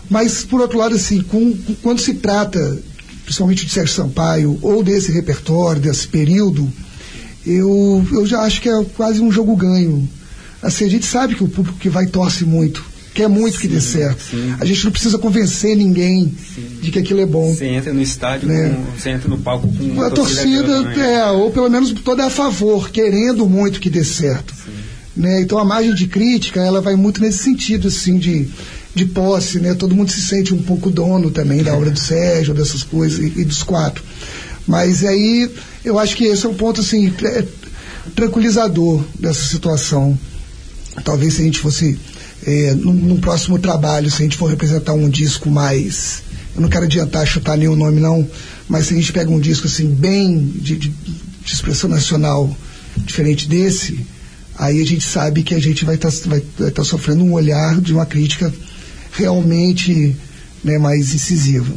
Mas, 0.09 0.43
por 0.43 0.61
outro 0.61 0.77
lado, 0.77 0.95
assim, 0.95 1.21
com, 1.21 1.53
com- 1.55 1.75
quando 1.75 1.99
se 2.01 2.15
trata, 2.15 2.79
principalmente 3.23 3.65
de 3.65 3.71
Sérgio 3.71 3.93
Sampaio, 3.93 4.57
ou 4.61 4.81
desse 4.83 5.11
repertório, 5.11 5.81
desse 5.81 6.07
período, 6.07 6.71
eu, 7.45 8.05
eu 8.11 8.25
já 8.25 8.41
acho 8.41 8.61
que 8.61 8.69
é 8.69 8.83
quase 8.95 9.19
um 9.21 9.31
jogo 9.31 9.55
ganho. 9.55 10.07
Assim, 10.61 10.85
a 10.85 10.89
gente 10.89 11.05
sabe 11.05 11.35
que 11.35 11.43
o 11.43 11.47
público 11.47 11.77
que 11.77 11.89
vai 11.89 12.07
torce 12.07 12.45
muito, 12.45 12.83
quer 13.13 13.27
muito 13.27 13.59
que 13.59 13.67
dê 13.67 13.81
certo. 13.81 14.23
A 14.59 14.65
gente 14.65 14.83
não 14.85 14.91
precisa 14.91 15.17
convencer 15.17 15.75
ninguém 15.75 16.33
de 16.81 16.91
que 16.91 16.99
aquilo 16.99 17.21
é 17.21 17.25
bom. 17.25 17.53
Você 17.53 17.65
entra 17.65 17.93
no 17.93 18.01
estádio, 18.01 18.47
Né? 18.47 18.69
com, 18.69 18.97
você 18.99 19.09
entra 19.09 19.27
no 19.27 19.37
palco 19.37 19.67
com 19.67 20.01
A 20.01 20.09
torcida, 20.09 20.63
grande, 20.63 20.97
né? 20.99 21.13
é, 21.19 21.25
ou 21.31 21.51
pelo 21.51 21.69
menos 21.69 21.91
toda 22.03 22.23
é 22.23 22.25
a 22.27 22.29
favor, 22.29 22.89
querendo 22.89 23.47
muito 23.47 23.79
que 23.79 23.89
dê 23.89 24.03
certo. 24.03 24.53
Né? 25.15 25.41
Então 25.41 25.57
a 25.57 25.65
margem 25.65 25.93
de 25.93 26.07
crítica, 26.07 26.61
ela 26.61 26.79
vai 26.79 26.95
muito 26.95 27.21
nesse 27.21 27.39
sentido, 27.39 27.89
assim, 27.89 28.17
de, 28.17 28.47
de 28.95 29.05
posse, 29.05 29.59
né? 29.59 29.73
Todo 29.73 29.93
mundo 29.93 30.09
se 30.09 30.21
sente 30.21 30.53
um 30.53 30.61
pouco 30.61 30.89
dono 30.89 31.29
também 31.31 31.61
da 31.61 31.75
obra 31.75 31.91
do 31.91 31.99
Sérgio, 31.99 32.53
dessas 32.53 32.81
coisas, 32.83 33.19
e, 33.19 33.41
e 33.41 33.43
dos 33.43 33.61
quatro. 33.61 34.01
Mas 34.65 35.03
aí, 35.03 35.51
eu 35.83 35.99
acho 35.99 36.15
que 36.15 36.23
esse 36.23 36.45
é 36.45 36.49
um 36.49 36.53
ponto, 36.53 36.79
assim, 36.79 37.11
é, 37.23 37.43
tranquilizador 38.15 39.03
dessa 39.19 39.43
situação. 39.43 40.17
Talvez 41.03 41.33
se 41.33 41.41
a 41.41 41.45
gente 41.45 41.59
fosse, 41.59 41.97
é, 42.45 42.73
num, 42.73 42.93
num 42.93 43.17
próximo 43.19 43.57
trabalho, 43.59 44.09
se 44.09 44.17
a 44.17 44.23
gente 44.25 44.37
for 44.37 44.49
representar 44.49 44.93
um 44.93 45.09
disco 45.09 45.49
mais. 45.49 46.23
Eu 46.55 46.61
não 46.61 46.69
quero 46.69 46.85
adiantar, 46.85 47.25
chutar 47.25 47.57
nenhum 47.57 47.75
nome, 47.75 47.99
não, 48.01 48.27
mas 48.67 48.87
se 48.87 48.93
a 48.93 48.97
gente 48.97 49.13
pega 49.13 49.29
um 49.31 49.39
disco 49.39 49.67
assim, 49.67 49.87
bem 49.87 50.37
de, 50.37 50.75
de- 50.75 50.89
de 50.89 51.53
expressão 51.53 51.89
nacional, 51.89 52.53
diferente 52.97 53.47
desse, 53.47 54.05
aí 54.57 54.81
a 54.81 54.85
gente 54.85 55.03
sabe 55.07 55.43
que 55.43 55.55
a 55.55 55.59
gente 55.59 55.85
vai 55.85 55.95
estar 55.95 56.09
vai, 56.25 56.43
vai 56.59 56.71
tá 56.71 56.83
sofrendo 56.83 57.23
um 57.23 57.33
olhar 57.33 57.79
de 57.79 57.93
uma 57.93 58.05
crítica 58.05 58.53
realmente 59.13 60.15
né, 60.63 60.77
mais 60.77 61.13
incisiva. 61.13 61.73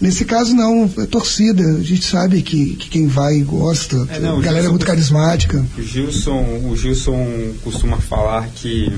Nesse 0.00 0.24
caso, 0.26 0.54
não, 0.54 0.90
é 0.98 1.06
torcida. 1.06 1.62
A 1.62 1.82
gente 1.82 2.04
sabe 2.04 2.42
que, 2.42 2.74
que 2.76 2.90
quem 2.90 3.06
vai 3.06 3.40
gosta, 3.40 3.96
É, 4.10 4.18
não, 4.20 4.38
a 4.38 4.40
galera 4.42 4.50
é 4.50 4.52
Gilson- 4.62 4.70
muito 4.70 4.84
carismática. 4.86 5.64
O 5.78 5.82
Gilson, 5.82 6.44
o 6.70 6.76
Gilson 6.76 7.54
costuma 7.64 7.96
falar 7.98 8.46
que 8.54 8.92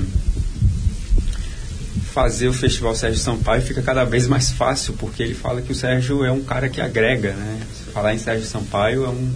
fazer 2.13 2.47
o 2.47 2.53
Festival 2.53 2.95
Sérgio 2.95 3.19
Sampaio 3.19 3.61
fica 3.61 3.81
cada 3.81 4.03
vez 4.03 4.27
mais 4.27 4.51
fácil, 4.51 4.93
porque 4.93 5.21
ele 5.21 5.33
fala 5.33 5.61
que 5.61 5.71
o 5.71 5.75
Sérgio 5.75 6.23
é 6.23 6.31
um 6.31 6.41
cara 6.41 6.69
que 6.69 6.81
agrega, 6.81 7.33
né? 7.33 7.59
Falar 7.93 8.13
em 8.13 8.17
Sérgio 8.17 8.45
Sampaio 8.45 9.05
é 9.05 9.09
um 9.09 9.31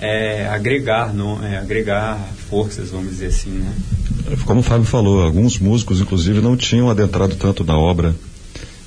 é 0.00 0.48
agregar, 0.48 1.14
não, 1.14 1.44
é 1.44 1.58
agregar 1.58 2.18
forças, 2.50 2.90
vamos 2.90 3.10
dizer 3.10 3.26
assim, 3.26 3.50
né? 3.50 3.72
Como 4.44 4.60
o 4.60 4.62
Fábio 4.62 4.84
falou, 4.84 5.22
alguns 5.22 5.60
músicos, 5.60 6.00
inclusive, 6.00 6.40
não 6.40 6.56
tinham 6.56 6.90
adentrado 6.90 7.36
tanto 7.36 7.62
na 7.62 7.78
obra 7.78 8.12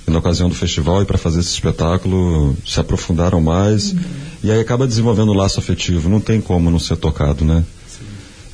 na 0.06 0.20
ocasião 0.20 0.50
do 0.50 0.56
festival 0.56 1.02
e 1.02 1.06
para 1.06 1.18
fazer 1.18 1.40
esse 1.40 1.50
espetáculo 1.50 2.56
se 2.66 2.80
aprofundaram 2.80 3.42
mais 3.42 3.96
e 4.44 4.52
aí 4.52 4.60
acaba 4.60 4.86
desenvolvendo 4.86 5.32
um 5.32 5.36
laço 5.36 5.60
afetivo. 5.60 6.10
Não 6.10 6.20
tem 6.20 6.40
como 6.40 6.70
não 6.70 6.78
ser 6.78 6.98
tocado, 6.98 7.44
né? 7.44 7.64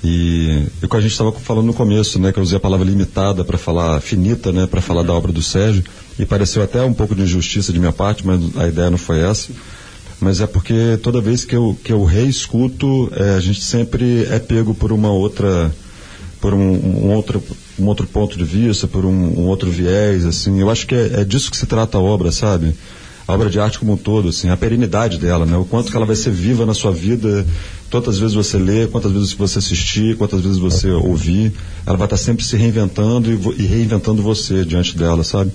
E, 0.04 0.66
e 0.82 0.88
a 0.89 0.99
gente 0.99 1.12
estava 1.12 1.32
falando 1.32 1.68
no 1.68 1.74
começo, 1.74 2.20
né, 2.20 2.32
que 2.32 2.39
eu 2.39 2.43
usei 2.43 2.58
a 2.58 2.60
palavra 2.60 2.86
limitada 2.86 3.43
para 3.43 3.58
falar 3.58 4.02
finita, 4.02 4.52
né, 4.52 4.66
para 4.66 4.82
falar 4.82 5.04
da 5.04 5.14
obra 5.14 5.32
do 5.32 5.41
Sérgio, 5.41 5.84
e 6.18 6.26
pareceu 6.26 6.64
até 6.64 6.82
um 6.82 6.93
pouco 6.93 7.16
de 7.16 7.22
injustiça 7.22 7.72
de 7.72 7.80
minha 7.80 7.91
parte, 7.91 8.26
mas 8.26 8.39
a 8.58 8.68
ideia 8.68 8.89
não 8.89 8.97
foi 8.97 9.20
essa. 9.20 9.49
Mas 10.20 10.39
é 10.39 10.47
porque 10.47 10.99
toda 11.02 11.20
vez 11.20 11.45
que 11.45 11.56
eu, 11.56 11.78
que 11.84 11.91
eu 11.91 12.04
reescuto, 12.04 13.12
é, 13.16 13.36
a 13.36 13.39
gente 13.39 13.64
sempre 13.64 14.26
é 14.30 14.38
pego 14.38 14.74
por 14.74 14.91
uma 14.91 15.12
outra, 15.12 15.74
por 16.39 16.54
um, 16.54 16.60
um 16.60 17.12
outro, 17.12 17.43
um 17.80 17.88
outro 17.88 18.06
ponto 18.06 18.38
de 18.38 18.43
vista, 18.43 18.88
por 18.88 19.04
um, 19.04 19.10
um 19.12 19.47
outro 19.47 19.72
viés, 19.72 20.24
assim. 20.24 20.60
Eu 20.60 20.70
acho 20.70 20.86
que 20.86 20.93
é, 20.93 21.22
é 21.22 21.24
disso 21.24 21.49
que 21.49 21.58
se 21.58 21.66
trata 21.66 21.97
a 21.97 22.02
obra, 22.02 22.32
sabe? 22.32 22.76
A 23.32 23.34
obra 23.36 23.49
de 23.49 23.61
arte 23.61 23.79
como 23.79 23.93
um 23.93 23.97
todo, 23.97 24.27
assim, 24.27 24.49
a 24.49 24.57
perenidade 24.57 25.17
dela, 25.17 25.45
né? 25.45 25.55
O 25.55 25.63
quanto 25.63 25.89
que 25.89 25.95
ela 25.95 26.05
vai 26.05 26.17
ser 26.17 26.32
viva 26.32 26.65
na 26.65 26.73
sua 26.73 26.91
vida, 26.91 27.47
quantas 27.89 28.19
vezes 28.19 28.36
você 28.36 28.57
lê, 28.57 28.88
quantas 28.88 29.09
vezes 29.13 29.32
você 29.32 29.59
assistir, 29.59 30.17
quantas 30.17 30.41
vezes 30.41 30.57
você 30.57 30.89
ouvir, 30.89 31.53
ela 31.86 31.95
vai 31.95 32.07
estar 32.07 32.17
sempre 32.17 32.43
se 32.43 32.57
reinventando 32.57 33.32
e, 33.32 33.61
e 33.61 33.65
reinventando 33.65 34.21
você 34.21 34.65
diante 34.65 34.97
dela, 34.97 35.23
sabe? 35.23 35.49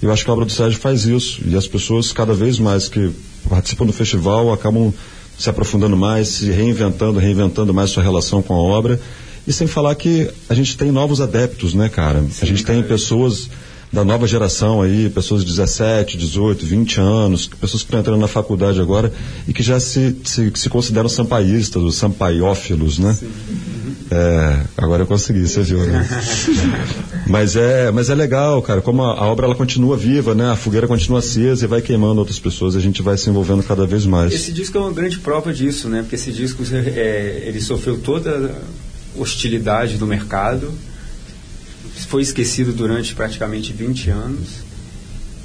Eu 0.00 0.12
acho 0.12 0.22
que 0.22 0.30
a 0.30 0.32
obra 0.32 0.44
do 0.44 0.52
Sérgio 0.52 0.78
faz 0.78 1.06
isso. 1.06 1.40
E 1.44 1.56
as 1.56 1.66
pessoas, 1.66 2.12
cada 2.12 2.32
vez 2.32 2.60
mais 2.60 2.88
que 2.88 3.10
participam 3.48 3.84
do 3.84 3.92
festival, 3.92 4.52
acabam 4.52 4.94
se 5.36 5.50
aprofundando 5.50 5.96
mais, 5.96 6.28
se 6.28 6.52
reinventando, 6.52 7.18
reinventando 7.18 7.74
mais 7.74 7.90
sua 7.90 8.02
relação 8.04 8.40
com 8.42 8.54
a 8.54 8.58
obra. 8.58 9.00
E 9.44 9.52
sem 9.52 9.66
falar 9.66 9.92
que 9.96 10.30
a 10.48 10.54
gente 10.54 10.76
tem 10.76 10.92
novos 10.92 11.20
adeptos, 11.20 11.74
né, 11.74 11.88
cara? 11.88 12.24
a 12.40 12.44
gente 12.44 12.64
tem 12.64 12.80
pessoas 12.84 13.50
da 13.92 14.04
nova 14.04 14.26
geração 14.26 14.82
aí, 14.82 15.08
pessoas 15.08 15.42
de 15.42 15.50
17, 15.50 16.16
18, 16.16 16.64
20 16.66 17.00
anos, 17.00 17.46
pessoas 17.46 17.82
que 17.82 17.86
estão 17.86 18.00
entrando 18.00 18.20
na 18.20 18.28
faculdade 18.28 18.80
agora 18.80 19.12
e 19.46 19.52
que 19.52 19.62
já 19.62 19.80
se, 19.80 20.16
se, 20.24 20.52
se 20.54 20.68
consideram 20.68 21.08
sampaístas, 21.08 21.82
os 21.82 21.96
sampaiófilos, 21.96 22.98
né? 22.98 23.16
É, 24.10 24.60
agora 24.76 25.02
eu 25.02 25.06
consegui, 25.06 25.46
você 25.46 25.62
viu, 25.62 25.78
né? 25.80 26.06
mas 27.26 27.56
é, 27.56 27.90
mas 27.90 28.10
é 28.10 28.14
legal, 28.14 28.60
cara, 28.62 28.80
como 28.80 29.02
a, 29.02 29.12
a 29.18 29.26
obra 29.26 29.46
ela 29.46 29.54
continua 29.54 29.96
viva, 29.96 30.34
né? 30.34 30.50
A 30.50 30.56
fogueira 30.56 30.86
continua 30.86 31.18
acesa 31.18 31.64
e 31.64 31.68
vai 31.68 31.80
queimando 31.80 32.18
outras 32.18 32.38
pessoas, 32.38 32.76
a 32.76 32.80
gente 32.80 33.02
vai 33.02 33.16
se 33.16 33.28
envolvendo 33.28 33.62
cada 33.62 33.86
vez 33.86 34.04
mais. 34.06 34.32
Esse 34.32 34.52
disco 34.52 34.76
é 34.78 34.80
uma 34.80 34.92
grande 34.92 35.18
prova 35.18 35.52
disso, 35.52 35.88
né? 35.88 36.00
Porque 36.02 36.14
esse 36.14 36.32
disco 36.32 36.62
é, 36.72 37.42
ele 37.46 37.60
sofreu 37.60 37.98
toda 37.98 38.54
a 39.16 39.20
hostilidade 39.20 39.96
do 39.96 40.06
mercado, 40.06 40.72
foi 42.06 42.22
esquecido 42.22 42.72
durante 42.72 43.14
praticamente 43.14 43.72
20 43.72 44.10
anos 44.10 44.48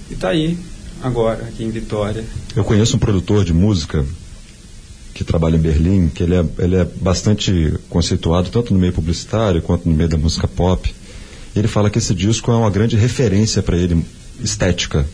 e 0.10 0.14
está 0.14 0.30
aí 0.30 0.58
agora 1.02 1.44
aqui 1.44 1.64
em 1.64 1.70
Vitória. 1.70 2.24
Eu 2.56 2.64
conheço 2.64 2.96
um 2.96 3.00
produtor 3.00 3.44
de 3.44 3.54
música 3.54 4.06
que 5.14 5.24
trabalha 5.24 5.56
em 5.56 5.60
Berlim, 5.60 6.10
que 6.10 6.24
ele 6.24 6.36
é, 6.36 6.46
ele 6.60 6.76
é 6.76 6.86
bastante 6.86 7.74
conceituado 7.90 8.50
tanto 8.50 8.74
no 8.74 8.80
meio 8.80 8.94
publicitário 8.94 9.62
quanto 9.62 9.88
no 9.88 9.96
meio 9.96 10.10
da 10.10 10.18
música 10.18 10.48
pop. 10.48 10.94
Ele 11.56 11.68
fala 11.68 11.90
que 11.90 12.00
esse 12.00 12.16
disco 12.16 12.52
é 12.52 12.56
uma 12.56 12.70
grande 12.70 12.96
referência 12.96 13.62
para 13.62 13.78
ele 13.78 14.04
estética. 14.44 15.06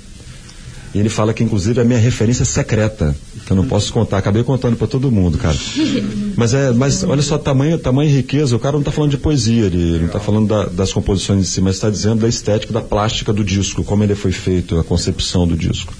E 0.94 1.00
ele 1.00 1.10
fala 1.10 1.34
que 1.34 1.44
inclusive 1.44 1.80
é 1.80 1.84
a 1.84 1.86
minha 1.86 2.00
referência 2.00 2.44
secreta, 2.44 3.16
que 3.46 3.52
eu 3.52 3.56
não 3.56 3.66
posso 3.66 3.94
contar. 3.94 4.18
Acabei 4.18 4.44
contando 4.44 4.76
para 4.76 4.88
todo 4.88 5.12
mundo, 5.12 5.38
cara. 5.38 5.56
Mas 6.36 6.54
é, 6.54 6.72
mas 6.72 7.04
olha 7.04 7.22
só 7.22 7.38
tamanho, 7.38 7.78
tamanho 7.78 8.10
e 8.10 8.14
riqueza. 8.14 8.56
O 8.56 8.60
cara 8.60 8.74
não 8.74 8.80
está 8.80 8.92
falando 8.92 9.12
de 9.12 9.18
poesia, 9.18 9.66
ele, 9.66 10.00
não 10.00 10.06
está 10.08 10.20
falando 10.20 10.48
da- 10.48 10.66
das 10.66 10.92
composições 10.94 11.42
em 11.42 11.44
si, 11.44 11.60
mas 11.62 11.76
está 11.76 11.90
dizendo 11.90 12.22
da 12.22 12.30
estética, 12.30 12.72
da 12.72 12.80
plástica 12.82 13.34
do 13.34 13.44
disco, 13.44 13.84
como 13.84 14.04
ele 14.04 14.16
foi 14.16 14.32
feito, 14.32 14.80
a 14.80 14.84
concepção 14.84 15.46
do 15.46 15.58
disco. 15.58 15.94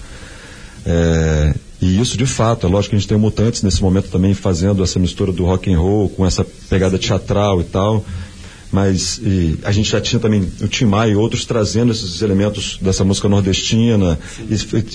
É, 0.86 1.54
e 1.82 2.00
isso 2.00 2.18
de 2.18 2.26
fato, 2.26 2.66
é 2.66 2.70
lógico 2.70 2.92
que 2.92 2.96
a 2.96 3.00
gente 3.00 3.08
tem 3.08 3.18
o 3.18 3.20
Mutantes 3.20 3.62
nesse 3.64 3.82
momento 3.82 4.10
também 4.10 4.34
fazendo 4.34 4.82
essa 4.84 4.98
mistura 4.98 5.32
do 5.32 5.44
rock 5.46 5.72
and 5.72 5.78
roll 5.80 6.10
com 6.10 6.26
essa 6.26 6.46
pegada 6.70 6.98
teatral 6.98 7.60
e 7.62 7.66
tal. 7.66 8.04
Mas 8.72 9.20
e 9.24 9.57
a 9.63 9.72
gente 9.72 9.89
já 9.89 9.99
tinha 9.99 10.20
também 10.20 10.47
o 10.61 10.67
Tim 10.67 10.86
Maia 10.86 11.11
e 11.11 11.15
outros 11.15 11.43
trazendo 11.43 11.91
esses 11.91 12.22
elementos 12.22 12.78
dessa 12.80 13.03
música 13.03 13.28
nordestina 13.28 14.20
e 14.47 14.53
f- 14.53 14.86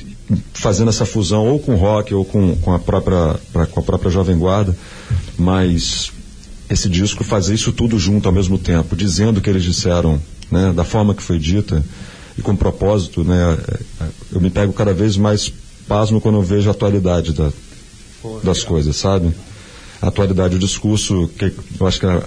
fazendo 0.53 0.91
essa 0.91 1.05
fusão 1.05 1.49
ou 1.49 1.59
com 1.59 1.75
rock 1.75 2.15
ou 2.15 2.25
com, 2.25 2.55
com, 2.57 2.73
a, 2.73 2.79
própria, 2.79 3.35
pra- 3.53 3.67
com 3.67 3.81
a 3.81 3.83
própria 3.83 4.11
Jovem 4.13 4.39
Guarda. 4.39 4.77
Mas 5.37 6.13
esse 6.71 6.89
disco 6.89 7.25
fazer 7.25 7.55
isso 7.55 7.73
tudo 7.73 7.99
junto 7.99 8.29
ao 8.29 8.33
mesmo 8.35 8.59
tempo, 8.59 8.95
dizendo 8.95 9.39
o 9.39 9.41
que 9.41 9.51
eles 9.51 9.65
disseram, 9.65 10.21
né, 10.51 10.73
da 10.73 10.85
forma 10.85 11.15
que 11.15 11.23
foi 11.23 11.39
dita 11.39 11.85
e 12.39 12.43
com 12.43 12.55
propósito, 12.55 13.25
né, 13.25 13.59
é, 14.01 14.05
é, 14.05 14.09
eu 14.33 14.41
me 14.41 14.51
pego 14.51 14.73
cada 14.73 14.93
vez 14.95 15.17
mais 15.17 15.53
pasmo 15.89 16.21
quando 16.21 16.37
eu 16.37 16.43
vejo 16.43 16.69
a 16.69 16.73
atualidade 16.73 17.33
da, 17.33 17.51
das 18.43 18.63
coisas, 18.63 18.97
sabe? 18.97 19.33
A 20.01 20.09
atualidade, 20.09 20.57
o 20.57 20.59
discurso, 20.59 21.29
que 21.39 21.53
eu 21.81 21.87
acho 21.87 21.99
que 22.01 22.07
a- 22.07 22.23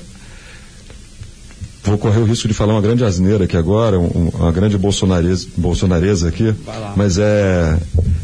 vou 1.87 1.97
correr 1.97 2.19
o 2.19 2.25
risco 2.25 2.47
de 2.47 2.53
falar 2.53 2.73
uma 2.73 2.81
grande 2.81 3.03
asneira 3.03 3.45
aqui 3.45 3.55
agora, 3.57 3.99
um- 3.99 4.29
uma 4.33 4.51
grande 4.51 4.77
bolsonaresa, 4.77 5.47
bolsonaresa 5.57 6.27
aqui, 6.29 6.53
mas 6.95 7.17
é, 7.17 7.77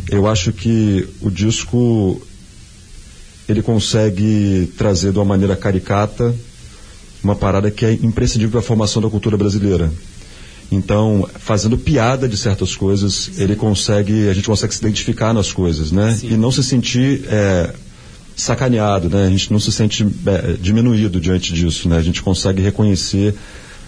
eu 0.10 0.28
acho 0.28 0.52
que 0.52 1.08
o 1.22 1.30
disco 1.32 2.22
ele 3.48 3.62
consegue 3.62 4.72
trazer 4.78 5.12
de 5.12 5.18
uma 5.20 5.26
maneira 5.26 5.56
caricata 5.56 6.34
uma 7.24 7.36
parada 7.36 7.72
que 7.72 7.86
é 7.86 7.94
imprescindível 7.94 8.52
para 8.52 8.60
a 8.60 8.64
formação 8.64 9.02
da 9.02 9.10
cultura 9.10 9.38
brasileira. 9.38 9.90
Então, 10.72 11.28
fazendo 11.40 11.78
piada 11.78 12.28
de 12.28 12.36
certas 12.36 12.76
coisas, 12.76 13.32
ele 13.38 13.56
consegue, 13.56 14.28
a 14.28 14.34
gente 14.34 14.48
consegue 14.48 14.74
se 14.74 14.82
identificar 14.82 15.34
nas 15.34 15.52
coisas, 15.54 15.92
né? 15.92 16.18
Sim. 16.20 16.34
E 16.34 16.38
não 16.38 16.52
se 16.52 16.64
sentir 16.64 17.24
é, 17.28 17.74
sacaneado, 18.36 19.10
né? 19.10 19.26
A 19.26 19.30
gente 19.30 19.52
não 19.52 19.60
se 19.60 19.72
sente 19.72 20.06
é, 20.26 20.54
diminuído 20.60 21.20
diante 21.20 21.54
disso, 21.54 21.88
né? 21.88 21.98
A 21.98 22.02
gente 22.02 22.22
consegue 22.22 22.62
reconhecer 22.62 23.34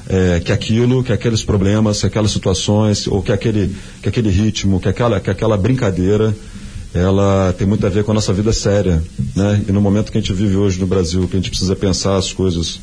é, 0.07 0.39
que 0.39 0.51
aquilo, 0.51 1.03
que 1.03 1.11
aqueles 1.11 1.43
problemas, 1.43 2.01
que 2.01 2.05
aquelas 2.07 2.31
situações, 2.31 3.07
ou 3.07 3.21
que 3.21 3.31
aquele, 3.31 3.75
que 4.01 4.09
aquele 4.09 4.29
ritmo, 4.29 4.79
que 4.79 4.87
aquela, 4.87 5.19
que 5.19 5.29
aquela 5.29 5.57
brincadeira, 5.57 6.35
ela 6.93 7.53
tem 7.57 7.67
muito 7.67 7.85
a 7.85 7.89
ver 7.89 8.03
com 8.03 8.11
a 8.11 8.13
nossa 8.13 8.31
vida 8.31 8.53
séria, 8.53 9.03
né? 9.35 9.61
E 9.67 9.71
no 9.71 9.81
momento 9.81 10.11
que 10.11 10.17
a 10.17 10.21
gente 10.21 10.31
vive 10.33 10.55
hoje 10.55 10.79
no 10.79 10.87
Brasil, 10.87 11.27
que 11.27 11.35
a 11.35 11.39
gente 11.39 11.49
precisa 11.49 11.75
pensar 11.75 12.15
as 12.15 12.31
coisas 12.31 12.79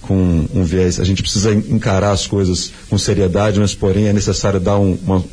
com 0.00 0.46
um 0.54 0.62
viés, 0.64 1.00
a 1.00 1.04
gente 1.04 1.22
precisa 1.22 1.52
encarar 1.52 2.10
as 2.12 2.26
coisas 2.26 2.70
com 2.88 2.96
seriedade, 2.98 3.58
mas 3.58 3.74
porém 3.74 4.06
é 4.06 4.12
necessário 4.12 4.60
dar 4.60 4.78
um- 4.78 4.98
uma, 5.04 5.24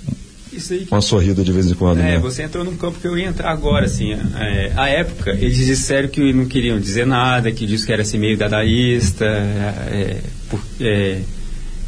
Isso 0.61 0.73
aí 0.73 0.85
que 0.85 0.91
uma 0.93 1.01
sorrida 1.01 1.43
de 1.43 1.51
vez 1.51 1.65
em 1.69 1.73
quando, 1.73 1.99
É, 1.99 2.03
né? 2.13 2.19
você 2.19 2.43
entrou 2.43 2.63
num 2.63 2.75
campo 2.77 2.99
que 2.99 3.07
eu 3.07 3.17
ia 3.17 3.25
entrar 3.27 3.51
agora, 3.51 3.85
assim. 3.85 4.13
É, 4.13 4.71
a 4.75 4.87
época, 4.87 5.31
eles 5.31 5.57
disseram 5.57 6.07
que 6.07 6.31
não 6.31 6.45
queriam 6.45 6.79
dizer 6.79 7.05
nada, 7.07 7.51
que 7.51 7.65
disse 7.65 7.85
que 7.85 7.91
era 7.91 8.01
assim 8.03 8.17
meio 8.19 8.37
dadaísta, 8.37 9.25
é, 9.25 10.19
por- 10.49 10.61
é, 10.79 11.21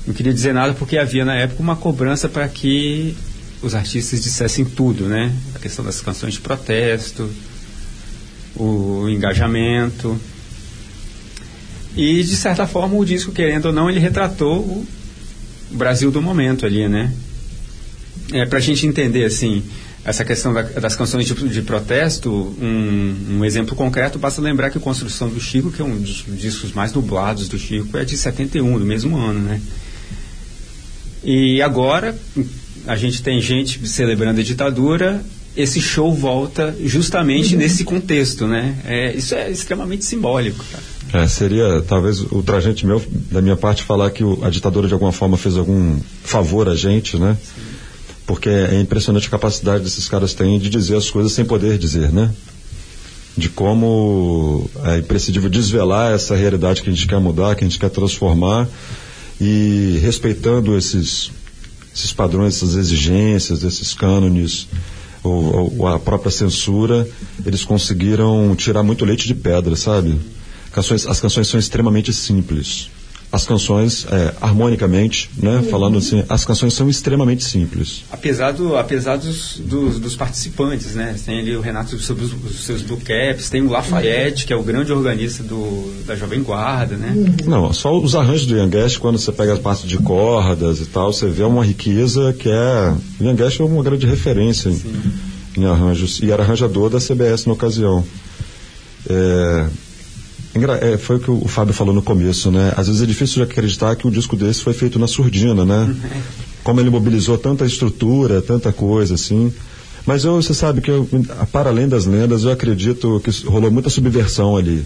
não 0.07 0.13
queria 0.13 0.33
dizer 0.33 0.53
nada 0.53 0.73
porque 0.73 0.97
havia 0.97 1.23
na 1.23 1.35
época 1.35 1.61
uma 1.61 1.75
cobrança 1.75 2.27
para 2.27 2.47
que 2.47 3.15
os 3.61 3.73
artistas 3.75 4.21
dissessem 4.23 4.65
tudo, 4.65 5.05
né? 5.07 5.31
A 5.55 5.59
questão 5.59 5.85
das 5.85 6.01
canções 6.01 6.33
de 6.33 6.41
protesto, 6.41 7.29
o 8.55 9.07
engajamento. 9.09 10.19
E, 11.95 12.23
de 12.23 12.35
certa 12.35 12.65
forma, 12.65 12.95
o 12.95 13.05
disco, 13.05 13.31
querendo 13.31 13.65
ou 13.67 13.71
não, 13.73 13.89
ele 13.89 13.99
retratou 13.99 14.57
o 14.59 14.85
Brasil 15.71 16.09
do 16.11 16.21
momento 16.21 16.65
ali, 16.65 16.87
né? 16.87 17.13
É, 18.33 18.45
para 18.45 18.57
a 18.57 18.61
gente 18.61 18.85
entender 18.87 19.23
assim 19.25 19.63
essa 20.03 20.25
questão 20.25 20.53
da- 20.53 20.63
das 20.63 20.95
canções 20.97 21.25
de, 21.25 21.33
de 21.33 21.61
protesto, 21.61 22.29
um, 22.61 23.37
um 23.37 23.45
exemplo 23.45 23.73
concreto 23.75 24.19
basta 24.19 24.41
lembrar 24.41 24.69
que 24.69 24.77
Construção 24.79 25.29
do 25.29 25.39
Chico, 25.39 25.71
que 25.71 25.81
é 25.81 25.85
um 25.85 25.95
dos 25.97 26.25
discos 26.37 26.73
mais 26.73 26.91
dublados 26.91 27.47
do 27.47 27.57
Chico, 27.57 27.97
é 27.97 28.03
de 28.03 28.17
71, 28.17 28.77
do 28.79 28.85
mesmo 28.85 29.15
ano, 29.15 29.39
né? 29.39 29.61
E 31.23 31.61
agora 31.61 32.17
a 32.85 32.95
gente 32.97 33.23
tem 33.23 33.39
gente 33.39 33.87
celebrando 33.87 34.41
a 34.41 34.43
ditadura, 34.43 35.23
esse 35.55 35.79
show 35.79 36.13
volta 36.13 36.75
justamente 36.83 37.55
nesse 37.55 37.83
contexto, 37.85 38.45
né? 38.45 38.75
É, 38.83 39.15
isso 39.15 39.33
é 39.35 39.49
extremamente 39.49 40.03
simbólico, 40.03 40.65
cara. 40.69 41.23
É, 41.23 41.27
seria 41.27 41.81
talvez 41.87 42.19
ultrajante 42.19 42.85
meu, 42.85 43.01
da 43.31 43.41
minha 43.41 43.55
parte, 43.55 43.83
falar 43.83 44.09
que 44.11 44.23
o- 44.23 44.43
a 44.43 44.49
ditadura 44.49 44.87
de 44.87 44.93
alguma 44.93 45.11
forma 45.11 45.37
fez 45.37 45.55
algum 45.55 45.97
favor 46.23 46.67
a 46.67 46.75
gente, 46.75 47.17
né? 47.17 47.37
Porque 48.25 48.49
é 48.49 48.79
impressionante 48.79 49.27
a 49.27 49.31
capacidade 49.31 49.83
desses 49.83 50.07
caras 50.07 50.33
têm 50.33 50.57
de 50.57 50.69
dizer 50.69 50.95
as 50.95 51.09
coisas 51.09 51.33
sem 51.33 51.43
poder 51.43 51.77
dizer, 51.77 52.11
né? 52.11 52.31
De 53.35 53.49
como 53.49 54.69
é 54.85 54.99
imprescindível 54.99 55.49
desvelar 55.49 56.13
essa 56.13 56.35
realidade 56.35 56.81
que 56.81 56.89
a 56.89 56.93
gente 56.93 57.07
quer 57.07 57.19
mudar, 57.19 57.55
que 57.55 57.63
a 57.63 57.67
gente 57.67 57.79
quer 57.79 57.89
transformar 57.89 58.67
e 59.41 59.99
respeitando 60.01 60.77
esses, 60.77 61.31
esses 61.93 62.13
padrões, 62.13 62.55
essas 62.55 62.75
exigências, 62.75 63.63
esses 63.63 63.93
cânones, 63.93 64.67
ou, 65.23 65.73
ou 65.79 65.87
a 65.87 65.99
própria 65.99 66.31
censura, 66.31 67.07
eles 67.45 67.63
conseguiram 67.63 68.55
tirar 68.55 68.83
muito 68.83 69.05
leite 69.05 69.27
de 69.27 69.33
pedra, 69.33 69.75
sabe? 69.75 70.19
Canções, 70.71 71.05
as 71.07 71.19
canções 71.19 71.47
são 71.47 71.59
extremamente 71.59 72.11
simples. 72.13 72.89
As 73.33 73.47
canções, 73.47 74.05
é, 74.11 74.31
harmonicamente, 74.39 75.27
né, 75.35 75.63
falando 75.71 75.97
assim, 75.97 76.23
as 76.29 76.45
canções 76.45 76.75
são 76.75 76.87
extremamente 76.87 77.43
simples. 77.43 78.03
Apesar, 78.11 78.51
do, 78.51 78.77
apesar 78.77 79.17
dos, 79.17 79.57
dos, 79.57 79.99
dos 79.99 80.15
participantes, 80.15 80.93
né? 80.93 81.15
Tem 81.25 81.39
ali 81.39 81.57
o 81.57 81.61
Renato 81.61 81.97
sobre 81.97 82.25
os, 82.25 82.31
os 82.31 82.63
seus 82.63 82.83
Blue 82.83 82.99
Caps, 82.99 83.49
tem 83.49 83.63
o 83.63 83.71
Lafayette, 83.71 84.45
que 84.45 84.53
é 84.53 84.55
o 84.55 84.61
grande 84.61 84.91
organista 84.91 85.41
do, 85.41 86.03
da 86.05 86.15
Jovem 86.15 86.43
Guarda, 86.43 86.95
né? 86.95 87.15
Não, 87.43 87.73
só 87.73 87.97
os 87.97 88.13
arranjos 88.15 88.45
do 88.45 88.55
Yanguest, 88.55 88.99
quando 88.99 89.17
você 89.17 89.31
pega 89.31 89.55
a 89.55 89.57
parte 89.57 89.87
de 89.87 89.97
cordas 89.97 90.79
e 90.79 90.85
tal, 90.85 91.11
você 91.11 91.27
vê 91.27 91.43
uma 91.43 91.65
riqueza 91.65 92.33
que 92.33 92.49
é. 92.49 92.93
O 93.19 93.23
Yanguest 93.23 93.59
é 93.59 93.63
uma 93.63 93.83
grande 93.83 94.05
referência 94.05 94.69
em, 94.69 95.61
em 95.61 95.65
arranjos. 95.65 96.19
E 96.21 96.31
era 96.31 96.43
arranjador 96.43 96.91
da 96.91 96.99
CBS 96.99 97.47
na 97.47 97.53
ocasião. 97.53 98.05
É, 99.09 99.67
é, 100.81 100.97
foi 100.97 101.15
o 101.15 101.19
que 101.19 101.31
o 101.31 101.47
Fábio 101.47 101.73
falou 101.73 101.93
no 101.93 102.01
começo, 102.01 102.51
né? 102.51 102.73
Às 102.77 102.87
vezes 102.87 103.01
é 103.01 103.05
difícil 103.05 103.43
de 103.43 103.51
acreditar 103.51 103.95
que 103.95 104.07
um 104.07 104.11
disco 104.11 104.35
desse 104.35 104.61
foi 104.61 104.73
feito 104.73 104.99
na 104.99 105.07
surdina, 105.07 105.65
né? 105.65 105.95
Como 106.63 106.79
ele 106.79 106.89
mobilizou 106.89 107.37
tanta 107.37 107.65
estrutura, 107.65 108.41
tanta 108.41 108.71
coisa, 108.71 109.15
assim. 109.15 109.51
Mas 110.05 110.23
eu, 110.23 110.41
você 110.41 110.53
sabe 110.53 110.81
que, 110.81 110.91
eu, 110.91 111.07
para 111.51 111.69
além 111.69 111.87
das 111.87 112.05
lendas, 112.05 112.43
eu 112.43 112.51
acredito 112.51 113.21
que 113.23 113.31
rolou 113.47 113.71
muita 113.71 113.89
subversão 113.89 114.55
ali 114.55 114.85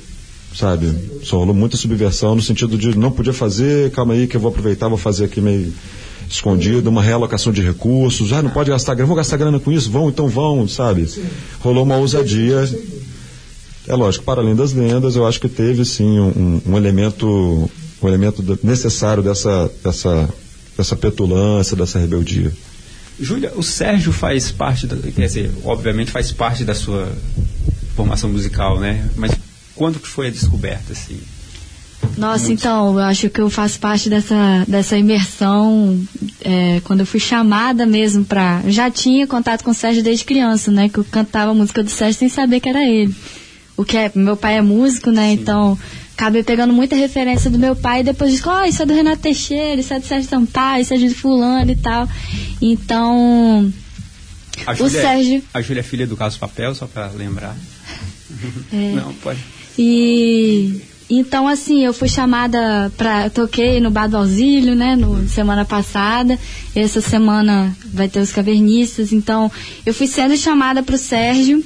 sabe? 0.56 0.92
Só 1.24 1.38
rolou 1.38 1.54
muita 1.54 1.78
subversão 1.78 2.34
no 2.34 2.42
sentido 2.42 2.78
de 2.78 2.98
não 2.98 3.12
podia 3.12 3.34
fazer, 3.34 3.92
calma 3.92 4.16
aí 4.16 4.26
que 4.26 4.36
eu 4.36 4.42
vou 4.42 4.50
aproveitar, 4.50 4.88
vou 4.88 4.98
fazer 4.98 5.26
aqui 5.26 5.40
meio 5.40 5.72
escondido, 6.28 6.90
uma 6.90 7.02
realocação 7.02 7.54
de 7.54 7.62
recursos, 7.62 8.34
ah, 8.34 8.42
não 8.42 8.50
pode 8.50 8.70
gastar 8.70 8.96
grana, 8.96 9.08
vou 9.08 9.16
gastar 9.16 9.38
grana 9.38 9.60
com 9.60 9.72
isso, 9.72 9.92
vão, 9.92 10.10
então 10.10 10.28
vão, 10.28 10.68
sabe? 10.68 11.08
Rolou 11.60 11.84
uma 11.84 11.96
ousadia. 11.98 12.68
É 13.88 13.96
lógico, 13.96 14.26
para 14.26 14.42
além 14.42 14.56
das 14.56 14.74
lendas, 14.74 15.16
eu 15.16 15.26
acho 15.26 15.40
que 15.40 15.48
teve 15.48 15.86
sim 15.86 16.20
um, 16.20 16.62
um 16.66 16.78
elemento, 16.78 17.70
um 18.02 18.08
elemento 18.08 18.44
necessário 18.62 19.24
dessa, 19.24 19.72
dessa, 19.84 20.30
dessa 20.78 20.96
petulância, 20.96 21.76
dessa 21.76 21.98
rebeldia. 21.98 22.52
Júlia, 23.20 23.54
o 23.56 23.64
Sérgio 23.64 24.12
faz 24.12 24.52
parte, 24.52 24.86
da, 24.86 24.96
quer 24.96 25.26
dizer, 25.26 25.52
obviamente 25.64 26.12
faz 26.12 26.32
parte 26.32 26.64
da 26.64 26.76
sua 26.76 27.12
formação 27.96 28.30
musical, 28.30 28.80
né? 28.80 29.10
Mas 29.16 29.32
quando 29.74 30.00
que 30.00 30.08
foi 30.08 30.28
a 30.28 30.32
descoberta, 30.32 30.92
assim? 30.94 31.18
Nossa, 32.18 32.52
então, 32.52 32.94
eu 32.94 33.00
acho 33.00 33.30
que 33.30 33.42
eu 33.42 33.50
faço 33.50 33.80
parte 33.80 34.10
dessa, 34.10 34.66
dessa 34.68 34.98
imersão 34.98 36.00
é, 36.42 36.80
quando 36.84 37.02
eu 37.02 37.06
fui 37.06 37.20
chamada 37.20 37.86
mesmo 37.86 38.24
pra. 38.24 38.62
eu 38.64 38.72
Já 38.72 38.90
tinha 38.90 39.26
contato 39.28 39.64
com 39.64 39.72
o 39.72 39.74
Sérgio 39.74 40.04
desde 40.04 40.26
criança, 40.26 40.72
né? 40.72 40.90
Que 40.90 41.00
eu 41.00 41.04
cantava 41.04 41.52
a 41.52 41.54
música 41.54 41.84
do 41.84 41.90
Sérgio 41.90 42.20
sem 42.20 42.30
saber 42.30 42.60
que 42.60 42.70
era 42.70 42.84
ele. 42.84 43.14
O 43.78 43.86
que 43.86 43.96
é. 43.96 44.12
Meu 44.16 44.36
pai 44.36 44.58
é 44.58 44.62
músico, 44.62 45.12
né? 45.12 45.32
Então, 45.32 45.78
acabei 46.18 46.42
pegando 46.42 46.74
muita 46.74 46.96
referência 46.96 47.50
do 47.50 47.60
meu 47.60 47.76
pai 47.76 48.02
e 48.02 48.04
depois 48.04 48.32
disse, 48.32 48.50
ó, 48.50 48.66
isso 48.66 48.82
é 48.82 48.86
do 48.86 48.94
Renato 48.94 49.22
Teixeira, 49.22 49.80
isso 49.80 49.94
é 49.94 50.00
do 50.00 50.06
Sérgio 50.06 50.28
Sampaio, 50.28 50.82
isso 50.82 50.94
é 50.94 50.98
de 50.98 51.10
fulano 51.12 51.72
e 51.72 51.76
tal. 51.76 52.10
Então. 52.60 53.72
A 54.66 54.72
O 54.72 54.76
Júlia, 54.76 55.02
Sérgio. 55.02 55.44
A 55.54 55.62
Júlia 55.62 55.82
é 55.82 55.84
filha 55.84 56.08
do 56.08 56.18
Carlos 56.18 56.38
Papel, 56.38 56.74
só 56.74 56.88
para 56.88 57.08
lembrar. 57.10 57.56
É. 58.74 58.92
Não, 58.92 59.14
pode. 59.14 59.40
E 59.80 60.82
então 61.10 61.48
assim, 61.48 61.84
eu 61.84 61.94
fui 61.94 62.10
chamada 62.10 62.92
para 62.98 63.26
eu 63.26 63.32
toquei 63.32 63.80
no 63.80 63.90
Bar 63.90 64.08
do 64.08 64.18
Auxílio, 64.18 64.76
né, 64.76 64.96
no 64.96 65.28
semana 65.30 65.64
passada. 65.64 66.38
Essa 66.76 67.00
semana 67.00 67.76
vai 67.94 68.10
ter 68.10 68.20
os 68.20 68.32
cavernistas, 68.32 69.14
então 69.14 69.50
eu 69.86 69.94
fui 69.94 70.08
sendo 70.08 70.36
chamada 70.36 70.84
pro 70.84 70.98
Sérgio. 70.98 71.64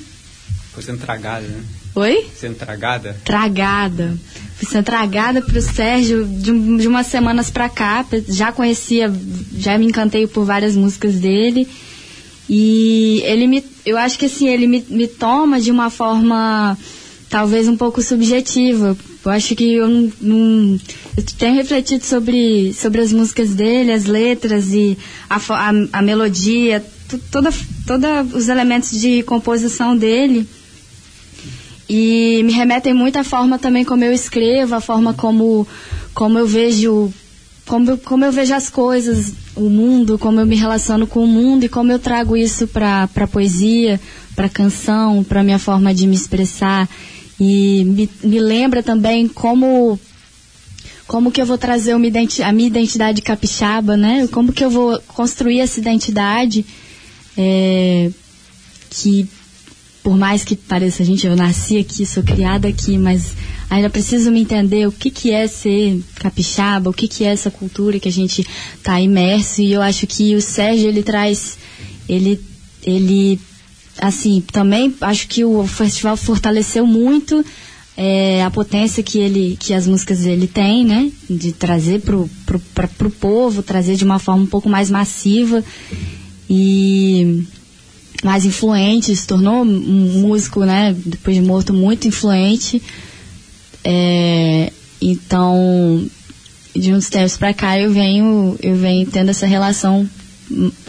Foi 0.72 0.84
sendo 0.84 1.00
tragada, 1.00 1.48
né? 1.48 1.64
Oi? 1.96 2.26
Sendo 2.40 2.56
tragada. 2.56 3.18
Tragada. 3.26 4.18
Fui 4.56 4.68
sendo 4.70 4.86
tragada 4.86 5.42
pro 5.42 5.62
Sérgio 5.62 6.26
de, 6.26 6.78
de 6.78 6.88
umas 6.88 7.08
semanas 7.08 7.50
pra 7.50 7.68
cá. 7.68 8.06
Já 8.30 8.52
conhecia, 8.52 9.12
já 9.58 9.78
me 9.78 9.86
encantei 9.88 10.26
por 10.26 10.46
várias 10.46 10.76
músicas 10.76 11.16
dele. 11.16 11.68
E 12.50 13.22
ele 13.26 13.48
me. 13.48 13.64
Eu 13.86 13.98
acho 13.98 14.18
que 14.18 14.26
assim, 14.26 14.48
ele 14.48 14.68
me, 14.68 14.86
me 14.90 15.08
toma 15.08 15.60
de 15.60 15.72
uma 15.72 15.90
forma 15.90 16.78
talvez 17.30 17.68
um 17.68 17.76
pouco 17.78 18.02
subjetiva. 18.02 18.98
Eu 19.26 19.32
acho 19.32 19.56
que 19.56 19.74
eu 19.76 19.88
não. 19.90 20.12
não- 20.22 20.80
eu 21.18 21.24
tenho 21.38 21.56
refletido 21.56 22.06
sobre, 22.06 22.74
sobre 22.74 23.02
as 23.02 23.12
músicas 23.12 23.50
dele, 23.54 23.92
as 23.92 24.06
letras 24.06 24.72
e 24.74 24.98
a, 25.30 25.36
a, 25.36 25.72
a 25.92 26.02
melodia, 26.02 26.84
tu- 27.10 27.20
toda, 27.30 27.50
toda 27.86 28.24
os 28.24 28.48
elementos 28.48 28.92
de 29.00 29.22
composição 29.24 29.96
dele. 29.96 30.48
E 31.94 32.42
me 32.46 32.54
remetem 32.54 32.94
muito 32.94 33.18
à 33.18 33.24
forma 33.24 33.60
também 33.60 33.84
como 33.84 34.02
eu 34.02 34.14
escrevo, 34.14 34.76
a 34.76 34.80
forma 34.80 35.14
como, 35.14 35.68
como 36.14 36.40
eu 36.40 36.48
vejo 36.48 37.12
como 37.66 37.98
como 37.98 38.24
eu 38.24 38.32
vejo 38.32 38.54
as 38.54 38.70
coisas, 38.70 39.34
o 39.58 39.70
mundo, 39.70 40.18
como 40.18 40.40
eu 40.40 40.46
me 40.46 40.56
relaciono 40.56 41.06
com 41.06 41.26
o 41.26 41.28
mundo 41.28 41.66
e 41.66 41.70
como 41.70 41.92
eu 41.92 42.00
trago 42.00 42.38
isso 42.38 42.66
para 42.66 43.10
a 43.14 43.28
poesia, 43.28 44.00
para 44.38 44.48
canção, 44.48 45.22
para 45.22 45.44
minha 45.44 45.60
forma 45.60 45.94
de 45.94 46.08
me 46.08 46.16
expressar. 46.16 46.88
E 47.38 47.84
me, 47.84 48.10
me 48.24 48.40
lembra 48.40 48.82
também 48.82 49.28
como 49.28 50.00
como 51.06 51.30
que 51.30 51.42
eu 51.42 51.46
vou 51.46 51.58
trazer 51.58 51.92
a 51.92 52.00
minha 52.00 52.68
identidade 52.68 53.22
capixaba, 53.22 53.98
né? 53.98 54.30
Como 54.32 54.54
que 54.54 54.64
eu 54.64 54.70
vou 54.70 54.98
construir 55.10 55.60
essa 55.60 55.78
identidade 55.78 56.66
é, 57.38 58.10
que 58.90 59.28
por 60.04 60.18
mais 60.18 60.44
que 60.44 60.56
pareça, 60.56 61.04
gente, 61.04 61.28
eu 61.28 61.36
nasci 61.36 61.78
aqui, 61.78 62.06
sou 62.06 62.24
criada 62.24 62.68
aqui, 62.68 62.98
mas 62.98 63.34
ainda 63.70 63.90
preciso 63.90 64.32
me 64.32 64.42
entender 64.42 64.88
o 64.88 64.92
que, 64.92 65.12
que 65.12 65.32
é 65.32 65.48
ser 65.48 66.02
capixaba, 66.16 66.90
o 66.90 66.94
que, 66.94 67.08
que 67.08 67.24
é 67.24 67.28
essa 67.28 67.52
cultura 67.52 68.00
que 68.00 68.10
a 68.10 68.12
gente 68.12 68.46
está 68.76 69.00
imerso. 69.00 69.62
E 69.62 69.72
eu 69.72 69.82
acho 69.82 70.08
que 70.08 70.36
o 70.36 70.42
Sérgio, 70.42 70.88
ele 70.88 71.04
traz, 71.04 71.58
ele, 72.10 72.40
ele, 72.84 73.40
assim, 74.00 74.44
também 74.52 74.94
acho 75.02 75.28
que 75.28 75.46
o 75.46 75.68
festival 75.68 76.18
fortaleceu 76.18 76.86
muito 76.86 77.46
é, 77.96 78.44
a 78.44 78.50
potência 78.50 79.04
que 79.04 79.20
ele, 79.20 79.56
que 79.60 79.74
as 79.74 79.86
músicas 79.86 80.22
dele 80.22 80.48
têm, 80.48 80.84
né? 80.84 81.12
De 81.30 81.52
trazer 81.52 82.02
pra, 82.02 82.88
pro 82.88 83.12
povo, 83.12 83.62
trazer 83.62 83.96
de 83.96 84.04
uma 84.04 84.18
forma 84.18 84.44
um 84.44 84.48
pouco 84.48 84.68
mais 84.68 84.90
massiva. 84.90 85.64
E 86.50 87.46
mais 88.24 88.46
influente, 88.46 89.16
se 89.16 89.26
tornou 89.26 89.64
um 89.64 90.22
músico, 90.22 90.64
né, 90.64 90.96
depois 91.06 91.36
de 91.36 91.42
morto, 91.42 91.74
muito 91.74 92.08
influente. 92.08 92.82
É, 93.84 94.72
então, 95.02 96.06
de 96.76 96.94
uns 96.94 97.10
tempos 97.10 97.36
para 97.38 97.54
cá 97.54 97.80
eu 97.80 97.92
venho, 97.92 98.56
eu 98.62 98.76
venho 98.76 99.08
tendo 99.08 99.30
essa 99.30 99.46
relação 99.46 100.08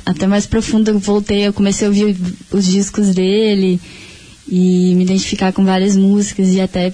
até 0.04 0.26
mais 0.26 0.46
profunda. 0.46 0.90
Eu 0.90 0.98
voltei, 0.98 1.46
eu 1.46 1.52
comecei 1.52 1.86
a 1.86 1.90
ouvir 1.90 2.16
os 2.50 2.66
discos 2.66 3.14
dele 3.14 3.80
e 4.48 4.94
me 4.94 5.04
identificar 5.04 5.52
com 5.52 5.64
várias 5.64 5.96
músicas 5.96 6.52
e 6.52 6.60
até 6.60 6.92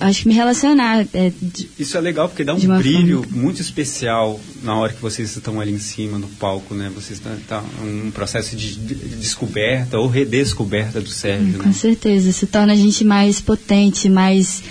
acho 0.00 0.22
que 0.22 0.28
me 0.28 0.34
relacionar. 0.34 1.06
É, 1.12 1.30
de, 1.40 1.70
Isso 1.78 1.96
é 1.96 2.00
legal 2.00 2.28
porque 2.28 2.42
dá 2.42 2.54
um 2.54 2.58
De 2.58 2.66
brilho 2.66 3.24
muito 3.30 3.60
especial 3.60 4.40
na 4.62 4.74
hora 4.74 4.92
que 4.92 5.00
vocês 5.00 5.36
estão 5.36 5.60
ali 5.60 5.72
em 5.72 5.78
cima 5.78 6.18
no 6.18 6.26
palco, 6.28 6.74
né? 6.74 6.90
Vocês 6.94 7.18
estão 7.18 7.36
tá, 7.46 7.62
um 7.84 8.10
processo 8.10 8.56
de, 8.56 8.74
de 8.74 8.94
descoberta 9.16 9.98
ou 9.98 10.08
redescoberta 10.08 11.00
do 11.00 11.10
Sérgio, 11.10 11.58
com 11.58 11.68
né? 11.68 11.72
certeza, 11.72 12.32
se 12.32 12.46
torna 12.46 12.72
a 12.72 12.76
gente 12.76 13.04
mais 13.04 13.40
potente, 13.40 14.08
mais 14.08 14.62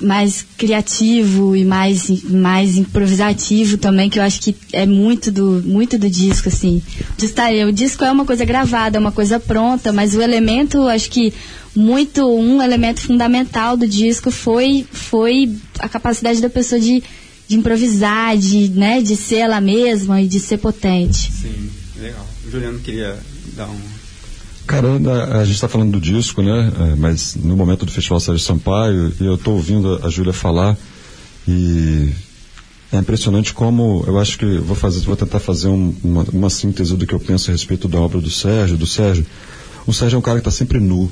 mais 0.00 0.44
criativo 0.58 1.54
e 1.54 1.64
mais 1.64 2.10
mais 2.24 2.76
improvisativo 2.76 3.78
também, 3.78 4.10
que 4.10 4.18
eu 4.18 4.22
acho 4.22 4.40
que 4.40 4.56
é 4.72 4.84
muito 4.84 5.30
do 5.30 5.62
muito 5.64 5.96
do 5.96 6.10
disco 6.10 6.48
assim. 6.48 6.82
Tá 7.34 7.44
aí, 7.44 7.64
O 7.64 7.72
disco 7.72 8.04
é 8.04 8.10
uma 8.10 8.24
coisa 8.24 8.44
gravada, 8.44 8.96
é 8.96 9.00
uma 9.00 9.12
coisa 9.12 9.38
pronta, 9.38 9.92
mas 9.92 10.14
o 10.14 10.20
elemento, 10.20 10.82
acho 10.88 11.10
que 11.10 11.32
muito 11.74 12.26
um 12.26 12.62
elemento 12.62 13.00
fundamental 13.00 13.76
do 13.76 13.86
disco 13.86 14.30
foi 14.30 14.86
foi 14.92 15.52
a 15.78 15.88
capacidade 15.88 16.40
da 16.40 16.48
pessoa 16.50 16.80
de, 16.80 17.02
de 17.48 17.56
improvisar, 17.56 18.36
de, 18.38 18.68
né, 18.70 19.02
de 19.02 19.16
ser 19.16 19.36
ela 19.36 19.60
mesma 19.60 20.20
e 20.22 20.28
de 20.28 20.38
ser 20.40 20.58
potente. 20.58 21.30
Sim, 21.32 21.70
legal. 22.00 22.26
O 22.46 22.50
Juliano 22.50 22.78
queria 22.80 23.16
dar 23.56 23.66
um. 23.68 23.78
Cara, 24.66 24.88
a, 24.88 25.40
a 25.40 25.44
gente 25.44 25.56
está 25.56 25.68
falando 25.68 25.92
do 25.92 26.00
disco, 26.00 26.40
né? 26.42 26.72
É, 26.92 26.94
mas 26.96 27.34
no 27.36 27.54
momento 27.56 27.84
do 27.84 27.92
Festival 27.92 28.18
Sérgio 28.20 28.42
Sampaio, 28.44 29.12
e 29.20 29.24
eu 29.24 29.34
estou 29.34 29.54
ouvindo 29.54 30.00
a, 30.02 30.06
a 30.06 30.10
Júlia 30.10 30.32
falar 30.32 30.76
e 31.46 32.10
é 32.92 32.96
impressionante 32.96 33.52
como 33.52 34.04
eu 34.06 34.18
acho 34.18 34.38
que 34.38 34.58
vou 34.58 34.74
fazer, 34.76 35.00
vou 35.00 35.16
tentar 35.16 35.40
fazer 35.40 35.68
um- 35.68 35.94
uma, 36.02 36.22
uma 36.32 36.48
síntese 36.50 36.96
do 36.96 37.06
que 37.06 37.12
eu 37.14 37.20
penso 37.20 37.50
a 37.50 37.52
respeito 37.52 37.88
da 37.88 37.98
obra 37.98 38.20
do 38.20 38.30
Sérgio, 38.30 38.76
do 38.76 38.86
Sérgio. 38.86 39.26
O 39.86 39.92
Sérgio 39.92 40.16
é 40.16 40.18
um 40.18 40.22
cara 40.22 40.40
que 40.40 40.48
está 40.48 40.56
sempre 40.56 40.78
nu, 40.80 41.10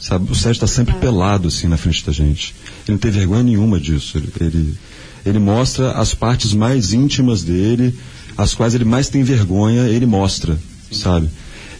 sabe? 0.00 0.30
O 0.30 0.34
Sérgio 0.34 0.52
está 0.52 0.66
sempre 0.66 0.94
pelado 0.94 1.48
assim 1.48 1.66
na 1.66 1.76
frente 1.76 2.04
da 2.04 2.12
gente. 2.12 2.54
Ele 2.86 2.92
não 2.92 2.98
tem 2.98 3.10
vergonha 3.10 3.42
nenhuma 3.42 3.80
disso. 3.80 4.18
Ele, 4.18 4.32
ele, 4.40 4.78
ele 5.24 5.38
mostra 5.38 5.92
as 5.92 6.14
partes 6.14 6.52
mais 6.52 6.92
íntimas 6.92 7.42
dele, 7.42 7.98
as 8.36 8.54
quais 8.54 8.74
ele 8.74 8.84
mais 8.84 9.08
tem 9.08 9.22
vergonha, 9.22 9.88
ele 9.88 10.06
mostra, 10.06 10.58
sabe? 10.92 11.28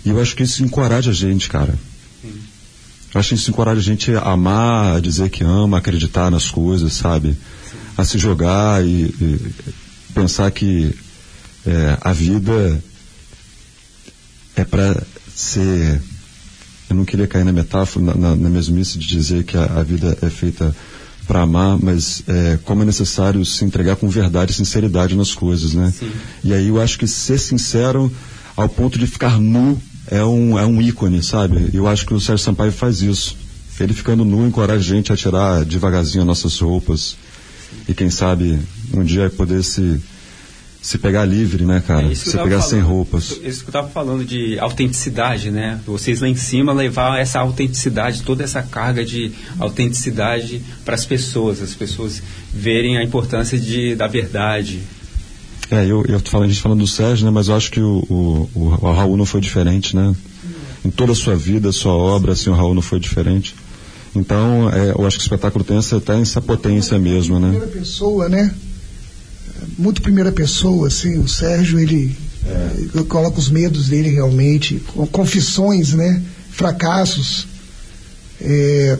E 0.04 0.10
eu 0.10 0.20
acho 0.20 0.34
que 0.34 0.42
isso 0.42 0.64
encoraja 0.64 1.10
a 1.10 1.14
gente, 1.14 1.48
cara. 1.48 1.74
Eu 3.14 3.20
acho 3.20 3.30
que 3.30 3.34
isso 3.36 3.50
encoraja 3.50 3.80
a 3.80 3.82
gente 3.82 4.14
a 4.14 4.20
amar, 4.20 4.96
a 4.96 5.00
dizer 5.00 5.30
que 5.30 5.42
ama, 5.42 5.78
a 5.78 5.80
acreditar 5.80 6.30
nas 6.30 6.50
coisas, 6.50 6.92
sabe? 6.92 7.36
A 7.96 8.04
se 8.04 8.18
jogar 8.18 8.84
e, 8.84 9.04
e 9.04 9.54
pensar 10.14 10.50
que 10.50 10.94
é, 11.66 11.98
a 12.00 12.12
vida 12.12 12.82
é 14.56 14.64
para 14.64 15.02
ser. 15.34 16.00
Eu 16.88 16.96
não 16.96 17.04
queria 17.04 17.26
cair 17.26 17.44
na 17.44 17.52
metáfora, 17.52 18.04
na, 18.04 18.14
na, 18.14 18.36
na 18.36 18.48
mesmice 18.48 18.98
de 18.98 19.06
dizer 19.06 19.44
que 19.44 19.56
a, 19.56 19.64
a 19.64 19.82
vida 19.82 20.16
é 20.22 20.30
feita 20.30 20.74
para 21.26 21.42
amar, 21.42 21.78
mas 21.80 22.22
é, 22.26 22.58
como 22.64 22.82
é 22.82 22.86
necessário 22.86 23.44
se 23.44 23.62
entregar 23.64 23.96
com 23.96 24.08
verdade 24.08 24.52
e 24.52 24.54
sinceridade 24.54 25.14
nas 25.14 25.34
coisas, 25.34 25.74
né? 25.74 25.92
E 26.42 26.54
aí 26.54 26.68
eu 26.68 26.80
acho 26.80 26.98
que 26.98 27.06
ser 27.06 27.38
sincero 27.38 28.10
ao 28.56 28.68
ponto 28.68 28.98
de 28.98 29.06
ficar 29.06 29.38
nu 29.38 29.78
é 30.10 30.24
um, 30.24 30.58
é 30.58 30.64
um 30.64 30.80
ícone, 30.80 31.22
sabe? 31.22 31.68
Eu 31.74 31.86
acho 31.86 32.06
que 32.06 32.14
o 32.14 32.20
Sérgio 32.20 32.42
Sampaio 32.42 32.72
faz 32.72 33.02
isso. 33.02 33.36
Ele 33.78 33.92
ficando 33.92 34.24
nu 34.24 34.46
encoraja 34.46 34.80
a 34.80 34.96
gente 34.96 35.12
a 35.12 35.16
tirar 35.16 35.64
devagarzinho 35.64 36.22
as 36.22 36.26
nossas 36.26 36.58
roupas 36.58 37.16
e 37.86 37.94
quem 37.94 38.10
sabe 38.10 38.58
um 38.92 39.04
dia 39.04 39.30
poder 39.30 39.62
se 39.62 40.00
se 40.88 40.96
pegar 40.96 41.26
livre, 41.26 41.66
né, 41.66 41.82
cara? 41.86 42.10
É 42.10 42.14
se 42.14 42.34
pegar 42.34 42.62
sem 42.62 42.80
falando. 42.80 42.88
roupas. 42.88 43.38
Isso 43.44 43.62
que 43.62 43.68
eu 43.68 43.72
tava 43.74 43.88
falando 43.88 44.24
de 44.24 44.58
autenticidade, 44.58 45.50
né? 45.50 45.78
Vocês 45.86 46.22
lá 46.22 46.28
em 46.28 46.34
cima 46.34 46.72
levar 46.72 47.20
essa 47.20 47.40
autenticidade, 47.40 48.22
toda 48.22 48.42
essa 48.42 48.62
carga 48.62 49.04
de 49.04 49.30
autenticidade 49.58 50.62
para 50.86 50.94
as 50.94 51.04
pessoas, 51.04 51.60
as 51.60 51.74
pessoas 51.74 52.22
verem 52.54 52.96
a 52.96 53.04
importância 53.04 53.58
de, 53.58 53.94
da 53.96 54.06
verdade. 54.06 54.80
É, 55.70 55.84
eu, 55.84 56.06
eu 56.08 56.22
tô 56.22 56.30
falando, 56.30 56.46
a 56.46 56.52
gente 56.52 56.62
falando 56.62 56.78
do 56.78 56.86
Sérgio, 56.86 57.26
né, 57.26 57.30
mas 57.30 57.48
eu 57.48 57.54
acho 57.54 57.70
que 57.70 57.80
o, 57.80 57.98
o, 58.08 58.50
o, 58.54 58.64
o 58.80 58.92
Raul 58.94 59.18
não 59.18 59.26
foi 59.26 59.42
diferente, 59.42 59.94
né? 59.94 60.16
Em 60.82 60.88
toda 60.88 61.12
a 61.12 61.14
sua 61.14 61.36
vida, 61.36 61.70
sua 61.70 61.92
obra, 61.92 62.32
assim, 62.32 62.48
o 62.48 62.54
Raul 62.54 62.72
não 62.72 62.80
foi 62.80 62.98
diferente. 62.98 63.54
Então, 64.16 64.70
é, 64.72 64.92
eu 64.98 65.06
acho 65.06 65.18
que 65.18 65.22
o 65.22 65.26
espetáculo 65.26 65.62
tem 65.62 65.76
essa, 65.76 66.00
tem 66.00 66.22
essa 66.22 66.40
potência 66.40 66.98
mesmo, 66.98 67.38
né? 67.38 67.50
Primeira 67.50 67.72
pessoa, 67.72 68.26
né? 68.26 68.54
Muito 69.78 70.02
primeira 70.02 70.32
pessoa, 70.32 70.88
assim, 70.88 71.18
o 71.18 71.28
Sérgio, 71.28 71.78
ele 71.78 72.16
eh, 72.46 73.02
coloca 73.08 73.38
os 73.38 73.48
medos 73.48 73.88
dele 73.88 74.10
realmente, 74.10 74.82
confissões, 75.12 75.92
né? 75.92 76.22
Fracassos. 76.50 77.46
É, 78.40 78.98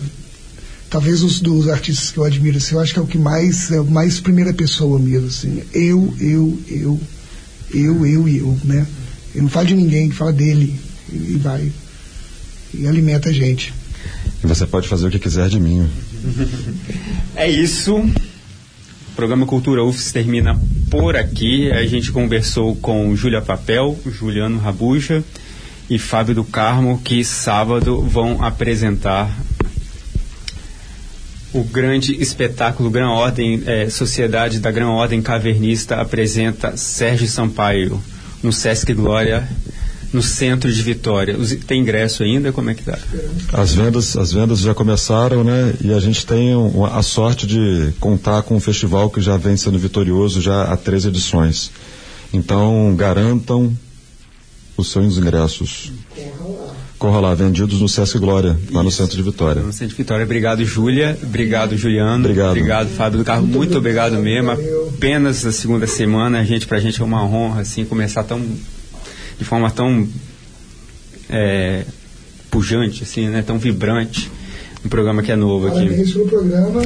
talvez 0.90 1.22
os 1.22 1.40
dos 1.40 1.68
artistas 1.68 2.10
que 2.10 2.18
eu 2.18 2.24
admiro, 2.24 2.58
assim, 2.58 2.74
eu 2.74 2.80
acho 2.80 2.92
que 2.92 2.98
é 2.98 3.02
o 3.02 3.06
que 3.06 3.18
mais, 3.18 3.70
é 3.70 3.80
o 3.80 3.84
mais 3.84 4.20
primeira 4.20 4.52
pessoa 4.52 4.98
mesmo, 4.98 5.28
assim. 5.28 5.62
Eu, 5.72 6.14
eu, 6.20 6.58
eu, 6.68 7.00
eu, 7.72 8.06
eu 8.06 8.28
e 8.28 8.38
eu, 8.38 8.58
né? 8.64 8.86
Ele 9.34 9.42
não 9.42 9.50
fala 9.50 9.66
de 9.66 9.74
ninguém, 9.74 10.04
ele 10.04 10.14
fala 10.14 10.32
dele. 10.32 10.78
E 11.12 11.36
vai. 11.36 11.72
E 12.74 12.86
alimenta 12.86 13.28
a 13.28 13.32
gente. 13.32 13.72
E 14.42 14.46
você 14.46 14.66
pode 14.66 14.88
fazer 14.88 15.06
o 15.06 15.10
que 15.10 15.18
quiser 15.18 15.48
de 15.48 15.58
mim. 15.58 15.88
É 17.34 17.48
isso. 17.48 17.94
Programa 19.18 19.46
Cultura 19.46 19.82
UFS 19.82 20.12
termina 20.12 20.56
por 20.88 21.16
aqui. 21.16 21.72
A 21.72 21.84
gente 21.84 22.12
conversou 22.12 22.76
com 22.76 23.16
Júlia 23.16 23.42
Papel, 23.42 23.98
Juliano 24.06 24.60
Rabuja 24.60 25.24
e 25.90 25.98
Fábio 25.98 26.36
do 26.36 26.44
Carmo, 26.44 27.00
que 27.02 27.24
sábado 27.24 28.00
vão 28.00 28.44
apresentar 28.44 29.28
o 31.52 31.64
grande 31.64 32.14
espetáculo 32.22 32.90
Gran 32.90 33.10
Ordem, 33.10 33.60
eh, 33.66 33.90
Sociedade 33.90 34.60
da 34.60 34.70
Gran 34.70 34.90
Ordem 34.90 35.20
Cavernista 35.20 35.96
apresenta 35.96 36.76
Sérgio 36.76 37.26
Sampaio 37.26 38.00
no 38.40 38.52
Sesc 38.52 38.94
Glória, 38.94 39.48
no 40.12 40.22
centro 40.22 40.72
de 40.72 40.82
Vitória. 40.82 41.36
Tem 41.66 41.80
ingresso 41.80 42.22
ainda? 42.22 42.50
Como 42.52 42.70
é 42.70 42.74
que 42.74 42.82
tá? 42.82 42.98
As 43.52 43.74
vendas, 43.74 44.16
as 44.16 44.32
vendas 44.32 44.60
já 44.60 44.74
começaram, 44.74 45.44
né? 45.44 45.74
E 45.82 45.92
a 45.92 46.00
gente 46.00 46.24
tem 46.24 46.54
um- 46.56 46.84
a 46.86 47.02
sorte 47.02 47.46
de 47.46 47.92
contar 48.00 48.42
com 48.42 48.56
um 48.56 48.60
festival 48.60 49.10
que 49.10 49.20
já 49.20 49.36
vem 49.36 49.56
sendo 49.56 49.78
vitorioso 49.78 50.40
já 50.40 50.62
há 50.64 50.76
três 50.76 51.04
edições. 51.04 51.70
Então, 52.32 52.94
garantam 52.96 53.72
os 54.76 54.90
seus 54.90 55.18
ingressos. 55.18 55.92
Corra 56.98 57.20
lá, 57.20 57.34
vendidos 57.34 57.80
no 57.80 57.88
Sesc 57.88 58.18
Glória, 58.18 58.58
lá 58.72 58.82
no 58.82 58.90
centro 58.90 59.16
de 59.16 59.22
Vitória. 59.22 59.62
No 59.62 59.72
centro 59.72 59.94
de 59.94 60.02
Vitória. 60.02 60.24
Obrigado, 60.24 60.64
Júlia. 60.64 61.16
Obrigado, 61.22 61.76
Juliano. 61.76 62.24
Obrigado. 62.24 62.50
Obrigado, 62.50 62.88
Fábio 62.88 63.18
do 63.20 63.24
Carro. 63.24 63.46
Muito, 63.46 63.78
obrigado 63.78 64.16
mesmo. 64.18 64.48
valeu. 64.48 64.92
Apenas 64.96 65.46
a 65.46 65.52
segunda 65.52 65.86
semana, 65.86 66.40
a 66.40 66.44
gente, 66.44 66.66
pra 66.66 66.80
gente 66.80 67.00
é 67.00 67.04
uma 67.04 67.24
honra, 67.24 67.60
assim, 67.60 67.84
começar 67.84 68.24
tão, 68.24 68.42
de 69.38 69.44
forma 69.44 69.70
tão 69.70 70.06
é, 71.30 71.84
pujante, 72.50 73.02
assim, 73.02 73.28
né? 73.28 73.42
Tão 73.42 73.58
vibrante. 73.58 74.30
Um 74.84 74.88
programa 74.88 75.22
que 75.22 75.32
é 75.32 75.36
novo 75.36 75.66
aqui. 75.66 75.76
Parabéns 75.76 76.12
pelo 76.12 76.28
programa. 76.28 76.82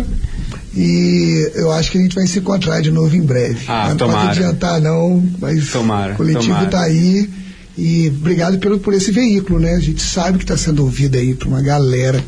E 0.74 1.50
eu 1.54 1.70
acho 1.70 1.90
que 1.90 1.98
a 1.98 2.00
gente 2.00 2.14
vai 2.14 2.26
se 2.26 2.38
encontrar 2.38 2.80
de 2.80 2.90
novo 2.90 3.14
em 3.14 3.20
breve. 3.20 3.64
Ah, 3.68 3.90
não 3.90 3.96
tomara. 3.96 4.28
pode 4.28 4.38
adiantar, 4.38 4.80
não, 4.80 5.22
mas 5.38 5.70
Tomara, 5.70 6.14
o 6.14 6.16
coletivo 6.16 6.64
está 6.64 6.82
aí. 6.82 7.28
E 7.76 8.08
obrigado 8.08 8.58
pelo, 8.58 8.78
por 8.78 8.92
esse 8.94 9.10
veículo, 9.10 9.58
né? 9.58 9.74
A 9.74 9.80
gente 9.80 10.02
sabe 10.02 10.38
que 10.38 10.44
está 10.44 10.56
sendo 10.56 10.82
ouvido 10.82 11.16
aí 11.16 11.34
por 11.34 11.48
uma 11.48 11.62
galera. 11.62 12.22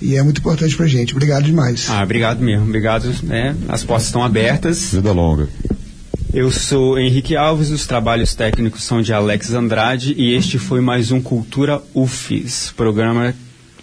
E 0.00 0.16
é 0.16 0.22
muito 0.22 0.38
importante 0.38 0.76
pra 0.76 0.86
gente. 0.86 1.12
Obrigado 1.12 1.44
demais. 1.44 1.86
Ah, 1.90 2.02
obrigado 2.02 2.40
mesmo. 2.40 2.66
Obrigado. 2.66 3.10
né? 3.22 3.56
As 3.68 3.82
portas 3.84 4.06
estão 4.06 4.22
abertas. 4.22 4.92
Vida 4.92 5.12
longa. 5.12 5.48
Eu 6.32 6.50
sou 6.50 6.98
Henrique 6.98 7.34
Alves, 7.34 7.70
os 7.70 7.86
trabalhos 7.86 8.34
técnicos 8.34 8.84
são 8.84 9.00
de 9.00 9.14
Alex 9.14 9.54
Andrade 9.54 10.14
e 10.14 10.34
este 10.34 10.58
foi 10.58 10.78
mais 10.78 11.10
um 11.10 11.22
Cultura 11.22 11.82
UFES, 11.94 12.72
programa 12.76 13.34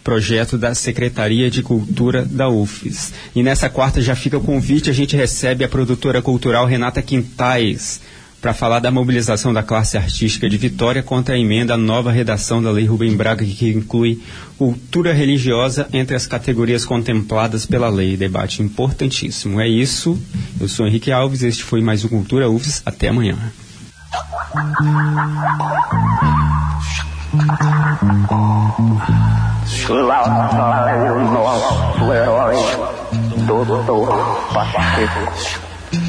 projeto 0.03 0.55
da 0.55 0.75
Secretaria 0.75 1.49
de 1.49 1.63
Cultura 1.63 2.23
da 2.23 2.47
UFES. 2.47 3.11
E 3.35 3.41
nessa 3.41 3.67
quarta 3.67 3.99
já 3.99 4.15
fica 4.15 4.37
o 4.37 4.41
convite, 4.41 4.91
a 4.91 4.93
gente 4.93 5.15
recebe 5.15 5.63
a 5.63 5.67
produtora 5.67 6.21
cultural 6.21 6.67
Renata 6.67 7.01
Quintais 7.01 7.99
para 8.45 8.53
falar 8.53 8.77
da 8.77 8.91
mobilização 8.91 9.51
da 9.51 9.63
classe 9.63 9.97
artística 9.97 10.47
de 10.47 10.55
Vitória 10.55 11.01
contra 11.01 11.33
a 11.33 11.39
emenda 11.39 11.73
à 11.73 11.77
nova 11.77 12.11
redação 12.11 12.61
da 12.61 12.69
Lei 12.69 12.85
Rubem 12.85 13.17
Braga, 13.17 13.43
que 13.43 13.69
inclui 13.69 14.21
cultura 14.55 15.11
religiosa 15.11 15.89
entre 15.91 16.15
as 16.15 16.27
categorias 16.27 16.85
contempladas 16.85 17.65
pela 17.65 17.89
lei. 17.89 18.15
Debate 18.15 18.61
importantíssimo. 18.61 19.59
É 19.59 19.67
isso. 19.67 20.15
Eu 20.61 20.67
sou 20.67 20.85
Henrique 20.85 21.11
Alves, 21.11 21.41
este 21.41 21.63
foi 21.63 21.81
mais 21.81 22.05
um 22.05 22.07
Cultura 22.07 22.47
UFES. 22.47 22.83
Até 22.85 23.07
amanhã. 23.07 23.35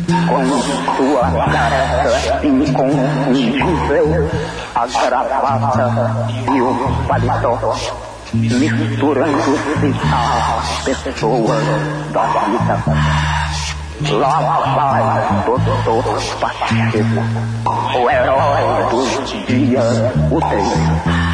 Com 0.06 0.96
sua 0.96 1.30
careca 1.50 2.46
inconfundível, 2.46 4.30
a 4.74 4.86
gravata 4.86 6.28
e 6.52 6.60
o 6.60 6.74
paletó, 7.08 7.76
misturando-se 8.32 9.94
às 10.12 10.98
pessoas 11.00 11.64
da 12.12 12.22
vida. 12.22 12.82
Lá 14.10 14.38
vai 14.76 15.02
doutor 15.46 16.22
Pacheco, 16.38 17.22
o 17.98 18.10
herói 18.10 18.90
dos 18.90 19.30
dias 19.46 20.12
úteis 20.30 21.26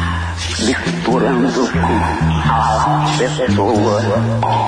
misturando-se 0.59 1.77
às 2.49 3.15
pessoas 3.17 4.03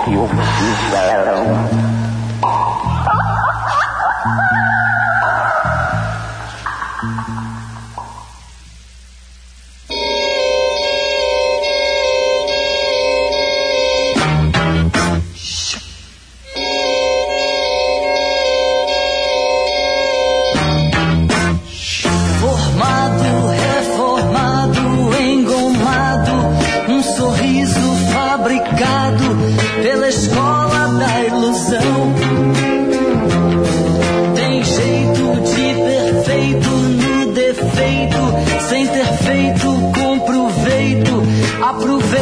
que 0.04 0.16
o 0.18 0.28
fizeram. 0.28 1.96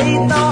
Aproveita 0.03 0.42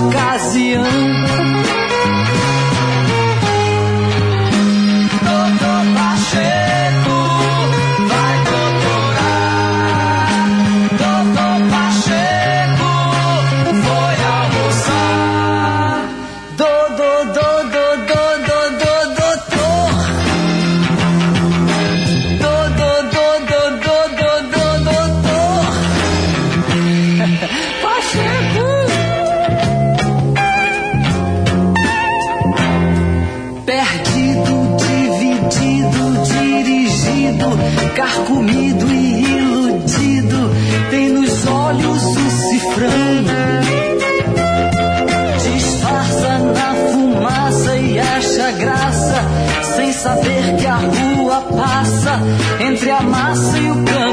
entre 52.59 52.91
a 52.91 53.01
massa 53.01 53.57
e 53.57 53.71
o 53.71 53.75
caminhão. 53.83 54.10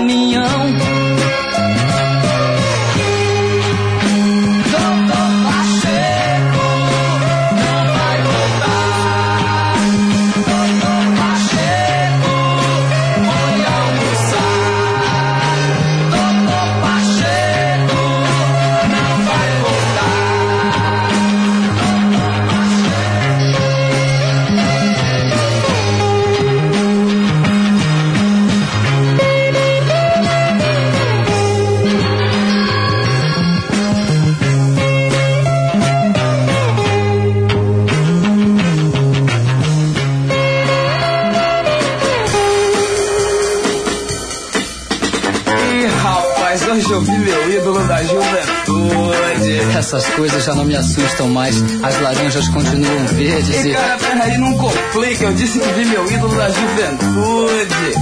Essas 49.88 50.06
coisas 50.10 50.44
já 50.44 50.54
não 50.54 50.66
me 50.66 50.76
assustam 50.76 51.30
mais. 51.30 51.56
As 51.82 51.98
laranjas 52.02 52.46
continuam 52.50 53.06
verdes 53.06 53.64
E 53.64 53.70
e. 53.70 53.72
cara, 53.72 53.96
peraí, 53.96 54.36
não 54.36 54.52
complica. 54.58 55.24
Eu 55.24 55.32
disse 55.32 55.58
que 55.58 55.66
vi 55.66 55.86
meu 55.86 56.04
ídolo 56.12 56.36
da 56.36 56.50
juventude. 56.50 57.94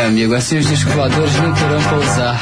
É, 0.00 0.06
amigo, 0.06 0.34
assim 0.34 0.56
os 0.56 0.82
voadores 0.84 1.34
não 1.38 1.52
terão 1.52 1.82
pousar. 1.90 2.35